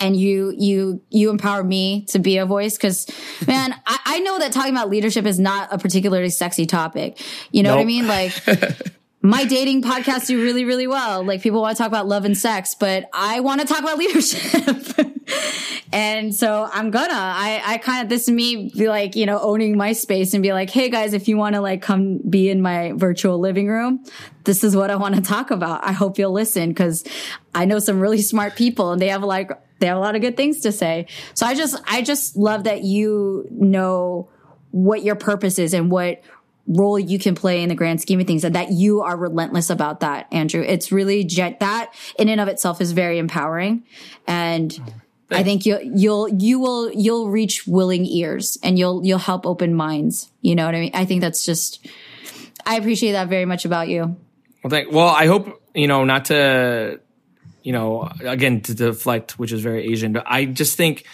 [0.00, 2.76] and you you you empower me to be a voice?
[2.76, 3.06] Because
[3.46, 7.20] man I, I know that talking about leadership is not a particularly sexy topic.
[7.50, 8.06] You know what i mean?
[8.06, 8.32] Like
[9.22, 11.24] my dating podcasts do really really well.
[11.24, 13.98] Like people want to talk about love and sex but i want to talk about
[14.04, 15.14] leadership.
[15.92, 19.38] And so i'm gonna i i kind of this is me be like you know
[19.38, 22.50] owning my space and be like hey guys if you want to like come be
[22.50, 24.04] in my virtual living room
[24.42, 25.84] this is what i want to talk about.
[25.84, 27.04] I hope you'll listen because
[27.54, 30.20] i know some really smart people and they have like they have a lot of
[30.20, 34.28] good things to say so i just i just love that you know
[34.70, 36.22] what your purpose is and what
[36.66, 39.70] role you can play in the grand scheme of things and that you are relentless
[39.70, 43.84] about that andrew it's really that in and of itself is very empowering
[44.26, 44.98] and mm-hmm.
[45.30, 49.74] I think you'll you'll you will you'll reach willing ears and you'll you'll help open
[49.74, 50.30] minds.
[50.42, 50.90] You know what I mean?
[50.94, 51.84] I think that's just
[52.66, 54.16] I appreciate that very much about you.
[54.62, 54.92] Well, thank.
[54.92, 57.00] Well, I hope you know not to,
[57.64, 61.04] you know, again to deflect, which is very Asian, but I just think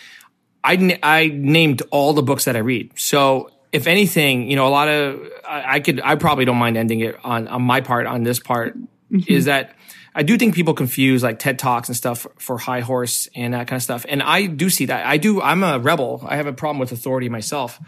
[0.63, 2.93] I I named all the books that I read.
[2.99, 6.77] So if anything, you know, a lot of I, I could I probably don't mind
[6.77, 9.21] ending it on on my part on this part mm-hmm.
[9.33, 9.77] is that
[10.13, 13.69] I do think people confuse like TED Talks and stuff for high horse and that
[13.69, 14.05] kind of stuff.
[14.09, 15.07] And I do see that.
[15.07, 15.41] I do.
[15.41, 16.27] I'm a rebel.
[16.27, 17.81] I have a problem with authority myself.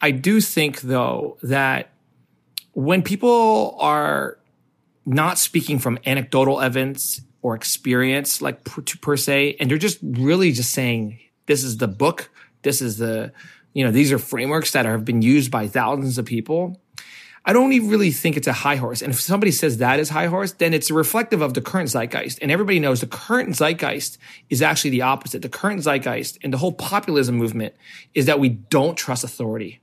[0.00, 1.90] I do think though that
[2.72, 4.38] when people are
[5.04, 10.50] not speaking from anecdotal evidence or experience, like per, per se, and they're just really
[10.50, 12.30] just saying, this is the book,
[12.62, 13.34] this is the,
[13.74, 16.80] you know, these are frameworks that have been used by thousands of people.
[17.44, 19.02] I don't even really think it's a high horse.
[19.02, 22.38] And if somebody says that is high horse, then it's reflective of the current zeitgeist.
[22.40, 24.16] And everybody knows the current zeitgeist
[24.48, 25.42] is actually the opposite.
[25.42, 27.74] The current zeitgeist and the whole populism movement
[28.14, 29.82] is that we don't trust authority.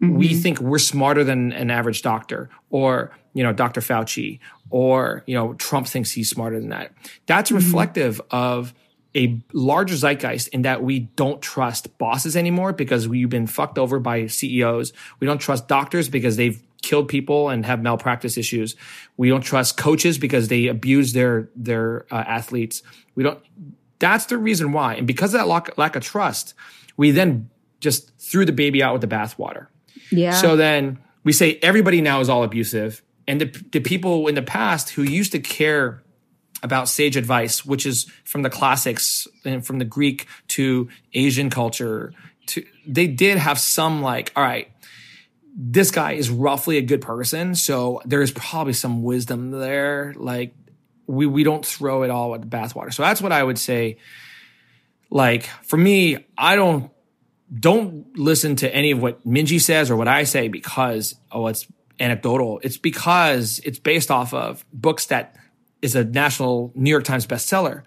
[0.00, 0.16] Mm-hmm.
[0.16, 3.80] We think we're smarter than an average doctor or, you know, Dr.
[3.80, 4.38] Fauci
[4.70, 6.92] or, you know, Trump thinks he's smarter than that.
[7.26, 8.72] That's reflective of
[9.16, 14.00] a larger zeitgeist in that we don't trust bosses anymore because we've been fucked over
[14.00, 14.92] by CEOs.
[15.20, 18.76] We don't trust doctors because they've killed people and have malpractice issues.
[19.16, 22.82] We don't trust coaches because they abuse their their uh, athletes.
[23.14, 23.40] We don't.
[24.00, 26.54] That's the reason why, and because of that lack, lack of trust,
[26.96, 27.48] we then
[27.80, 29.68] just threw the baby out with the bathwater.
[30.10, 30.32] Yeah.
[30.32, 33.02] So then we say everybody now is all abusive.
[33.26, 36.02] And the, the people in the past who used to care
[36.62, 42.12] about sage advice, which is from the classics and from the Greek to Asian culture,
[42.46, 44.70] to they did have some like, all right,
[45.56, 50.14] this guy is roughly a good person, so there's probably some wisdom there.
[50.16, 50.54] Like
[51.06, 52.92] we we don't throw it all with the bathwater.
[52.92, 53.98] So that's what I would say.
[55.10, 56.90] Like for me, I don't
[57.54, 61.66] don't listen to any of what Minji says or what I say because oh it's
[62.00, 62.60] anecdotal.
[62.62, 65.36] It's because it's based off of books that
[65.82, 67.82] is a national New York Times bestseller.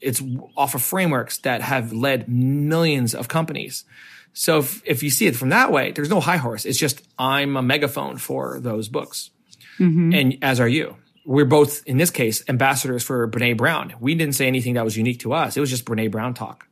[0.00, 0.22] It's
[0.56, 3.84] off of frameworks that have led millions of companies.
[4.32, 6.64] So if, if you see it from that way, there's no high horse.
[6.64, 9.30] It's just I'm a megaphone for those books.
[9.78, 10.14] Mm-hmm.
[10.14, 10.96] And as are you.
[11.24, 13.94] We're both, in this case, ambassadors for Brene Brown.
[14.00, 15.56] We didn't say anything that was unique to us.
[15.56, 16.66] It was just Brene Brown talk.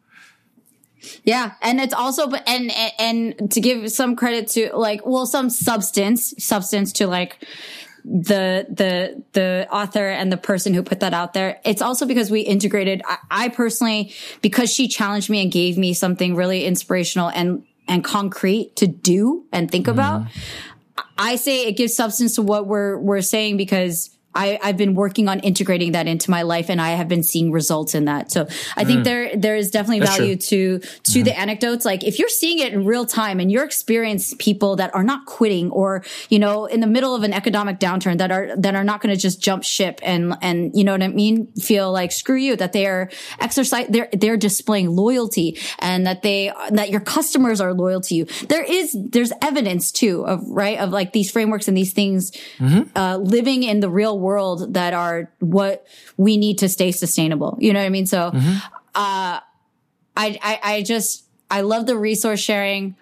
[1.24, 5.50] Yeah, and it's also and and, and to give some credit to like well some
[5.50, 7.46] substance substance to like
[8.04, 11.60] the the the author and the person who put that out there.
[11.64, 15.94] It's also because we integrated I, I personally because she challenged me and gave me
[15.94, 21.00] something really inspirational and and concrete to do and think about mm-hmm.
[21.18, 25.28] i say it gives substance to what we're we're saying because I, I've been working
[25.28, 28.30] on integrating that into my life and I have been seeing results in that.
[28.30, 28.46] So
[28.76, 29.04] I think mm.
[29.04, 31.40] there, there is definitely That's value to, to the mm-hmm.
[31.40, 31.84] anecdotes.
[31.84, 35.26] Like if you're seeing it in real time and you're experiencing people that are not
[35.26, 38.84] quitting or, you know, in the middle of an economic downturn that are, that are
[38.84, 41.48] not going to just jump ship and, and, you know what I mean?
[41.54, 46.52] Feel like screw you, that they are exercise, they're, they're displaying loyalty and that they,
[46.70, 48.26] that your customers are loyal to you.
[48.48, 52.96] There is, there's evidence too of, right, of like these frameworks and these things, mm-hmm.
[52.96, 55.86] uh, living in the real world that are what
[56.16, 57.56] we need to stay sustainable.
[57.60, 58.06] You know what I mean?
[58.06, 58.32] So, uh,
[58.94, 59.40] I,
[60.16, 62.96] I, I just, I love the resource sharing.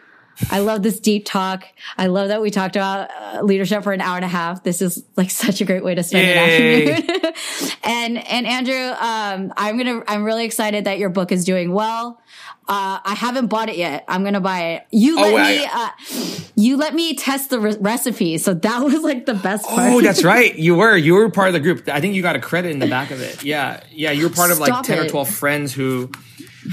[0.53, 1.65] I love this deep talk.
[1.97, 4.63] I love that we talked about uh, leadership for an hour and a half.
[4.63, 6.93] This is like such a great way to spend Yay.
[6.93, 7.73] an afternoon.
[7.83, 12.23] and and Andrew, um, I'm gonna I'm really excited that your book is doing well.
[12.69, 14.05] Uh, I haven't bought it yet.
[14.09, 14.87] I'm gonna buy it.
[14.91, 18.79] You let Oh, me I- uh, you let me test the re- recipe, so that
[18.85, 19.91] was like the best part.
[19.93, 20.55] Oh, that's right.
[20.55, 20.95] You were.
[20.97, 21.89] You were part of the group.
[21.89, 23.43] I think you got a credit in the back of it.
[23.43, 23.83] Yeah.
[23.91, 24.11] Yeah.
[24.11, 26.11] You were part of like Stop 10 or 12 friends who,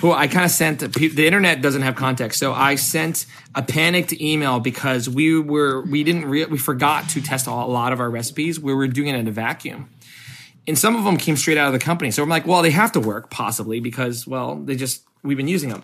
[0.01, 2.39] who I kind of sent, the internet doesn't have context.
[2.39, 7.21] So I sent a panicked email because we were, we didn't, re- we forgot to
[7.21, 8.59] test a lot of our recipes.
[8.59, 9.89] We were doing it in a vacuum.
[10.67, 12.11] And some of them came straight out of the company.
[12.11, 15.47] So I'm like, well, they have to work possibly because, well, they just, we've been
[15.47, 15.83] using them.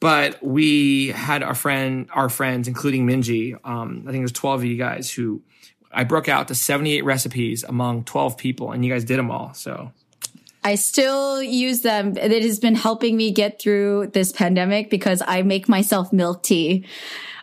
[0.00, 3.54] But we had our friend, our friends, including Minji.
[3.64, 5.40] Um, I think there's 12 of you guys who
[5.92, 9.54] I broke out to 78 recipes among 12 people, and you guys did them all.
[9.54, 9.92] So
[10.62, 12.16] I still use them.
[12.18, 16.84] It has been helping me get through this pandemic because I make myself milk tea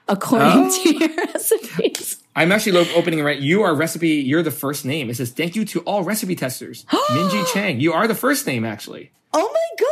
[0.07, 0.83] according Oh.
[0.83, 2.17] to your recipes.
[2.35, 3.39] I'm actually opening right.
[3.39, 4.09] You are recipe.
[4.09, 5.09] You're the first name.
[5.09, 6.85] It says thank you to all recipe testers.
[7.09, 7.79] Minji Chang.
[7.79, 9.11] You are the first name actually.
[9.33, 9.87] Oh my god!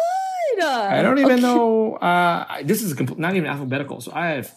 [0.68, 1.95] I don't even know.
[1.95, 4.02] Uh, I- this is compl- not even alphabetical.
[4.02, 4.52] So I have.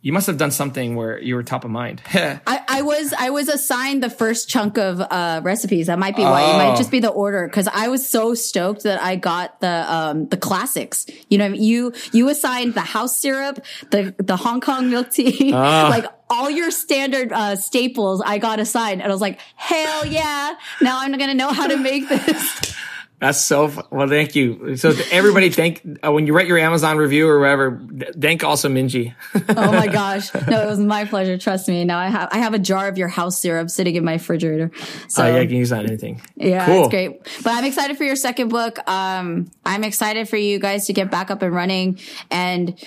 [0.00, 2.00] You must have done something where you were top of mind.
[2.14, 5.88] I, I I was I was assigned the first chunk of uh, recipes.
[5.88, 6.56] That might be why it Oh.
[6.58, 10.28] might just be the order because I was so stoked that I got the um,
[10.28, 11.04] the classics.
[11.28, 13.58] You know, you you assigned the house syrup,
[13.90, 15.88] the the Hong Kong milk tea, Ah.
[15.90, 18.22] like all your standard uh, staples.
[18.24, 20.54] I got assigned, and I was like, hell yeah!
[20.80, 22.76] Now I'm gonna know how to make this.
[23.20, 24.06] That's so well.
[24.08, 24.76] Thank you.
[24.76, 27.80] So everybody, thank uh, when you write your Amazon review or whatever.
[28.20, 29.14] Thank also Minji.
[29.48, 30.32] oh my gosh!
[30.46, 31.36] No, it was my pleasure.
[31.36, 31.84] Trust me.
[31.84, 34.70] Now I have I have a jar of your house syrup sitting in my refrigerator.
[35.08, 36.22] So Oh yeah, I can use that anything.
[36.36, 36.84] Yeah, Cool.
[36.84, 37.22] it's great.
[37.42, 38.78] But I'm excited for your second book.
[38.88, 41.98] Um, I'm excited for you guys to get back up and running.
[42.30, 42.78] And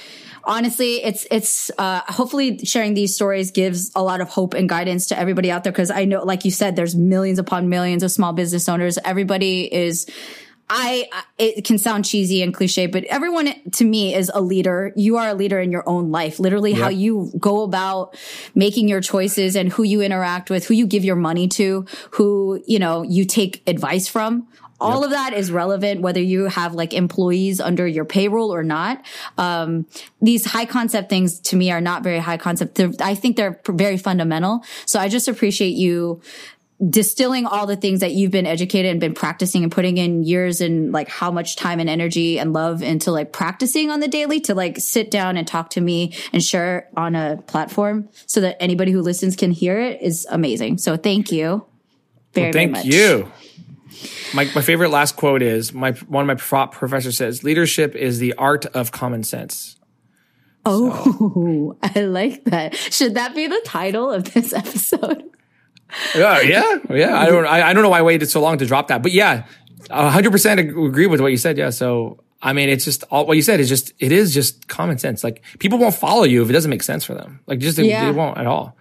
[0.44, 5.08] honestly, it's it's uh, hopefully sharing these stories gives a lot of hope and guidance
[5.08, 8.12] to everybody out there because I know, like you said, there's millions upon millions of
[8.12, 8.98] small business owners.
[9.04, 10.08] Everybody is.
[10.74, 14.94] I, I- it can sound cheesy and cliche, but everyone to me is a leader.
[14.96, 16.40] You are a leader in your own life.
[16.40, 18.16] Literally how you go about
[18.56, 22.64] making your choices and who you interact with, who you give your money to, who,
[22.68, 24.48] you know, you take advice from.
[24.82, 29.06] All of that is relevant whether you have like employees under your payroll or not.
[29.38, 29.86] Um,
[30.22, 32.76] these high concept things to me are not very high concept.
[32.76, 34.64] They're, I think they're very fundamental.
[34.86, 36.22] So I just appreciate you
[36.90, 40.62] distilling all the things that you've been educated and been practicing and putting in years
[40.62, 44.40] and like how much time and energy and love into like practicing on the daily
[44.40, 48.58] to like sit down and talk to me and share on a platform so that
[48.60, 50.80] anybody who listens can hear it is amazing.
[50.80, 51.64] So thank you
[52.34, 52.86] very, Well, thank very much.
[52.86, 53.32] you.
[54.34, 58.20] My my favorite last quote is my one of my pro- professors says leadership is
[58.20, 59.78] the art of common sense.
[60.66, 62.76] Oh, I like that.
[62.76, 65.24] Should that be the title of this episode?
[66.16, 67.20] Yeah, yeah, yeah.
[67.20, 69.12] I don't I, I don't know why I waited so long to drop that, but
[69.12, 69.46] yeah,
[69.90, 71.58] hundred percent agree with what you said.
[71.58, 74.68] Yeah, so I mean, it's just all what you said is just it is just
[74.68, 75.24] common sense.
[75.24, 77.42] Like people won't follow you if it doesn't make sense for them.
[77.46, 78.78] Like just they, they won't at all.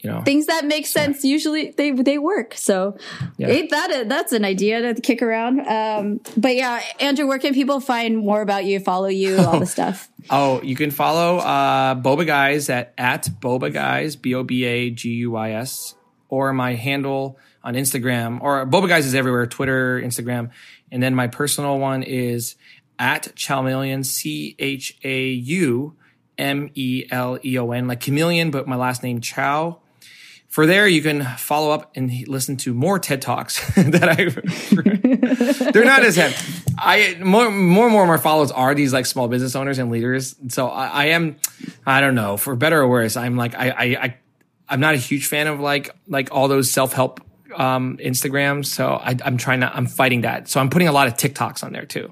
[0.00, 2.54] You know, Things that make sense usually they they work.
[2.54, 2.96] So
[3.40, 5.66] ain't that a, that's an idea to kick around.
[5.66, 9.66] Um, but yeah, Andrew, where can people find more about you, follow you, all the
[9.66, 10.08] stuff?
[10.30, 14.90] Oh, you can follow uh, Boba Guys at at Boba Guys B O B A
[14.90, 15.94] G U I S
[16.28, 20.50] or my handle on Instagram or Boba Guys is everywhere Twitter, Instagram,
[20.92, 22.54] and then my personal one is
[22.98, 25.96] at Chaumeleon C H A U
[26.36, 29.80] M E L E O N like chameleon, but my last name Chau.
[30.48, 35.70] For there, you can follow up and listen to more TED Talks that I.
[35.72, 36.36] they're not as heavy.
[36.78, 39.90] I more more and more of my followers are these like small business owners and
[39.90, 40.36] leaders.
[40.48, 41.36] So I, I am,
[41.84, 44.16] I don't know, for better or worse, I'm like I I, I
[44.70, 47.20] I'm not a huge fan of like like all those self help
[47.54, 48.66] um Instagrams.
[48.66, 50.48] So I, I'm trying to I'm fighting that.
[50.48, 52.10] So I'm putting a lot of TikToks on there too.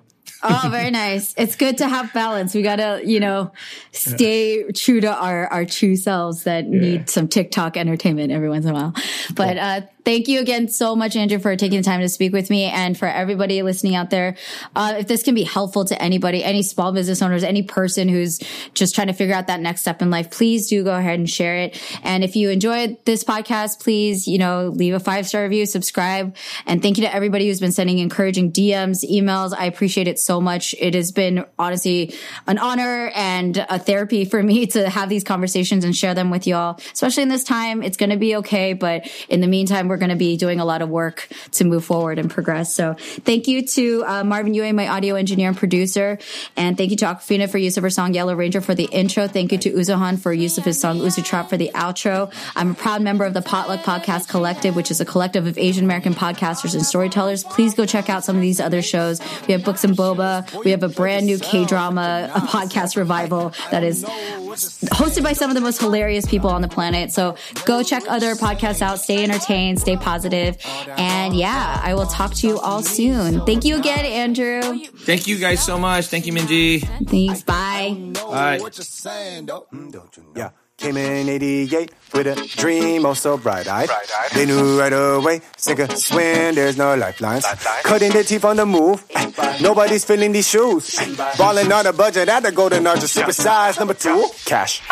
[0.49, 1.35] Oh, very nice.
[1.37, 2.55] It's good to have balance.
[2.55, 3.53] We gotta, you know,
[3.93, 8.71] stay true to our our true selves that need some TikTok entertainment every once in
[8.71, 8.95] a while.
[9.35, 12.49] But uh thank you again so much, Andrew, for taking the time to speak with
[12.49, 14.37] me and for everybody listening out there.
[14.75, 18.39] Uh if this can be helpful to anybody, any small business owners, any person who's
[18.73, 21.29] just trying to figure out that next step in life, please do go ahead and
[21.29, 21.83] share it.
[22.05, 26.37] And if you enjoyed this podcast, please, you know, leave a five star review, subscribe,
[26.67, 29.53] and thank you to everybody who's been sending encouraging DMs, emails.
[29.59, 30.73] I appreciate it so much.
[30.79, 32.15] It has been honestly
[32.47, 36.47] an honor and a therapy for me to have these conversations and share them with
[36.47, 37.83] y'all, especially in this time.
[37.83, 38.73] It's going to be okay.
[38.73, 41.85] But in the meantime, we're going to be doing a lot of work to move
[41.85, 42.75] forward and progress.
[42.75, 46.19] So thank you to uh, Marvin Ewing, my audio engineer and producer.
[46.57, 49.29] And thank you to Awkwafina for use of her song Yellow Ranger for the intro.
[49.29, 52.33] Thank you to Uzuhan for use of his song Uzu Trap for the outro.
[52.55, 55.85] I'm a proud member of the Potluck Podcast Collective, which is a collective of Asian
[55.85, 57.45] American podcasters and storytellers.
[57.45, 59.21] Please go check out some of these other shows.
[59.47, 60.65] We have Books and Boba.
[60.65, 65.51] We have a brand new K drama, a podcast revival that is hosted by some
[65.51, 67.13] of the most hilarious people on the planet.
[67.13, 68.99] So go check other podcasts out.
[68.99, 70.59] Stay entertained, stay positive,
[70.99, 73.47] And yeah, I will talk to you all soon.
[73.47, 74.63] Thank you again, Andrew.
[75.07, 76.07] Thank you guys so much.
[76.07, 76.83] Thank you, Minji.
[77.07, 77.43] Thanks.
[77.45, 77.95] Bye.
[78.15, 78.59] Bye.
[78.61, 79.67] What you're saying, though.
[79.73, 80.33] Mm, don't you know?
[80.35, 80.51] Yeah.
[80.79, 83.89] Came in 88 with a dream, oh so bright eyed.
[84.35, 87.47] They knew right away, sink or swim, there's no lifelines.
[87.83, 90.95] Cutting their teeth on the move, ay, nobody's filling these shoes.
[90.99, 94.29] Ay, Balling on a budget at the golden arch, super size number two.
[94.45, 94.83] Cash.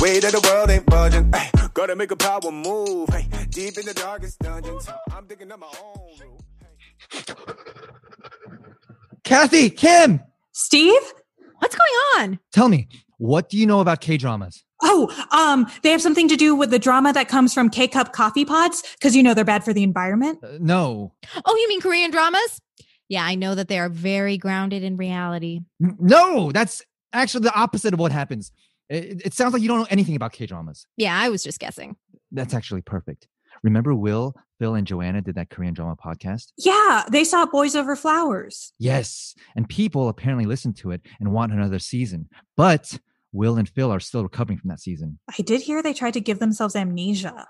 [0.00, 1.30] Way that the world ain't budging.
[1.32, 3.08] ay, Gotta make a power move.
[3.10, 6.38] ay, Deep in the darkest dungeons, I'm digging up my own room.
[9.24, 10.20] Kathy, Kim,
[10.52, 11.00] Steve,
[11.58, 11.90] what's going
[12.30, 12.38] on?
[12.52, 14.64] tell me, what do you know about K dramas?
[14.82, 18.12] Oh, um, they have something to do with the drama that comes from K cup
[18.12, 20.38] coffee pots because you know they're bad for the environment.
[20.42, 21.12] Uh, no,
[21.44, 22.60] Oh, you mean Korean dramas?
[23.08, 25.60] Yeah, I know that they are very grounded in reality.
[25.80, 26.80] No, that's
[27.12, 28.52] actually the opposite of what happens.
[28.88, 30.86] It, it sounds like you don't know anything about K dramas.
[30.96, 31.96] Yeah, I was just guessing.
[32.32, 33.26] That's actually perfect.
[33.62, 36.52] Remember Will, Phil, and Joanna did that Korean drama podcast?
[36.56, 38.72] Yeah, they saw Boys Over Flowers.
[38.78, 39.34] Yes.
[39.56, 42.28] And people apparently listened to it and want another season.
[42.56, 42.98] But
[43.32, 45.18] Will and Phil are still recovering from that season.
[45.28, 47.46] I did hear they tried to give themselves amnesia.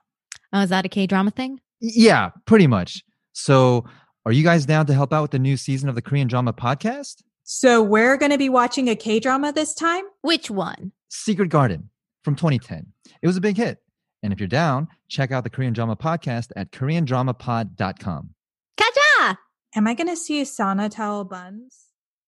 [0.53, 1.61] Oh, is that a K drama thing?
[1.81, 3.03] Yeah, pretty much.
[3.33, 3.85] So,
[4.27, 6.53] are you guys down to help out with the new season of the Korean drama
[6.53, 7.23] podcast?
[7.53, 10.05] So we're going to be watching a K drama this time.
[10.23, 10.93] Which one?
[11.09, 11.91] Secret Garden
[12.23, 12.87] from 2010.
[13.23, 13.79] It was a big hit.
[14.23, 18.31] And if you're down, check out the Korean drama podcast at koreandramapod.com.
[18.79, 19.37] Kaja!
[19.75, 21.90] Am I going to see sauna towel buns?